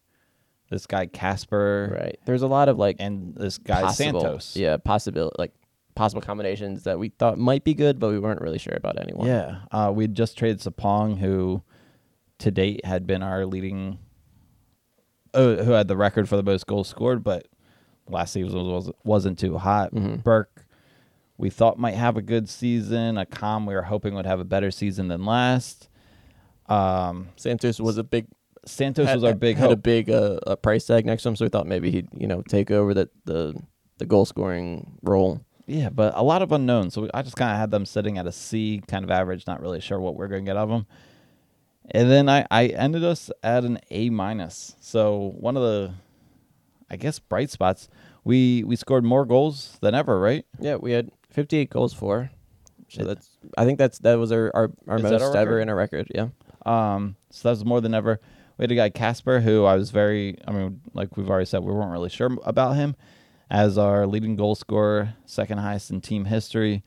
this 0.70 0.86
guy 0.86 1.06
Kacper, 1.06 1.92
Right. 1.94 2.18
There's 2.26 2.42
a 2.42 2.46
lot 2.48 2.68
of 2.68 2.78
like 2.78 2.96
and 2.98 3.34
this 3.34 3.58
guy 3.58 3.82
possible, 3.82 4.20
Santos. 4.20 4.56
Yeah, 4.56 4.76
possible 4.78 5.32
like 5.38 5.52
possible 5.94 6.20
combinations 6.22 6.82
that 6.84 6.98
we 6.98 7.08
thought 7.08 7.38
might 7.38 7.64
be 7.64 7.72
good, 7.74 7.98
but 7.98 8.10
we 8.10 8.18
weren't 8.18 8.40
really 8.42 8.58
sure 8.58 8.74
about 8.76 9.00
anyone. 9.00 9.26
Yeah, 9.26 9.60
uh, 9.70 9.92
we 9.94 10.08
just 10.08 10.36
traded 10.36 10.60
Sapong, 10.60 11.18
who 11.18 11.62
to 12.38 12.50
date 12.50 12.84
had 12.84 13.06
been 13.06 13.22
our 13.22 13.46
leading, 13.46 13.98
uh, 15.32 15.56
who 15.64 15.72
had 15.72 15.88
the 15.88 15.96
record 15.96 16.28
for 16.28 16.36
the 16.36 16.42
most 16.42 16.66
goals 16.66 16.88
scored, 16.88 17.24
but 17.24 17.46
last 18.08 18.32
season 18.34 18.66
was, 18.66 18.90
wasn't 19.04 19.38
too 19.38 19.56
hot. 19.56 19.94
Mhm. 19.94 20.22
Burke, 20.22 20.55
we 21.38 21.50
thought 21.50 21.78
might 21.78 21.94
have 21.94 22.16
a 22.16 22.22
good 22.22 22.48
season. 22.48 23.16
Accam, 23.16 23.66
we 23.66 23.74
were 23.74 23.82
hoping 23.82 24.14
would 24.14 24.26
have 24.26 24.40
a 24.40 24.44
better 24.44 24.70
season 24.70 25.08
than 25.08 25.24
last. 25.24 25.88
Um, 26.66 27.28
Santos 27.36 27.78
was 27.80 27.98
a 27.98 28.04
big 28.04 28.26
Santos 28.64 29.06
had, 29.06 29.14
was 29.14 29.24
our 29.24 29.34
big 29.34 29.56
had 29.56 29.70
a 29.70 29.76
big 29.76 30.10
uh, 30.10 30.38
a 30.46 30.56
price 30.56 30.86
tag 30.86 31.06
next 31.06 31.22
to 31.22 31.28
him, 31.28 31.36
so 31.36 31.44
we 31.44 31.48
thought 31.48 31.66
maybe 31.66 31.90
he'd 31.90 32.08
you 32.16 32.26
know 32.26 32.42
take 32.42 32.70
over 32.70 32.92
the 32.94 33.08
the, 33.24 33.54
the 33.98 34.06
goal 34.06 34.26
scoring 34.26 34.98
role. 35.02 35.40
Yeah, 35.66 35.88
but 35.88 36.12
a 36.16 36.22
lot 36.22 36.42
of 36.42 36.52
unknowns. 36.52 36.94
So 36.94 37.08
I 37.12 37.22
just 37.22 37.36
kind 37.36 37.50
of 37.50 37.58
had 37.58 37.70
them 37.70 37.86
sitting 37.86 38.18
at 38.18 38.26
a 38.26 38.32
C, 38.32 38.82
kind 38.86 39.04
of 39.04 39.10
average, 39.10 39.46
not 39.46 39.60
really 39.60 39.80
sure 39.80 39.98
what 39.98 40.14
we're 40.14 40.28
going 40.28 40.44
to 40.44 40.48
get 40.48 40.56
out 40.56 40.64
of 40.64 40.68
them. 40.68 40.86
And 41.90 42.10
then 42.10 42.28
I, 42.28 42.46
I 42.50 42.66
ended 42.66 43.04
us 43.04 43.30
at 43.42 43.64
an 43.64 43.78
A 43.90 44.10
minus. 44.10 44.76
So 44.80 45.34
one 45.38 45.56
of 45.56 45.62
the, 45.62 45.94
I 46.90 46.96
guess, 46.96 47.18
bright 47.18 47.50
spots. 47.50 47.88
We 48.24 48.64
we 48.64 48.74
scored 48.74 49.04
more 49.04 49.24
goals 49.24 49.78
than 49.80 49.94
ever, 49.94 50.18
right? 50.18 50.44
Yeah, 50.60 50.76
we 50.76 50.90
had 50.92 51.10
58 51.36 51.70
goals 51.70 51.92
for. 51.94 52.30
So 52.88 53.04
that's 53.04 53.28
I 53.58 53.64
think 53.64 53.78
that's 53.78 53.98
that 54.00 54.14
was 54.14 54.32
our 54.32 54.50
our, 54.54 54.70
our 54.88 54.96
Is 54.96 55.02
that 55.02 55.12
most 55.12 55.22
our 55.22 55.36
ever 55.36 55.50
record? 55.56 55.60
in 55.60 55.68
a 55.68 55.74
record. 55.74 56.08
Yeah. 56.14 56.28
Um, 56.64 57.16
so 57.30 57.48
that 57.48 57.52
was 57.52 57.64
more 57.64 57.80
than 57.80 57.94
ever. 57.94 58.20
We 58.58 58.62
had 58.64 58.72
a 58.72 58.74
guy 58.74 58.90
Kacper 58.90 59.42
who 59.42 59.64
I 59.64 59.76
was 59.76 59.90
very, 59.90 60.38
I 60.48 60.50
mean, 60.50 60.80
like 60.94 61.16
we've 61.16 61.28
already 61.28 61.44
said, 61.46 61.62
we 61.62 61.72
weren't 61.72 61.90
really 61.92 62.08
sure 62.08 62.30
about 62.44 62.74
him 62.76 62.96
as 63.50 63.76
our 63.76 64.06
leading 64.06 64.34
goal 64.34 64.54
scorer, 64.54 65.14
second 65.26 65.58
highest 65.58 65.90
in 65.90 66.00
team 66.00 66.24
history. 66.24 66.82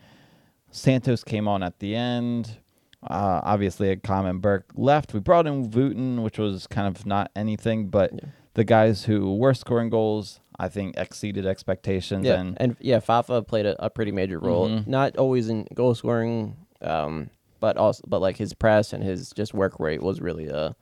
Santos 0.72 1.24
came 1.24 1.48
on 1.48 1.62
at 1.64 1.80
the 1.80 1.96
end. 1.96 2.58
Uh, 3.04 3.40
obviously, 3.44 3.90
a 3.92 3.96
common 3.96 4.40
Burke 4.40 4.72
left. 4.76 5.14
We 5.14 5.20
brought 5.20 5.48
in 5.48 5.70
Wooten, 5.72 6.22
which 6.24 6.38
was 6.38 6.68
kind 6.68 6.88
of 6.88 7.06
not 7.06 7.32
anything, 7.36 7.88
but 7.90 8.12
Yeah. 8.14 8.30
the 8.56 8.64
guys 8.64 9.06
who 9.06 9.36
were 9.36 9.54
scoring 9.54 9.90
goals, 9.90 10.40
I 10.60 10.68
think, 10.70 10.98
exceeded 10.98 11.46
expectations. 11.48 12.26
Yeah, 12.26 12.36
And 12.40 12.58
and 12.60 12.76
yeah, 12.82 13.00
Fafa 13.00 13.42
played 13.44 13.66
a, 13.66 13.86
a 13.86 13.90
pretty 13.90 14.12
major 14.12 14.40
role. 14.40 14.68
Mhm. 14.68 14.88
Not 14.88 15.18
always 15.18 15.48
in 15.50 15.66
goal 15.74 15.96
scoring, 15.96 16.56
um, 16.82 17.30
but 17.60 17.78
also 17.78 18.04
but 18.08 18.20
like 18.22 18.38
his 18.38 18.54
press 18.54 18.92
and 18.94 19.02
his 19.04 19.32
just 19.32 19.54
work 19.54 19.80
rate 19.80 20.02
was 20.04 20.20
really 20.22 20.50
uh, 20.52 20.74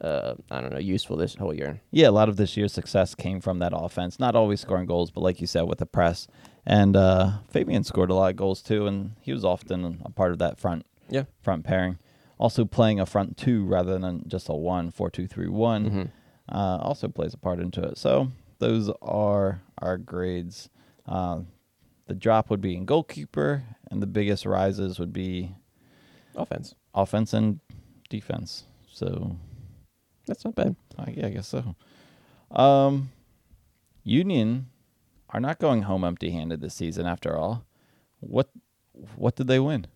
uh, 0.00 0.34
I 0.50 0.60
don't 0.60 0.72
know, 0.72 0.78
useful 0.78 1.16
this 1.16 1.34
whole 1.34 1.52
year. 1.52 1.80
yeah, 1.90 2.08
a 2.08 2.10
lot 2.20 2.28
of 2.30 2.36
this 2.36 2.56
year's 2.56 2.72
success 2.72 3.14
came 3.14 3.40
from 3.40 3.58
that 3.58 3.72
offense. 3.74 4.18
Not 4.18 4.34
always 4.34 4.60
scoring 4.60 4.86
goals, 4.86 5.10
but 5.10 5.20
like 5.22 5.40
you 5.42 5.46
said, 5.46 5.62
with 5.62 5.78
the 5.78 5.86
press. 5.86 6.26
And 6.64 6.96
uh, 6.96 7.32
Fabian 7.50 7.84
scored 7.84 8.10
a 8.10 8.14
lot 8.14 8.30
of 8.30 8.36
goals 8.36 8.62
too, 8.62 8.86
and 8.86 9.12
he 9.20 9.32
was 9.32 9.44
often 9.44 10.00
a 10.04 10.10
part 10.10 10.32
of 10.32 10.38
that 10.38 10.58
front 10.58 10.86
Yeah. 11.10 11.24
front 11.42 11.64
pairing. 11.64 11.98
Also 12.38 12.64
playing 12.64 12.98
a 13.00 13.04
front 13.06 13.36
two 13.36 13.64
rather 13.66 13.98
than 13.98 14.24
just 14.26 14.48
a 14.48 14.54
one 14.54 14.90
four 14.90 15.10
two 15.10 15.26
three 15.26 15.48
one 15.48 15.90
Mhm. 15.90 16.08
uh, 16.50 16.78
also 16.80 17.06
plays 17.08 17.34
a 17.34 17.38
part 17.38 17.60
into 17.60 17.82
it. 17.82 17.98
So 17.98 18.28
those 18.60 18.90
are 19.02 19.62
our 19.78 19.98
grades. 19.98 20.68
Uh, 21.06 21.40
the 22.06 22.14
drop 22.14 22.48
would 22.50 22.60
be 22.60 22.76
in 22.76 22.84
goalkeeper, 22.84 23.64
and 23.90 24.00
the 24.02 24.06
biggest 24.06 24.46
rises 24.46 24.98
would 24.98 25.12
be 25.12 25.54
Offense. 26.36 26.74
offense 26.94 27.32
and 27.34 27.60
defense. 28.08 28.64
So 28.92 29.36
That's 30.26 30.44
not 30.44 30.54
bad. 30.54 30.76
I, 30.98 31.10
yeah, 31.16 31.26
I 31.26 31.30
guess 31.30 31.48
so. 31.48 31.74
Um, 32.50 33.10
Union 34.04 34.66
are 35.28 35.40
not 35.40 35.58
going 35.58 35.82
home 35.82 36.04
empty-handed 36.04 36.60
this 36.60 36.74
season. 36.74 37.06
After 37.06 37.36
all, 37.36 37.64
what 38.20 38.50
what 39.16 39.36
did 39.36 39.46
they 39.46 39.60
win? 39.60 39.86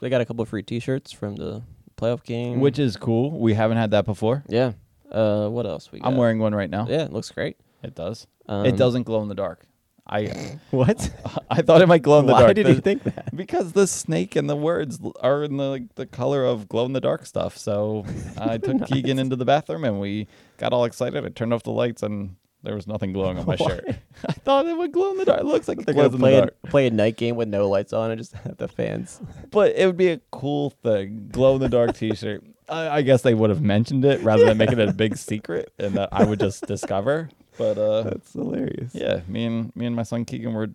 They 0.00 0.08
got 0.08 0.20
a 0.20 0.24
couple 0.24 0.42
of 0.42 0.48
free 0.48 0.62
T-shirts 0.62 1.12
from 1.12 1.36
the 1.36 1.62
playoff 1.96 2.22
game, 2.24 2.60
Which 2.60 2.78
is 2.78 2.96
cool. 2.96 3.38
We 3.38 3.54
haven't 3.54 3.76
had 3.78 3.90
that 3.92 4.04
before. 4.04 4.42
yeah. 4.48 4.72
Uh, 5.12 5.48
what 5.48 5.66
else 5.66 5.92
we 5.92 6.00
got? 6.00 6.08
I'm 6.08 6.16
wearing 6.16 6.38
one 6.38 6.54
right 6.54 6.70
now. 6.70 6.86
Yeah, 6.88 7.04
it 7.04 7.12
looks 7.12 7.30
great. 7.30 7.56
It 7.82 7.94
does. 7.94 8.26
Um, 8.48 8.66
it 8.66 8.76
doesn't 8.76 9.02
glow 9.04 9.22
in 9.22 9.28
the 9.28 9.34
dark. 9.34 9.66
I 10.06 10.58
What? 10.70 11.10
I 11.50 11.62
thought 11.62 11.80
it 11.80 11.86
might 11.86 12.02
glow 12.02 12.18
in 12.20 12.26
the 12.26 12.32
Why 12.32 12.40
dark. 12.40 12.48
Why 12.50 12.52
did 12.54 12.66
The- 12.66 12.72
you 12.74 12.80
think 12.80 13.02
that? 13.04 13.34
Because 13.36 13.72
the 13.72 13.86
snake 13.86 14.34
and 14.36 14.48
the 14.50 14.56
words 14.56 14.98
are 15.20 15.44
in 15.44 15.56
the 15.58 15.64
like, 15.64 15.94
the 15.94 16.06
color 16.06 16.44
of 16.44 16.68
glow 16.68 16.84
in 16.86 16.92
the 16.92 17.00
dark 17.00 17.24
stuff. 17.26 17.56
So 17.56 18.04
I 18.38 18.58
took 18.58 18.86
Keegan 18.86 19.18
into 19.18 19.36
the 19.36 19.44
bathroom 19.44 19.84
and 19.84 20.00
we 20.00 20.26
got 20.58 20.72
all 20.72 20.84
excited. 20.84 21.24
I 21.24 21.28
turned 21.28 21.52
off 21.54 21.62
the 21.62 21.70
lights 21.72 22.02
and 22.02 22.36
there 22.62 22.74
was 22.74 22.86
nothing 22.86 23.12
glowing 23.12 23.38
on 23.38 23.46
my 23.46 23.56
shirt. 23.56 23.84
I 24.28 24.32
thought 24.32 24.66
it 24.66 24.76
would 24.76 24.92
glow 24.92 25.10
in 25.12 25.18
the 25.18 25.24
dark. 25.24 25.40
It 25.40 25.46
looks 25.46 25.66
like 25.68 25.80
it 25.80 25.86
They're 25.86 25.94
gonna 25.94 26.10
play 26.10 26.40
the 26.40 26.52
a, 26.64 26.66
play 26.68 26.86
a 26.86 26.90
night 26.90 27.16
game 27.16 27.36
with 27.36 27.48
no 27.48 27.68
lights 27.68 27.92
on 27.92 28.10
and 28.10 28.18
just 28.20 28.32
have 28.32 28.56
the 28.56 28.68
fans. 28.68 29.20
But 29.50 29.74
it 29.76 29.86
would 29.86 29.96
be 29.96 30.08
a 30.08 30.20
cool 30.30 30.70
thing. 30.70 31.28
Glow 31.32 31.54
in 31.56 31.60
the 31.60 31.68
dark 31.68 31.96
T-shirt. 31.96 32.44
I, 32.68 32.88
I 32.98 33.02
guess 33.02 33.22
they 33.22 33.34
would 33.34 33.50
have 33.50 33.62
mentioned 33.62 34.04
it 34.04 34.20
rather 34.22 34.44
than 34.46 34.56
making 34.58 34.78
it 34.78 34.88
a 34.88 34.92
big 35.04 35.16
secret, 35.16 35.72
and 35.78 35.94
that 35.94 36.08
I 36.12 36.24
would 36.24 36.40
just 36.40 36.66
discover. 36.66 37.28
But 37.58 37.76
uh, 37.78 38.02
That's 38.02 38.32
hilarious. 38.32 38.94
yeah, 38.94 39.20
me 39.28 39.44
and 39.44 39.76
me 39.76 39.86
and 39.86 39.94
my 39.96 40.04
son 40.04 40.24
Keegan 40.24 40.54
were, 40.54 40.68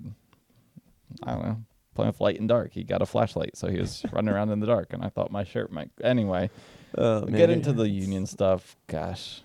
I 1.24 1.34
don't 1.34 1.42
know, 1.44 1.58
playing 1.96 2.10
with 2.12 2.22
light 2.22 2.40
and 2.40 2.48
dark. 2.48 2.74
He 2.74 2.84
got 2.84 3.02
a 3.02 3.06
flashlight, 3.06 3.58
so 3.58 3.68
he 3.68 3.80
was 3.80 4.04
running 4.12 4.34
around 4.34 4.50
in 4.52 4.60
the 4.60 4.68
dark, 4.68 4.94
and 4.94 5.04
I 5.04 5.10
thought 5.10 5.32
my 5.32 5.44
shirt 5.44 5.72
might. 5.72 5.90
Anyway, 6.04 6.50
Oh, 6.98 7.22
get 7.26 7.50
into 7.50 7.74
the 7.74 7.88
union 7.90 8.26
stuff. 8.26 8.76
Gosh, 8.88 9.42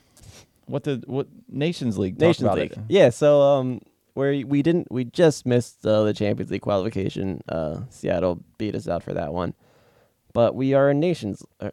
what 0.66 0.82
did 0.84 1.06
what 1.06 1.26
Nations 1.48 1.98
League? 1.98 2.20
Nations 2.20 2.42
about 2.44 2.58
League. 2.58 2.72
It. 2.72 2.78
Yeah, 2.88 3.10
so 3.10 3.40
um, 3.40 3.80
where 4.14 4.32
we 4.46 4.62
didn't, 4.62 4.90
we 4.92 5.04
just 5.04 5.44
missed 5.46 5.84
uh, 5.86 6.04
the 6.04 6.12
Champions 6.12 6.50
League 6.50 6.60
qualification. 6.62 7.40
Uh, 7.48 7.80
Seattle 7.90 8.42
beat 8.58 8.74
us 8.74 8.86
out 8.88 9.02
for 9.02 9.12
that 9.14 9.32
one, 9.32 9.54
but 10.34 10.54
we 10.54 10.74
are 10.74 10.90
in 10.90 11.00
Nations 11.00 11.42
uh, 11.60 11.70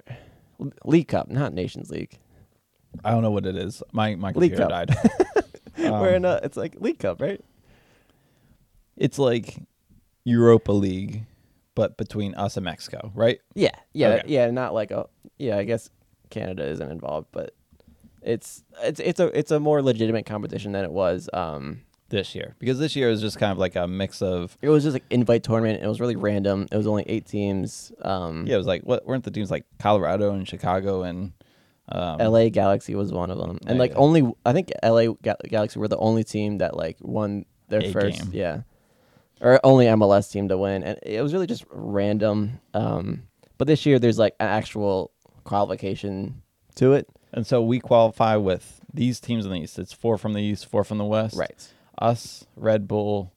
League 0.86 1.07
Cup, 1.07 1.30
not 1.30 1.53
Nations 1.53 1.89
League. 1.89 2.18
I 3.03 3.12
don't 3.12 3.22
know 3.22 3.32
what 3.32 3.45
it 3.45 3.55
is. 3.55 3.84
My 3.91 4.16
my 4.16 4.32
League 4.32 4.51
computer 4.55 4.68
Cup. 4.70 4.88
died. 4.88 4.95
We're 5.78 6.16
in 6.16 6.26
Um, 6.26 6.32
a, 6.32 6.39
it's 6.43 6.57
like 6.57 6.76
League 6.80 6.99
Cup, 6.99 7.22
right? 7.22 7.39
It's 8.97 9.18
like 9.18 9.57
Europa 10.26 10.72
League, 10.72 11.24
but 11.76 11.95
between 11.97 12.36
us 12.36 12.57
and 12.57 12.66
Mexico, 12.66 13.12
right? 13.16 13.39
Yeah, 13.55 13.72
yeah, 13.93 14.10
Okay. 14.10 14.24
yeah. 14.28 14.51
Not 14.51 14.74
like 14.74 14.91
a, 14.91 15.07
yeah. 15.38 15.57
I 15.57 15.64
guess 15.64 15.89
Canada 16.30 16.66
isn't 16.68 16.91
involved, 16.91 17.28
but 17.32 17.55
it's 18.22 18.64
it's 18.84 18.99
it's 18.99 19.20
a 19.22 19.28
it's 19.38 19.51
a 19.51 19.60
more 19.60 19.82
legitimate 19.82 20.26
competition 20.26 20.74
than 20.74 20.84
it 20.84 20.91
was. 20.91 21.30
Um, 21.32 21.82
This 22.10 22.34
year, 22.34 22.55
because 22.57 22.80
this 22.80 22.95
year 22.95 23.10
was 23.10 23.22
just 23.22 23.38
kind 23.38 23.51
of 23.51 23.60
like 23.60 23.76
a 23.76 23.88
mix 23.88 24.22
of 24.22 24.57
it 24.62 24.70
was 24.70 24.84
just 24.84 24.93
like 24.93 25.03
invite 25.12 25.43
tournament. 25.43 25.84
It 25.84 25.88
was 25.88 25.99
really 25.99 26.16
random. 26.16 26.68
It 26.72 26.76
was 26.76 26.88
only 26.88 27.03
eight 27.07 27.28
teams. 27.28 27.91
Um, 28.01 28.47
yeah, 28.47 28.55
it 28.55 28.57
was 28.57 28.66
like 28.68 28.82
what 28.82 29.05
weren't 29.05 29.24
the 29.24 29.32
teams 29.32 29.51
like 29.51 29.66
Colorado 29.78 30.34
and 30.34 30.47
Chicago 30.47 31.03
and 31.03 31.34
um, 31.89 32.18
LA 32.20 32.49
Galaxy 32.49 32.95
was 32.95 33.12
one 33.12 33.30
of 33.32 33.38
them, 33.38 33.60
and 33.68 33.78
like 33.78 33.91
yeah. 33.91 33.97
only 33.97 34.32
I 34.45 34.53
think 34.53 34.72
LA 34.84 35.14
Ga- 35.22 35.36
Galaxy 35.47 35.80
were 35.80 35.88
the 35.88 35.97
only 35.97 36.24
team 36.24 36.57
that 36.60 36.76
like 36.76 36.97
won 36.99 37.45
their 37.68 37.82
A 37.82 37.91
first, 37.91 38.24
game. 38.24 38.32
yeah, 38.34 38.62
or 39.41 39.60
only 39.64 39.86
MLS 39.86 40.32
team 40.32 40.47
to 40.49 40.57
win, 40.57 40.84
and 40.84 40.99
it 41.03 41.22
was 41.22 41.34
really 41.34 41.47
just 41.47 41.64
random. 41.70 42.60
Um, 42.74 43.24
but 43.57 43.68
this 43.68 43.86
year 43.86 43.99
there's 43.99 44.18
like 44.18 44.36
an 44.39 44.47
actual 44.47 45.12
qualification 45.43 46.41
to 46.76 46.93
it, 46.93 47.07
And 47.34 47.45
so 47.45 47.62
we 47.62 47.80
qualify 47.80 48.36
with 48.36 48.80
these 48.93 49.20
teams 49.20 49.45
in 49.45 49.51
the 49.51 49.60
East. 49.60 49.78
It's 49.78 49.93
four 49.93 50.18
from 50.18 50.34
the 50.34 50.41
East, 50.41 50.68
four 50.68 50.84
from 50.84 50.97
the 50.97 51.05
West. 51.05 51.36
right? 51.36 51.74
Us, 52.00 52.45
Red 52.56 52.88
Bull, 52.88 53.34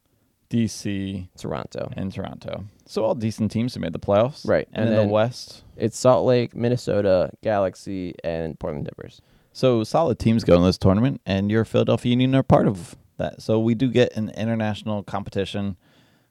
DC, 0.50 1.28
Toronto. 1.36 1.90
and 1.96 2.12
Toronto. 2.12 2.64
So 2.86 3.04
all 3.04 3.14
decent 3.14 3.50
teams 3.50 3.74
who 3.74 3.80
made 3.80 3.92
the 3.92 3.98
playoffs. 3.98 4.46
Right, 4.46 4.68
And, 4.72 4.88
and 4.88 4.98
in 4.98 5.06
the 5.06 5.12
West, 5.12 5.64
It's 5.76 5.98
Salt 5.98 6.26
Lake, 6.26 6.54
Minnesota, 6.54 7.30
Galaxy, 7.42 8.14
and 8.22 8.58
Portland 8.58 8.86
Timbers. 8.86 9.20
so 9.52 9.82
solid 9.84 10.18
teams 10.18 10.44
go 10.44 10.56
in 10.56 10.62
this 10.62 10.78
tournament, 10.78 11.20
and 11.26 11.50
your 11.50 11.64
Philadelphia 11.64 12.10
Union 12.10 12.34
are 12.34 12.42
part 12.42 12.66
of 12.68 12.96
that. 13.16 13.40
So 13.42 13.58
we 13.60 13.74
do 13.74 13.88
get 13.88 14.14
an 14.16 14.30
international 14.30 15.02
competition 15.02 15.76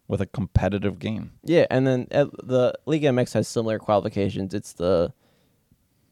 with 0.08 0.22
a 0.22 0.26
competitive 0.26 1.00
game. 1.00 1.32
Yeah, 1.44 1.66
and 1.72 1.88
then 1.88 2.08
uh, 2.12 2.26
the 2.44 2.74
Liga 2.86 3.08
MX 3.10 3.34
has 3.34 3.48
similar 3.48 3.80
qualifications. 3.80 4.54
It's 4.54 4.74
the 4.74 5.14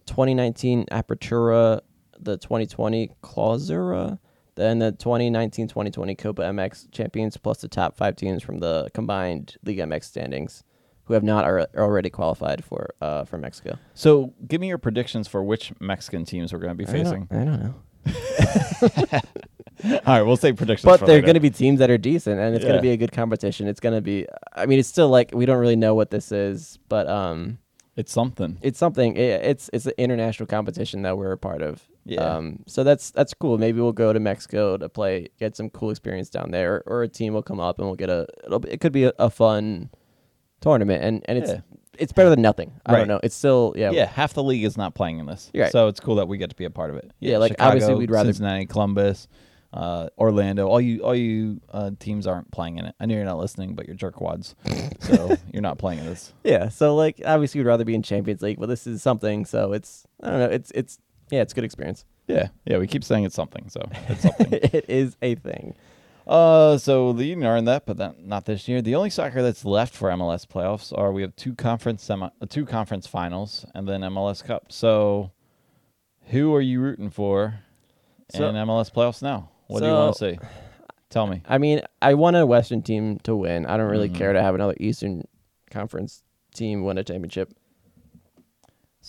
2019 0.05 0.85
Apertura, 0.91 1.81
the 2.19 2.37
2020 2.37 3.11
Clausura, 3.21 4.19
then 4.59 4.79
the 4.79 4.91
2019-2020 4.93 6.17
Copa 6.17 6.41
MX 6.43 6.91
champions, 6.91 7.37
plus 7.37 7.61
the 7.61 7.67
top 7.67 7.95
five 7.97 8.15
teams 8.15 8.43
from 8.43 8.59
the 8.59 8.89
combined 8.93 9.55
Liga 9.63 9.83
MX 9.83 10.03
standings, 10.03 10.63
who 11.05 11.13
have 11.13 11.23
not 11.23 11.45
ar- 11.45 11.67
already 11.75 12.09
qualified 12.09 12.63
for 12.63 12.93
uh, 13.01 13.23
for 13.25 13.37
Mexico. 13.37 13.77
So 13.93 14.33
give 14.47 14.61
me 14.61 14.67
your 14.67 14.77
predictions 14.77 15.27
for 15.27 15.43
which 15.43 15.73
Mexican 15.79 16.25
teams 16.25 16.53
we're 16.53 16.59
going 16.59 16.75
to 16.75 16.75
be 16.75 16.85
facing. 16.85 17.27
I 17.31 17.35
don't, 17.45 17.63
know, 17.63 17.75
All 19.85 20.01
right, 20.05 20.21
we'll 20.21 20.35
say 20.35 20.51
predictions. 20.51 20.85
but 20.85 21.05
they're 21.05 21.21
going 21.21 21.35
to 21.35 21.39
be 21.39 21.49
teams 21.49 21.79
that 21.79 21.89
are 21.89 21.97
decent, 21.97 22.39
and 22.39 22.53
it's 22.53 22.65
going 22.65 22.75
to 22.75 22.81
be 22.81 22.91
a 22.91 22.97
good 22.97 23.13
competition. 23.13 23.67
It's 23.67 23.79
going 23.79 23.95
to 23.95 24.01
be. 24.01 24.27
I 24.53 24.65
mean, 24.65 24.77
it's 24.79 24.89
still 24.89 25.09
like 25.09 25.31
we 25.33 25.45
don't 25.45 25.59
really 25.59 25.77
know 25.77 25.95
what 25.95 26.11
this 26.11 26.31
is, 26.31 26.79
but 26.89 27.07
um. 27.07 27.59
It's 27.95 28.13
something. 28.13 28.57
it's 28.61 28.79
something. 28.79 29.17
It, 29.17 29.41
it's 29.43 29.69
it's 29.73 29.85
an 29.85 29.91
international 29.97 30.47
competition 30.47 31.01
that 31.01 31.17
we're 31.17 31.33
a 31.33 31.37
part 31.37 31.61
of. 31.61 31.85
Yeah. 32.09 32.21
Um. 32.21 32.59
So 32.67 32.83
that's 32.83 33.11
that's 33.11 33.33
cool. 33.33 33.57
Maybe 33.57 33.79
we'll 33.81 33.91
go 33.91 34.11
to 34.13 34.19
Mexico 34.19 34.77
to 34.77 34.89
play, 34.89 35.27
get 35.39 35.55
some 35.55 35.69
cool 35.69 35.89
experience 35.91 36.29
down 36.29 36.51
there, 36.51 36.75
or, 36.75 36.83
or 36.87 37.03
a 37.03 37.07
team 37.07 37.33
will 37.33 37.43
come 37.43 37.59
up 37.59 37.79
and 37.79 37.87
we'll 37.87 37.95
get 37.95 38.09
a. 38.09 38.27
It'll 38.45 38.59
be, 38.59 38.69
it 38.69 38.79
could 38.81 38.91
be 38.93 39.05
a, 39.05 39.13
a 39.19 39.29
fun 39.29 39.89
tournament, 40.61 41.03
and 41.03 41.23
and 41.25 41.37
it's 41.37 41.51
Yeah. 41.51 41.61
it's 41.97 42.11
better 42.13 42.29
than 42.29 42.41
nothing. 42.41 42.71
I 42.85 42.91
Right. 42.93 42.97
don't 42.99 43.07
know. 43.07 43.19
It's 43.23 43.35
still 43.35 43.73
yeah. 43.77 43.91
Yeah, 43.91 44.05
half 44.05 44.33
the 44.33 44.43
league 44.43 44.63
is 44.63 44.77
not 44.77 44.95
playing 44.95 45.19
in 45.19 45.25
this. 45.25 45.51
Right. 45.55 45.71
So 45.71 45.87
it's 45.87 45.99
cool 45.99 46.15
that 46.15 46.27
we 46.27 46.37
get 46.37 46.49
to 46.49 46.55
be 46.55 46.65
a 46.65 46.69
part 46.69 46.89
of 46.89 46.95
it. 46.97 47.11
Yeah, 47.19 47.37
like, 47.37 47.55
obviously 47.59 47.95
we'd 47.95 48.11
rather- 48.11 48.29
Cincinnati, 48.29 48.65
Columbus, 48.65 49.27
uh, 49.73 50.07
Orlando. 50.17 50.67
All 50.67 50.81
you 50.81 51.01
all 51.01 51.15
you 51.15 51.61
uh, 51.69 51.91
teams 51.99 52.25
aren't 52.27 52.49
playing 52.51 52.77
in 52.77 52.85
it. 52.85 52.95
I 52.99 53.05
know 53.05 53.15
you're 53.15 53.23
not 53.25 53.37
listening, 53.37 53.75
but 53.75 53.85
you're 53.87 53.95
jerkwads, 53.95 54.55
so 55.01 55.35
you're 55.53 55.61
not 55.61 55.77
playing 55.77 55.99
in 55.99 56.05
this. 56.05 56.33
Yeah. 56.43 56.69
So 56.69 56.95
like 56.95 57.21
obviously 57.25 57.59
we'd 57.61 57.67
rather 57.67 57.85
be 57.85 57.95
in 57.95 58.01
Champions 58.01 58.41
League, 58.41 58.59
but 58.59 58.67
this 58.67 58.87
is 58.87 59.01
something. 59.03 59.45
So 59.45 59.73
it's 59.73 60.05
I 60.23 60.29
don't 60.31 60.39
know. 60.39 60.45
It's 60.47 60.71
it's 60.71 60.99
yeah. 61.29 61.41
It's 61.41 61.53
a 61.53 61.55
good 61.55 61.63
experience. 61.63 62.05
Yeah, 62.27 62.49
yeah. 62.65 62.77
We 62.77 62.87
keep 62.87 63.03
saying 63.03 63.23
it's 63.23 63.35
something, 63.35 63.69
so 63.69 63.81
it's 64.07 64.21
something. 64.23 64.49
it 64.51 64.85
is 64.87 65.15
a 65.21 65.35
thing. 65.35 65.75
uh, 66.27 66.77
so 66.77 67.11
the 67.13 67.25
Union 67.25 67.47
are 67.47 67.57
in 67.57 67.65
that, 67.65 67.85
but 67.85 67.97
that, 67.97 68.23
not 68.23 68.45
this 68.45 68.67
year. 68.67 68.81
The 68.81 68.95
only 68.95 69.09
soccer 69.09 69.41
that's 69.41 69.65
left 69.65 69.95
for 69.95 70.09
MLS 70.09 70.45
playoffs 70.45 70.95
are 70.97 71.11
we 71.11 71.21
have 71.23 71.35
two 71.35 71.55
conference 71.55 72.03
semi, 72.03 72.27
uh, 72.41 72.45
two 72.47 72.65
conference 72.65 73.07
finals, 73.07 73.65
and 73.73 73.87
then 73.87 74.01
MLS 74.01 74.43
Cup. 74.43 74.71
So, 74.71 75.31
who 76.27 76.53
are 76.53 76.61
you 76.61 76.79
rooting 76.81 77.09
for 77.09 77.61
So- 78.31 78.47
in 78.47 78.55
MLS 78.55 78.91
playoffs 78.91 79.21
now? 79.23 79.49
What 79.67 79.79
do 79.81 79.85
you 79.87 79.93
want 79.93 80.15
to 80.17 80.19
see? 80.33 80.39
Tell 81.09 81.25
me. 81.25 81.41
I 81.47 81.57
mean, 81.57 81.81
I 82.01 82.13
want 82.13 82.35
a 82.35 82.45
Western 82.45 82.81
team 82.83 83.17
to 83.23 83.35
win. 83.35 83.65
I 83.65 83.77
don't 83.77 83.89
really 83.89 84.09
Mhm. 84.09 84.15
care 84.15 84.33
to 84.33 84.41
have 84.41 84.53
another 84.55 84.75
Eastern 84.79 85.27
Conference 85.71 86.21
team 86.53 86.83
win 86.83 86.97
a 86.99 87.03
championship. 87.03 87.51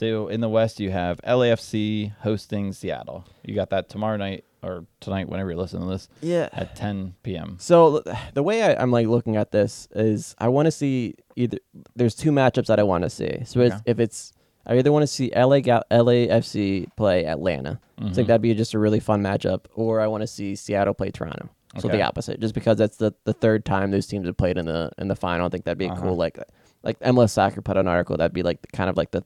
So 0.01 0.29
in 0.29 0.41
the 0.41 0.49
West, 0.49 0.81
you 0.81 0.91
have 0.91 1.21
LAFC 1.27 2.13
hosting 2.21 2.73
Seattle. 2.73 3.27
You 3.45 3.55
got 3.55 3.69
that 3.69 3.91
tomorrow 3.91 4.17
night 4.17 4.45
or 4.63 4.87
tonight, 5.01 5.29
whenever 5.29 5.51
you're 5.51 5.59
listening 5.61 5.83
to 5.83 5.89
this, 5.91 6.09
Yeah. 6.23 6.49
at 6.55 6.75
10 6.75 7.17
p.m. 7.23 7.57
So 7.61 8.03
the 8.33 8.43
way 8.43 8.63
I, 8.63 8.81
I'm 8.83 8.91
like 8.91 9.07
looking 9.09 9.37
at 9.37 9.53
this 9.53 9.89
is 9.95 10.35
I 10.39 10.49
want 10.49 10.65
to 10.67 10.71
see 10.73 11.17
either 11.37 11.59
there's 11.97 12.15
two 12.15 12.31
matchups 12.31 12.69
that 12.69 12.81
I 12.81 12.83
want 12.83 13.05
to 13.05 13.11
see. 13.11 13.43
So 13.45 13.61
it's, 13.61 13.75
Okay. 13.75 13.83
if 13.85 14.01
it's 14.01 14.33
I 14.67 14.79
either 14.79 14.91
want 14.91 15.03
to 15.03 15.07
see 15.07 15.31
LA 15.37 15.61
Gal- 15.61 15.85
LAFC 15.91 16.89
play 16.97 17.27
Atlanta. 17.27 17.79
I 17.99 18.05
Mhm. 18.05 18.15
think 18.15 18.29
that'd 18.29 18.41
be 18.41 18.55
just 18.55 18.73
a 18.73 18.79
really 18.79 19.01
fun 19.01 19.23
matchup, 19.23 19.65
or 19.75 20.01
I 20.01 20.07
want 20.07 20.23
to 20.23 20.27
see 20.27 20.55
Seattle 20.55 20.95
play 20.95 21.11
Toronto. 21.11 21.51
So 21.79 21.89
Okay. 21.89 21.99
the 21.99 22.03
opposite, 22.05 22.41
just 22.41 22.55
because 22.55 22.79
that's 22.79 22.97
the, 22.97 23.13
the 23.25 23.33
third 23.35 23.67
time 23.67 23.91
those 23.91 24.07
teams 24.07 24.27
have 24.27 24.37
played 24.39 24.57
in 24.57 24.65
the 24.65 24.93
in 24.97 25.09
the 25.09 25.17
final. 25.17 25.45
I 25.47 25.51
think 25.51 25.65
that'd 25.65 25.77
be 25.79 25.85
a 25.87 25.91
Uh-huh. 25.93 26.01
cool 26.03 26.17
like 26.17 26.39
like 26.83 26.99
MLS 27.01 27.33
Soccer 27.33 27.61
put 27.61 27.77
an 27.77 27.87
article 27.87 28.17
that'd 28.17 28.33
be 28.33 28.43
like 28.43 28.63
the, 28.63 28.69
kind 28.69 28.89
of 28.89 28.97
like 28.97 29.11
the 29.11 29.23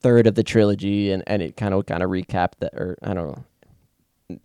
third 0.00 0.26
of 0.26 0.34
the 0.34 0.42
trilogy, 0.42 1.10
and, 1.10 1.22
and 1.26 1.42
it 1.42 1.56
kind 1.56 1.74
of 1.74 1.86
kind 1.86 2.02
of 2.02 2.10
recap 2.10 2.52
that 2.60 2.74
or 2.74 2.96
I 3.02 3.14
don't 3.14 3.44
know, 4.28 4.38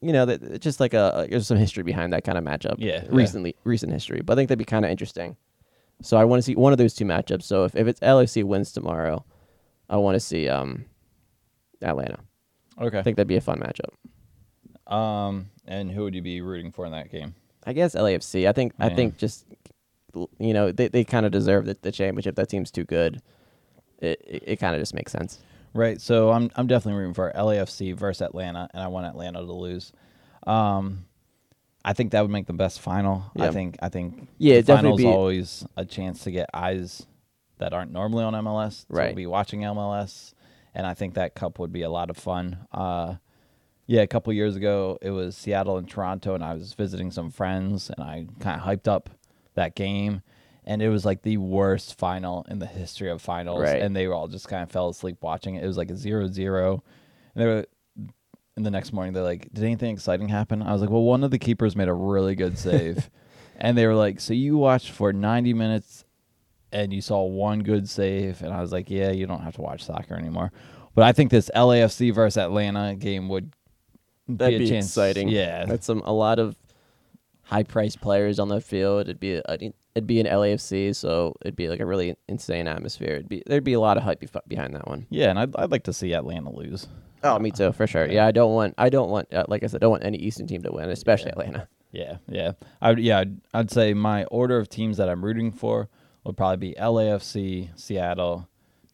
you 0.00 0.12
know, 0.12 0.26
that 0.26 0.60
just 0.60 0.80
like 0.80 0.94
a 0.94 1.26
there's 1.30 1.46
some 1.46 1.58
history 1.58 1.82
behind 1.82 2.12
that 2.12 2.24
kind 2.24 2.38
of 2.38 2.44
matchup. 2.44 2.76
Yeah, 2.78 3.02
yeah. 3.02 3.08
recently 3.10 3.56
recent 3.64 3.92
history, 3.92 4.22
but 4.22 4.34
I 4.34 4.36
think 4.36 4.48
that'd 4.48 4.58
be 4.58 4.64
kind 4.64 4.84
of 4.84 4.90
interesting. 4.90 5.36
So 6.02 6.16
I 6.16 6.24
want 6.24 6.38
to 6.38 6.42
see 6.42 6.54
one 6.54 6.72
of 6.72 6.78
those 6.78 6.94
two 6.94 7.04
matchups. 7.04 7.42
So 7.42 7.64
if, 7.64 7.76
if 7.76 7.86
it's 7.86 8.00
LAC 8.00 8.44
wins 8.44 8.72
tomorrow, 8.72 9.24
I 9.88 9.96
want 9.96 10.14
to 10.16 10.20
see 10.20 10.48
um 10.48 10.86
Atlanta. 11.82 12.18
Okay. 12.80 12.98
I 12.98 13.02
think 13.02 13.16
that'd 13.16 13.28
be 13.28 13.36
a 13.36 13.40
fun 13.40 13.60
matchup. 13.60 14.92
Um, 14.92 15.50
and 15.66 15.90
who 15.90 16.02
would 16.02 16.14
you 16.14 16.22
be 16.22 16.40
rooting 16.40 16.72
for 16.72 16.86
in 16.86 16.92
that 16.92 17.12
game? 17.12 17.34
I 17.64 17.72
guess 17.72 17.94
LAFC. 17.94 18.48
I 18.48 18.52
think 18.52 18.72
I 18.78 18.88
think 18.88 19.18
just 19.18 19.44
you 20.38 20.54
know 20.54 20.72
they 20.72 20.88
they 20.88 21.04
kind 21.04 21.26
of 21.26 21.32
deserve 21.32 21.66
the, 21.66 21.76
the 21.82 21.92
championship. 21.92 22.36
That 22.36 22.48
team's 22.48 22.70
too 22.70 22.84
good. 22.84 23.20
It 24.00 24.20
it, 24.26 24.42
it 24.46 24.56
kind 24.56 24.74
of 24.74 24.80
just 24.82 24.94
makes 24.94 25.12
sense. 25.12 25.38
Right. 25.74 26.00
So 26.00 26.30
I'm 26.30 26.50
I'm 26.56 26.66
definitely 26.66 26.98
rooting 26.98 27.14
for 27.14 27.32
LAFC 27.34 27.94
versus 27.94 28.22
Atlanta, 28.22 28.68
and 28.74 28.82
I 28.82 28.88
want 28.88 29.06
Atlanta 29.06 29.38
to 29.40 29.52
lose. 29.52 29.92
Um, 30.46 31.04
I 31.84 31.92
think 31.92 32.12
that 32.12 32.22
would 32.22 32.30
make 32.30 32.46
the 32.46 32.52
best 32.52 32.80
final. 32.80 33.24
I 33.38 33.50
think 33.50 33.76
I 33.80 33.88
think 33.88 34.28
Yeah, 34.38 34.60
the 34.60 34.74
final's 34.74 34.98
be- 34.98 35.06
always 35.06 35.64
a 35.76 35.84
chance 35.84 36.24
to 36.24 36.30
get 36.30 36.50
eyes 36.52 37.06
that 37.58 37.72
aren't 37.72 37.92
normally 37.92 38.24
on 38.24 38.34
MLS 38.34 38.86
to 38.88 38.94
Right. 38.94 39.14
be 39.14 39.26
watching 39.26 39.60
MLS, 39.60 40.34
and 40.74 40.86
I 40.86 40.94
think 40.94 41.14
that 41.14 41.34
cup 41.34 41.58
would 41.58 41.72
be 41.72 41.82
a 41.82 41.90
lot 41.90 42.10
of 42.10 42.16
fun. 42.16 42.66
Uh, 42.72 43.16
Yeah, 43.86 44.02
a 44.02 44.06
couple 44.06 44.32
years 44.32 44.54
ago, 44.56 44.98
it 45.02 45.10
was 45.10 45.36
Seattle 45.36 45.76
and 45.76 45.88
Toronto, 45.88 46.34
and 46.34 46.44
I 46.44 46.54
was 46.54 46.74
visiting 46.74 47.10
some 47.10 47.30
friends, 47.30 47.90
and 47.90 48.02
I 48.04 48.26
kind 48.38 48.60
of 48.60 48.64
hyped 48.66 48.86
up 48.88 49.10
that 49.54 49.74
game, 49.74 50.22
and 50.64 50.82
it 50.82 50.88
was 50.88 51.04
like 51.04 51.22
the 51.22 51.36
worst 51.38 51.98
final 51.98 52.46
in 52.48 52.58
the 52.58 52.66
history 52.66 53.10
of 53.10 53.20
finals, 53.22 53.60
Right. 53.62 53.80
and 53.82 53.94
they 53.94 54.06
were 54.06 54.14
all 54.14 54.28
just 54.28 54.48
kind 54.48 54.62
of 54.62 54.70
fell 54.70 54.88
asleep 54.88 55.18
watching 55.22 55.54
it. 55.54 55.64
It 55.64 55.66
was 55.66 55.76
like 55.76 55.90
a 55.90 55.96
zero-zero, 55.96 56.82
and 57.34 57.42
they 57.42 57.46
were. 57.46 57.66
And 58.56 58.66
the 58.66 58.70
next 58.70 58.92
morning, 58.92 59.12
they're 59.14 59.22
like, 59.22 59.48
"Did 59.54 59.64
anything 59.64 59.94
exciting 59.94 60.28
happen?" 60.28 60.60
I 60.62 60.72
was 60.72 60.80
like, 60.82 60.90
"Well, 60.90 61.02
one 61.02 61.24
of 61.24 61.30
the 61.30 61.38
keepers 61.38 61.76
made 61.76 61.88
a 61.88 61.94
really 61.94 62.34
good 62.34 62.58
save," 62.58 63.08
and 63.56 63.78
they 63.78 63.86
were 63.86 63.94
like, 63.94 64.20
"So 64.20 64.34
you 64.34 64.56
watched 64.58 64.90
for 64.90 65.12
ninety 65.12 65.54
minutes 65.54 66.04
and 66.72 66.92
you 66.92 67.00
saw 67.00 67.22
one 67.24 67.60
good 67.60 67.88
save, 67.88 68.42
and 68.42 68.52
I 68.54 68.60
was 68.60 68.70
like, 68.70 68.88
yeah, 68.90 69.10
you 69.10 69.26
don't 69.26 69.42
have 69.42 69.56
to 69.56 69.60
watch 69.60 69.82
soccer 69.84 70.14
anymore. 70.14 70.52
But 70.94 71.02
I 71.02 71.10
think 71.12 71.32
this 71.32 71.50
LAFC 71.52 72.14
versus 72.14 72.36
Atlanta 72.38 72.94
game 72.94 73.28
would 73.28 73.52
That'd 74.28 74.60
be 74.60 74.70
be, 74.70 74.76
exciting. 74.76 75.26
Yeah, 75.28 75.64
That's 75.66 75.84
some 75.86 76.00
a 76.04 76.12
lot 76.12 76.38
of 76.38 76.54
high 77.42 77.64
priced 77.64 78.00
players 78.00 78.38
on 78.38 78.46
the 78.48 78.60
field. 78.60 79.00
It'd 79.02 79.18
be 79.18 79.34
a, 79.34 79.42
it'd 79.94 80.06
be 80.06 80.20
an 80.20 80.26
LAFC, 80.26 80.94
so 80.94 81.34
it'd 81.42 81.56
be 81.56 81.68
like 81.68 81.80
a 81.80 81.86
really 81.86 82.16
insane 82.28 82.68
atmosphere. 82.68 83.14
It'd 83.14 83.28
be 83.28 83.42
there'd 83.46 83.64
be 83.64 83.72
a 83.72 83.80
lot 83.80 83.96
of 83.96 84.02
hype 84.02 84.22
behind 84.48 84.74
that 84.74 84.86
one. 84.88 85.06
yeah, 85.10 85.30
and 85.30 85.38
I'd, 85.38 85.54
I'd 85.56 85.70
like 85.70 85.84
to 85.84 85.92
see 85.92 86.12
Atlanta 86.14 86.50
lose. 86.50 86.88
Oh, 87.22 87.38
me 87.38 87.50
too, 87.50 87.72
for 87.72 87.86
sure. 87.86 88.06
Yeah, 88.06 88.26
I 88.26 88.30
don't 88.30 88.54
want 88.54 88.74
I 88.78 88.88
don't 88.88 89.10
want 89.10 89.32
uh, 89.32 89.44
like 89.48 89.62
I 89.62 89.66
said, 89.66 89.78
I 89.78 89.80
don't 89.80 89.90
want 89.90 90.04
any 90.04 90.18
Eastern 90.18 90.46
team 90.46 90.62
to 90.62 90.72
win, 90.72 90.90
especially 90.90 91.30
Atlanta. 91.30 91.68
Yeah, 91.92 92.18
yeah, 92.28 92.52
I 92.80 92.90
would, 92.90 93.00
yeah, 93.00 93.18
I'd, 93.18 93.40
I'd 93.52 93.70
say 93.70 93.94
my 93.94 94.24
order 94.26 94.58
of 94.58 94.68
teams 94.68 94.96
that 94.98 95.08
I'm 95.08 95.24
rooting 95.24 95.50
for 95.50 95.88
would 96.24 96.36
probably 96.36 96.68
be 96.68 96.74
LAFC, 96.78 97.70
Seattle, 97.78 98.48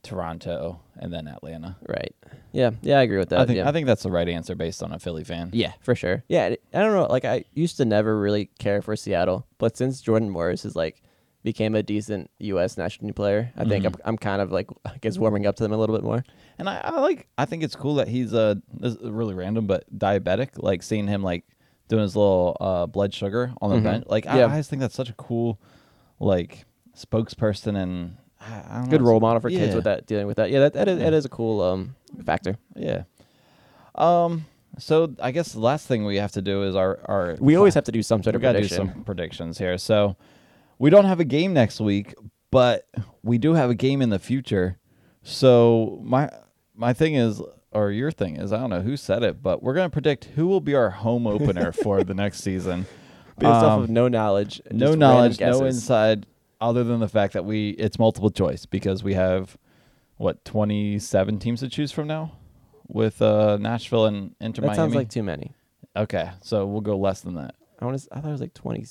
Toronto, 0.06 0.80
and 0.96 1.12
then 1.12 1.28
Atlanta. 1.28 1.76
Right. 1.86 2.14
Yeah. 2.52 2.70
Yeah, 2.82 2.98
I 2.98 3.02
agree 3.02 3.18
with 3.18 3.28
that. 3.30 3.40
I 3.40 3.44
think 3.46 3.58
yeah. 3.58 3.68
I 3.68 3.72
think 3.72 3.86
that's 3.86 4.02
the 4.04 4.10
right 4.10 4.28
answer 4.28 4.54
based 4.54 4.82
on 4.82 4.92
a 4.92 4.98
Philly 4.98 5.24
fan. 5.24 5.50
Yeah, 5.52 5.72
for 5.80 5.94
sure. 5.94 6.24
Yeah, 6.28 6.54
I 6.72 6.78
don't 6.78 6.94
know. 6.94 7.06
Like 7.06 7.24
I 7.24 7.44
used 7.54 7.76
to 7.78 7.84
never 7.84 8.18
really 8.18 8.46
care 8.58 8.80
for 8.82 8.96
Seattle, 8.96 9.46
but 9.58 9.76
since 9.76 10.00
Jordan 10.00 10.30
Morris 10.30 10.64
is 10.64 10.74
like 10.76 11.02
became 11.42 11.74
a 11.76 11.82
decent 11.82 12.28
U.S. 12.38 12.76
national 12.76 13.06
team 13.08 13.14
player, 13.14 13.52
I 13.56 13.64
think 13.64 13.84
I'm, 13.84 13.94
I'm 14.04 14.16
kind 14.18 14.40
of 14.42 14.50
like 14.50 14.68
I 14.84 14.96
guess 15.00 15.18
warming 15.18 15.46
up 15.46 15.56
to 15.56 15.62
them 15.62 15.72
a 15.72 15.76
little 15.76 15.94
bit 15.94 16.04
more. 16.04 16.24
And 16.58 16.68
I, 16.68 16.80
I 16.82 17.00
like 17.00 17.28
I 17.36 17.44
think 17.44 17.62
it's 17.62 17.76
cool 17.76 17.96
that 17.96 18.08
he's 18.08 18.32
uh 18.32 18.54
this 18.72 18.94
is 18.94 19.10
really 19.10 19.34
random 19.34 19.66
but 19.66 19.84
diabetic. 19.96 20.50
Like 20.56 20.82
seeing 20.82 21.06
him 21.08 21.22
like 21.22 21.44
doing 21.88 22.02
his 22.02 22.16
little 22.16 22.56
uh 22.60 22.86
blood 22.86 23.12
sugar 23.12 23.52
on 23.60 23.70
the 23.70 23.76
Mhm. 23.76 23.82
bench. 23.82 24.04
Like 24.08 24.26
I, 24.26 24.38
Yeah. 24.38 24.46
I 24.52 24.56
just 24.56 24.70
think 24.70 24.80
that's 24.80 24.94
such 24.94 25.10
a 25.10 25.14
cool 25.14 25.60
like 26.18 26.64
spokesperson 26.96 27.76
and 27.76 28.16
I, 28.40 28.86
Good 28.88 29.00
know, 29.00 29.06
role 29.08 29.20
model 29.20 29.40
for 29.40 29.50
kids 29.50 29.68
yeah. 29.70 29.74
with 29.74 29.84
that 29.84 30.06
dealing 30.06 30.26
with 30.26 30.36
that. 30.36 30.50
Yeah, 30.50 30.60
that 30.60 30.74
that 30.74 30.88
is, 30.88 30.98
that 30.98 31.12
is 31.12 31.24
a 31.24 31.28
cool 31.28 31.60
um 31.62 31.94
factor. 32.24 32.56
Yeah. 32.74 33.04
Um. 33.94 34.44
So 34.78 35.14
I 35.22 35.30
guess 35.30 35.52
the 35.52 35.60
last 35.60 35.86
thing 35.86 36.04
we 36.04 36.16
have 36.16 36.32
to 36.32 36.42
do 36.42 36.62
is 36.64 36.76
our 36.76 36.98
our 37.06 37.36
We 37.40 37.56
always 37.56 37.74
have 37.74 37.84
to 37.84 37.92
do 37.92 38.02
some 38.02 38.22
sort 38.22 38.34
we 38.34 38.36
of 38.36 38.42
gotta 38.42 38.60
do 38.60 38.68
some 38.68 39.04
predictions 39.04 39.58
here. 39.58 39.78
So 39.78 40.16
we 40.78 40.90
don't 40.90 41.06
have 41.06 41.18
a 41.20 41.24
game 41.24 41.54
next 41.54 41.80
week, 41.80 42.14
but 42.50 42.86
we 43.22 43.38
do 43.38 43.54
have 43.54 43.70
a 43.70 43.74
game 43.74 44.02
in 44.02 44.10
the 44.10 44.18
future. 44.18 44.78
So 45.22 45.98
my 46.02 46.30
my 46.74 46.92
thing 46.92 47.14
is, 47.14 47.40
or 47.72 47.90
your 47.90 48.10
thing 48.10 48.36
is, 48.36 48.52
I 48.52 48.58
don't 48.58 48.70
know 48.70 48.82
who 48.82 48.96
said 48.98 49.22
it, 49.22 49.42
but 49.42 49.62
we're 49.62 49.74
gonna 49.74 49.88
predict 49.90 50.26
who 50.26 50.46
will 50.46 50.60
be 50.60 50.74
our 50.74 50.90
home 50.90 51.26
opener 51.26 51.72
for 51.72 52.04
the 52.04 52.14
next 52.14 52.42
season. 52.42 52.86
Based 53.38 53.48
off 53.50 53.64
Um, 53.64 53.82
of 53.84 53.90
no 53.90 54.08
knowledge, 54.08 54.62
no 54.70 54.94
knowledge, 54.94 55.40
no 55.40 55.64
inside, 55.66 56.26
other 56.60 56.84
than 56.84 57.00
the 57.00 57.08
fact 57.08 57.32
that 57.34 57.44
we 57.44 57.70
it's 57.70 57.98
multiple 57.98 58.30
choice 58.30 58.66
because 58.66 59.02
we 59.04 59.14
have 59.14 59.56
what 60.16 60.44
twenty 60.44 60.98
seven 60.98 61.38
teams 61.38 61.60
to 61.60 61.68
choose 61.68 61.92
from 61.92 62.06
now 62.06 62.32
with 62.88 63.20
uh, 63.20 63.56
Nashville 63.58 64.06
and 64.06 64.34
Inter 64.40 64.62
That 64.62 64.68
Miami. 64.68 64.76
sounds 64.76 64.94
like 64.94 65.10
too 65.10 65.22
many. 65.22 65.52
okay, 65.96 66.30
so 66.40 66.66
we'll 66.66 66.80
go 66.80 66.96
less 66.96 67.20
than 67.20 67.34
that. 67.34 67.54
I 67.80 67.84
want 67.84 67.98
to. 68.00 68.08
I 68.12 68.20
thought 68.20 68.28
it 68.28 68.32
was 68.32 68.40
like 68.40 68.54
twenty. 68.54 68.84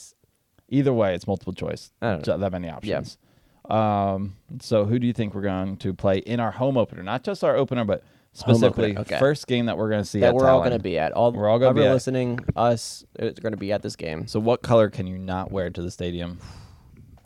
Either 0.70 0.94
way, 0.94 1.14
it's 1.16 1.28
multiple 1.28 1.54
choice. 1.54 1.92
I 2.02 2.12
don't 2.12 2.28
know. 2.28 2.34
Ju- 2.36 2.40
That 2.40 2.52
many 2.52 2.70
options. 2.70 3.18
Um, 3.70 4.36
so 4.62 4.86
who 4.86 5.00
do 5.00 5.08
you 5.08 5.14
think 5.14 5.34
we're 5.34 5.42
going 5.42 5.78
to 5.78 5.94
play 5.94 6.18
in 6.20 6.40
our 6.40 6.52
home 6.52 6.78
opener? 6.78 7.02
Not 7.04 7.24
just 7.24 7.44
our 7.44 7.56
opener, 7.56 7.84
but 7.86 8.04
specifically 8.34 8.96
okay. 8.98 9.18
first 9.18 9.48
game 9.48 9.66
that 9.68 9.78
we're 9.78 9.90
going 9.90 10.04
to 10.04 10.10
see 10.10 10.20
That 10.20 10.30
at 10.30 10.36
we're 10.36 10.48
all 10.50 10.60
going 10.60 10.72
to 10.74 10.80
be 10.80 11.00
at. 11.00 11.14
All 11.14 11.32
We're 11.32 11.48
all 11.50 11.58
gonna 11.58 11.74
be 11.74 11.80
whoever 11.80 11.92
at- 11.92 11.94
listening, 11.94 12.40
us, 12.56 13.04
it's 13.16 13.40
going 13.40 13.54
to 13.54 13.58
be 13.58 13.72
at 13.72 13.82
this 13.82 13.96
game. 13.96 14.28
So 14.28 14.40
what 14.40 14.62
color 14.62 14.90
can 14.90 15.08
you 15.08 15.18
not 15.18 15.52
wear 15.52 15.70
to 15.72 15.82
the 15.82 15.90
stadium? 15.90 16.40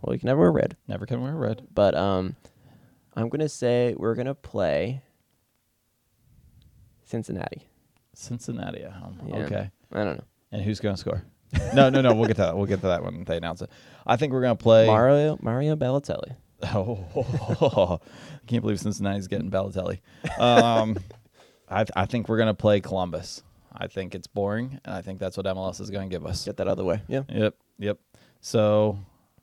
Well, 0.02 0.14
you 0.14 0.20
can 0.20 0.28
never 0.28 0.40
wear 0.42 0.52
red, 0.52 0.78
Never 0.88 1.06
can 1.06 1.22
wear 1.22 1.36
red. 1.36 1.68
but 1.74 1.96
um, 1.96 2.36
I'm 3.16 3.30
going 3.30 3.42
to 3.42 3.50
say 3.50 3.96
we're 3.98 4.16
going 4.16 4.28
to 4.28 4.36
play 4.36 5.02
Cincinnati. 7.06 7.68
Cincinnati 8.14 8.84
at 8.84 8.92
home. 8.94 9.20
Yeah. 9.28 9.36
Okay. 9.38 9.70
I 9.92 10.04
don't 10.04 10.18
know. 10.18 10.24
And 10.52 10.62
who's 10.62 10.80
going 10.80 10.96
to 10.96 11.00
score? 11.00 11.24
no, 11.74 11.90
no, 11.90 12.02
no. 12.02 12.14
We'll 12.14 12.28
get 12.28 12.36
to 12.36 12.44
that. 12.44 12.56
We'll 12.56 12.66
get 12.68 12.82
to 12.82 12.88
that 12.88 13.04
when 13.04 13.24
they 13.24 13.38
announce 13.38 13.62
it. 13.62 13.72
I 14.06 14.16
think 14.16 14.34
we're 14.34 14.42
going 14.42 14.56
to 14.56 14.62
play. 14.64 14.86
Mario 14.88 15.38
Mario 15.42 15.76
Balotelli. 15.76 16.36
Oh, 16.62 18.00
I 18.04 18.48
can't 18.48 18.62
believe 18.62 18.82
Cincinnati's 18.82 19.28
getting 19.30 19.50
Balotelli. 19.50 20.00
Um, 20.38 20.98
I, 21.70 21.86
I 21.96 22.06
think 22.06 22.28
we're 22.28 22.36
going 22.38 22.48
to 22.48 22.54
play 22.54 22.82
Columbus. 22.82 23.44
I 23.74 23.88
think 23.88 24.14
it's 24.14 24.28
boring, 24.28 24.78
and 24.84 24.94
I 24.94 25.02
think 25.02 25.20
that's 25.20 25.38
what 25.38 25.46
MLS 25.46 25.80
is 25.80 25.90
going 25.90 26.10
to 26.10 26.14
give 26.14 26.26
us. 26.26 26.44
Get 26.44 26.58
that 26.58 26.68
out 26.68 26.72
of 26.72 26.78
the 26.78 26.84
way. 26.84 27.02
Yeah. 27.08 27.22
Yep, 27.30 27.56
yep. 27.78 28.00
So 28.42 29.00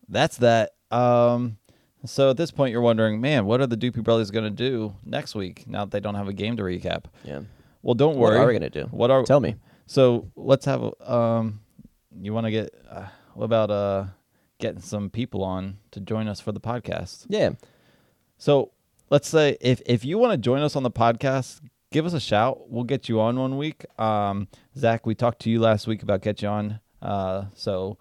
that's 0.08 0.38
that. 0.38 0.72
Um, 0.90 1.58
so 2.04 2.30
at 2.30 2.36
this 2.36 2.50
point, 2.50 2.72
you're 2.72 2.80
wondering, 2.82 3.20
man, 3.20 3.46
what 3.46 3.60
are 3.60 3.66
the 3.66 3.76
Doopy 3.76 4.02
Brothers 4.04 4.30
going 4.30 4.44
to 4.44 4.50
do 4.50 4.94
next 5.04 5.34
week 5.34 5.64
now 5.66 5.84
that 5.84 5.90
they 5.90 6.00
don't 6.00 6.14
have 6.14 6.28
a 6.28 6.32
game 6.32 6.56
to 6.56 6.62
recap? 6.62 7.04
Yeah. 7.24 7.40
Well, 7.82 7.94
don't 7.94 8.16
worry. 8.16 8.36
What 8.38 8.44
are 8.44 8.46
we 8.48 8.52
gonna 8.52 8.70
do? 8.70 8.84
What 8.90 9.10
are 9.10 9.22
Tell 9.24 9.40
me. 9.40 9.54
So 9.86 10.28
let's 10.36 10.64
have. 10.66 10.82
a- 10.82 11.12
Um, 11.12 11.60
you 12.20 12.32
want 12.34 12.46
to 12.46 12.50
get? 12.50 12.74
Uh, 12.90 13.06
what 13.34 13.44
about 13.44 13.70
uh, 13.70 14.06
getting 14.58 14.80
some 14.80 15.08
people 15.10 15.44
on 15.44 15.78
to 15.92 16.00
join 16.00 16.26
us 16.28 16.40
for 16.40 16.50
the 16.52 16.60
podcast? 16.60 17.26
Yeah. 17.28 17.50
So 18.38 18.72
let's 19.10 19.28
say 19.28 19.56
if 19.60 19.80
if 19.86 20.04
you 20.04 20.18
want 20.18 20.32
to 20.32 20.36
join 20.38 20.62
us 20.62 20.74
on 20.76 20.82
the 20.82 20.90
podcast, 20.90 21.60
give 21.92 22.06
us 22.06 22.12
a 22.12 22.20
shout. 22.20 22.70
We'll 22.70 22.84
get 22.84 23.08
you 23.08 23.20
on 23.20 23.38
one 23.38 23.56
week. 23.56 23.84
Um, 24.00 24.48
Zach, 24.76 25.06
we 25.06 25.14
talked 25.14 25.40
to 25.42 25.50
you 25.50 25.60
last 25.60 25.86
week 25.86 26.02
about 26.02 26.22
get 26.22 26.42
you 26.42 26.48
on. 26.48 26.80
Uh, 27.00 27.44
so 27.54 27.98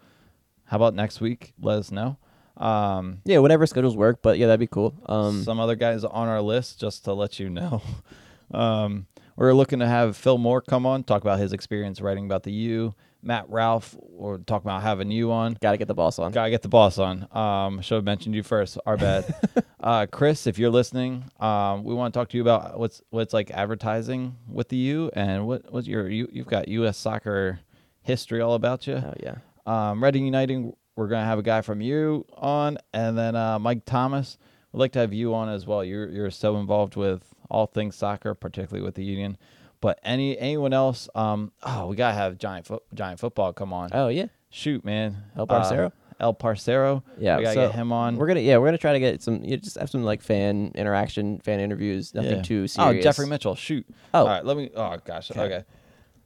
how 0.65 0.77
about 0.77 0.93
next 0.93 1.21
week? 1.21 1.53
Let 1.61 1.79
us 1.79 1.91
know. 1.91 2.17
Um, 2.57 3.19
Yeah. 3.25 3.39
Whatever 3.39 3.65
schedules 3.65 3.95
work, 3.95 4.21
but 4.21 4.37
yeah, 4.37 4.47
that'd 4.47 4.59
be 4.59 4.67
cool. 4.67 4.95
Um. 5.07 5.43
some 5.43 5.59
other 5.59 5.75
guys 5.75 6.03
on 6.03 6.27
our 6.27 6.41
list 6.41 6.79
just 6.79 7.05
to 7.05 7.13
let 7.13 7.39
you 7.39 7.49
know. 7.49 7.81
um, 8.53 9.07
we're 9.35 9.53
looking 9.53 9.79
to 9.79 9.87
have 9.87 10.15
Phil 10.15 10.37
Moore 10.37 10.61
come 10.61 10.85
on, 10.85 11.03
talk 11.03 11.21
about 11.21 11.39
his 11.39 11.51
experience 11.51 11.99
writing 11.99 12.25
about 12.25 12.43
the 12.43 12.51
U. 12.51 12.95
Matt 13.21 13.49
Ralph, 13.49 13.95
or 14.17 14.37
talk 14.37 14.61
about 14.61 14.83
having 14.83 15.09
you 15.09 15.31
on. 15.31 15.57
Gotta 15.59 15.77
get 15.77 15.87
the 15.87 15.95
boss 15.95 16.19
on. 16.19 16.31
Gotta 16.31 16.51
get 16.51 16.61
the 16.61 16.67
boss 16.67 16.99
on. 16.99 17.27
Um, 17.35 17.81
should 17.81 17.95
have 17.95 18.03
mentioned 18.03 18.35
you 18.35 18.43
first. 18.43 18.77
Our 18.85 18.97
bad. 18.97 19.33
uh, 19.79 20.05
Chris, 20.05 20.45
if 20.45 20.59
you're 20.59 20.69
listening, 20.69 21.25
um, 21.39 21.83
we 21.83 21.95
want 21.95 22.13
to 22.13 22.19
talk 22.19 22.29
to 22.29 22.37
you 22.37 22.43
about 22.43 22.79
what's 22.79 23.01
what's 23.09 23.33
like 23.33 23.49
advertising 23.49 24.35
with 24.47 24.69
the 24.69 24.77
U 24.77 25.09
and 25.13 25.47
what 25.47 25.71
what's 25.73 25.87
your 25.87 26.07
you 26.07 26.29
you've 26.31 26.45
got 26.45 26.67
U.S. 26.67 26.97
soccer 26.97 27.59
history 28.03 28.41
all 28.41 28.53
about 28.53 28.85
you. 28.85 28.93
Oh 28.93 29.13
yeah. 29.19 29.37
Um, 29.65 30.03
Reading 30.03 30.25
United, 30.25 30.73
we're 30.95 31.07
gonna 31.07 31.25
have 31.25 31.39
a 31.39 31.43
guy 31.43 31.61
from 31.61 31.81
you 31.81 32.25
on, 32.35 32.77
and 32.93 33.17
then 33.17 33.35
uh, 33.35 33.59
Mike 33.59 33.85
Thomas. 33.85 34.37
We'd 34.71 34.79
like 34.79 34.91
to 34.93 34.99
have 34.99 35.13
you 35.13 35.33
on 35.33 35.49
as 35.49 35.65
well. 35.65 35.83
You're 35.83 36.09
you're 36.09 36.31
so 36.31 36.57
involved 36.57 36.95
with 36.95 37.33
all 37.49 37.65
things 37.65 37.95
soccer, 37.95 38.33
particularly 38.33 38.83
with 38.85 38.95
the 38.95 39.03
Union. 39.03 39.37
But 39.81 39.99
any 40.03 40.37
anyone 40.37 40.73
else? 40.73 41.09
Um, 41.15 41.51
oh, 41.63 41.87
we 41.87 41.95
gotta 41.95 42.15
have 42.15 42.37
giant 42.37 42.65
foot 42.65 42.83
giant 42.93 43.19
football 43.19 43.53
come 43.53 43.73
on. 43.73 43.89
Oh 43.93 44.07
yeah. 44.07 44.27
Shoot, 44.49 44.85
man, 44.85 45.17
El 45.35 45.47
Parcero? 45.47 45.87
Uh, 45.87 45.89
El 46.19 46.33
Parcero. 46.33 47.03
Yeah. 47.17 47.37
we 47.37 47.43
gotta 47.43 47.55
so 47.55 47.67
get 47.67 47.75
him 47.75 47.91
on. 47.91 48.15
We're 48.17 48.27
gonna 48.27 48.39
yeah 48.39 48.57
we're 48.57 48.67
gonna 48.67 48.77
try 48.77 48.93
to 48.93 48.99
get 48.99 49.21
some 49.21 49.43
you 49.43 49.51
know, 49.51 49.57
just 49.57 49.77
have 49.77 49.89
some 49.89 50.03
like 50.03 50.21
fan 50.21 50.71
interaction, 50.75 51.39
fan 51.39 51.59
interviews. 51.59 52.13
Nothing 52.13 52.37
Yeah. 52.37 52.41
too 52.41 52.67
serious. 52.67 52.99
Oh, 52.99 53.01
Jeffrey 53.01 53.27
Mitchell. 53.27 53.55
Shoot. 53.55 53.85
Oh. 54.13 54.19
all 54.21 54.27
right. 54.27 54.45
Let 54.45 54.55
me. 54.57 54.71
Oh 54.75 54.97
gosh. 55.03 55.31
Okay. 55.31 55.41
Okay. 55.41 55.63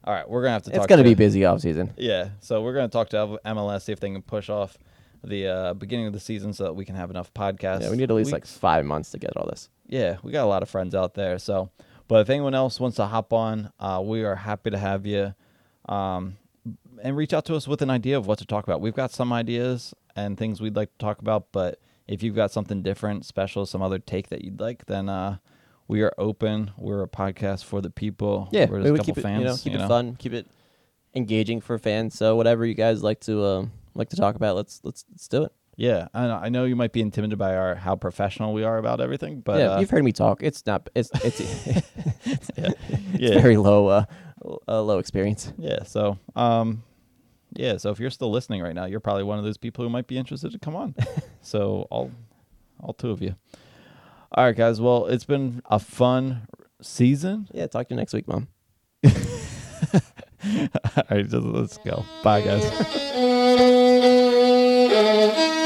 All 0.04 0.14
right. 0.14 0.28
We're 0.30 0.42
gonna 0.42 0.54
have 0.54 0.64
to. 0.64 0.70
It's 0.72 0.80
talk 0.80 0.88
gonna 0.90 1.04
to, 1.04 1.10
be 1.10 1.16
busy 1.16 1.46
off 1.46 1.62
season. 1.62 1.94
Yeah. 1.98 2.30
So 2.40 2.62
we're 2.62 2.74
gonna 2.74 2.88
talk 2.90 3.10
to 3.10 3.40
MLS 3.46 3.84
see 3.84 3.92
if 3.92 4.00
they 4.00 4.10
can 4.10 4.22
push 4.22 4.50
off 4.50 4.78
the 5.24 5.48
uh, 5.48 5.74
beginning 5.74 6.08
of 6.08 6.14
the 6.14 6.20
season 6.20 6.54
so 6.54 6.64
that 6.66 6.74
we 6.74 6.86
can 6.86 6.96
have 6.96 7.10
enough 7.10 7.34
podcasts. 7.34 7.82
Yeah, 7.82 7.92
we 7.92 7.98
need 7.98 8.10
at 8.10 8.16
least 8.16 8.32
like 8.32 8.46
five 8.46 8.86
months 8.86 9.12
to 9.12 9.18
get 9.20 9.36
all 9.36 9.48
this. 9.48 9.70
yeah, 9.88 10.18
we 10.24 10.32
got 10.32 10.46
a 10.46 10.48
lot 10.48 10.64
of 10.64 10.70
friends 10.70 10.96
out 10.96 11.14
there. 11.14 11.38
So, 11.40 11.70
but 12.08 12.22
if 12.22 12.30
anyone 12.30 12.54
else 12.56 12.80
wants 12.80 12.96
to 12.98 13.06
hop 13.06 13.34
on, 13.34 13.72
uh, 13.80 14.02
we 14.04 14.24
are 14.24 14.36
happy 14.36 14.70
to 14.70 14.78
have 14.78 15.06
you. 15.06 15.34
Um, 15.88 16.38
and 17.02 17.16
reach 17.18 17.34
out 17.34 17.46
to 17.46 17.56
us 17.56 17.68
with 17.68 17.82
an 17.82 17.90
idea 17.90 18.18
of 18.18 18.28
what 18.28 18.40
to 18.40 18.46
talk 18.46 18.66
about. 18.66 18.82
We've 18.82 18.94
got 18.94 19.12
some 19.12 19.32
ideas 19.34 19.94
and 20.16 20.38
things 20.38 20.62
we'd 20.62 20.76
like 20.76 20.92
to 20.92 20.98
talk 20.98 21.20
about, 21.20 21.48
but 21.52 21.80
if 22.08 22.24
you've 22.24 22.36
got 22.36 22.52
something 22.52 22.82
different, 22.82 23.26
special, 23.26 23.66
some 23.66 23.82
other 23.82 24.00
take 24.00 24.30
that 24.30 24.44
you'd 24.44 24.60
like, 24.60 24.86
then 24.86 25.10
uh, 25.10 25.38
we 25.90 26.04
are 26.04 26.14
open. 26.18 26.72
We're 26.78 27.04
a 27.04 27.08
podcast 27.08 27.66
for 27.66 27.82
the 27.82 27.90
people. 27.90 28.48
Yeah, 28.52 28.68
We're 28.70 28.80
just 28.80 28.92
we 28.92 28.96
a 28.96 28.98
couple 29.00 29.06
keep 29.06 29.18
it 29.18 29.22
fans. 29.22 29.40
you 29.42 29.46
know 29.46 29.56
keep 29.58 29.74
you 29.74 29.80
it 29.80 29.82
know? 29.82 29.88
fun, 29.90 30.16
keep 30.16 30.34
it 30.34 30.48
engaging 31.14 31.60
for 31.60 31.78
fans. 31.78 32.16
So 32.16 32.38
whatever 32.38 32.66
you 32.66 32.76
guys 32.76 33.04
like 33.04 33.20
to 33.22 33.44
um 33.44 33.72
like 33.96 34.10
to 34.10 34.16
talk 34.16 34.36
about, 34.36 34.56
let's 34.56 34.80
let's 34.84 35.04
let's 35.12 35.28
do 35.28 35.44
it. 35.44 35.52
Yeah, 35.76 36.10
I 36.14 36.28
know, 36.28 36.36
I 36.36 36.50
know 36.50 36.66
you 36.66 36.76
might 36.76 36.92
be 36.92 37.02
intimidated 37.02 37.40
by 37.40 37.56
our 37.56 37.76
how 37.76 37.96
professional 37.96 38.54
we 38.54 38.64
are 38.64 38.78
about 38.78 39.02
everything, 39.02 39.42
but 39.42 39.60
yeah, 39.60 39.72
uh, 39.72 39.80
you've 39.80 39.90
heard 39.90 40.04
me 40.04 40.12
talk. 40.12 40.44
It's 40.44 40.66
not 40.66 40.90
it's 40.94 41.10
it's 41.24 41.40
it's 42.26 42.52
yeah. 43.18 43.42
very 43.42 43.58
low 43.58 43.88
uh 43.88 44.06
a 44.68 44.82
low 44.82 45.00
experience. 45.00 45.52
Yeah. 45.58 45.84
So, 45.84 46.18
um, 46.36 46.84
yeah. 47.54 47.78
So 47.78 47.90
if 47.90 48.00
you're 48.00 48.10
still 48.10 48.32
listening 48.32 48.62
right 48.62 48.76
now, 48.76 48.86
you're 48.86 49.00
probably 49.00 49.24
one 49.24 49.40
of 49.40 49.46
those 49.46 49.58
people 49.58 49.84
who 49.84 49.90
might 49.90 50.08
be 50.08 50.18
interested 50.18 50.52
to 50.52 50.60
come 50.60 50.76
on. 50.76 50.96
so 51.42 51.88
all, 51.90 52.12
all 52.80 52.94
two 52.94 53.12
of 53.12 53.22
you. 53.22 53.36
All 54.32 54.46
right, 54.46 54.56
guys. 54.56 54.80
Well, 54.80 55.08
it's 55.08 55.26
been 55.26 55.62
a 55.66 55.80
fun 55.80 56.48
season. 56.82 57.48
Yeah, 57.54 57.68
talk 57.68 57.88
to 57.88 57.96
you 57.96 58.00
next 58.00 58.14
week, 58.14 58.28
mom. 58.28 58.48
All 59.04 59.12
right, 61.10 61.32
let's 61.32 61.78
go. 61.78 62.06
Bye, 62.24 62.42
guys. 62.42 62.64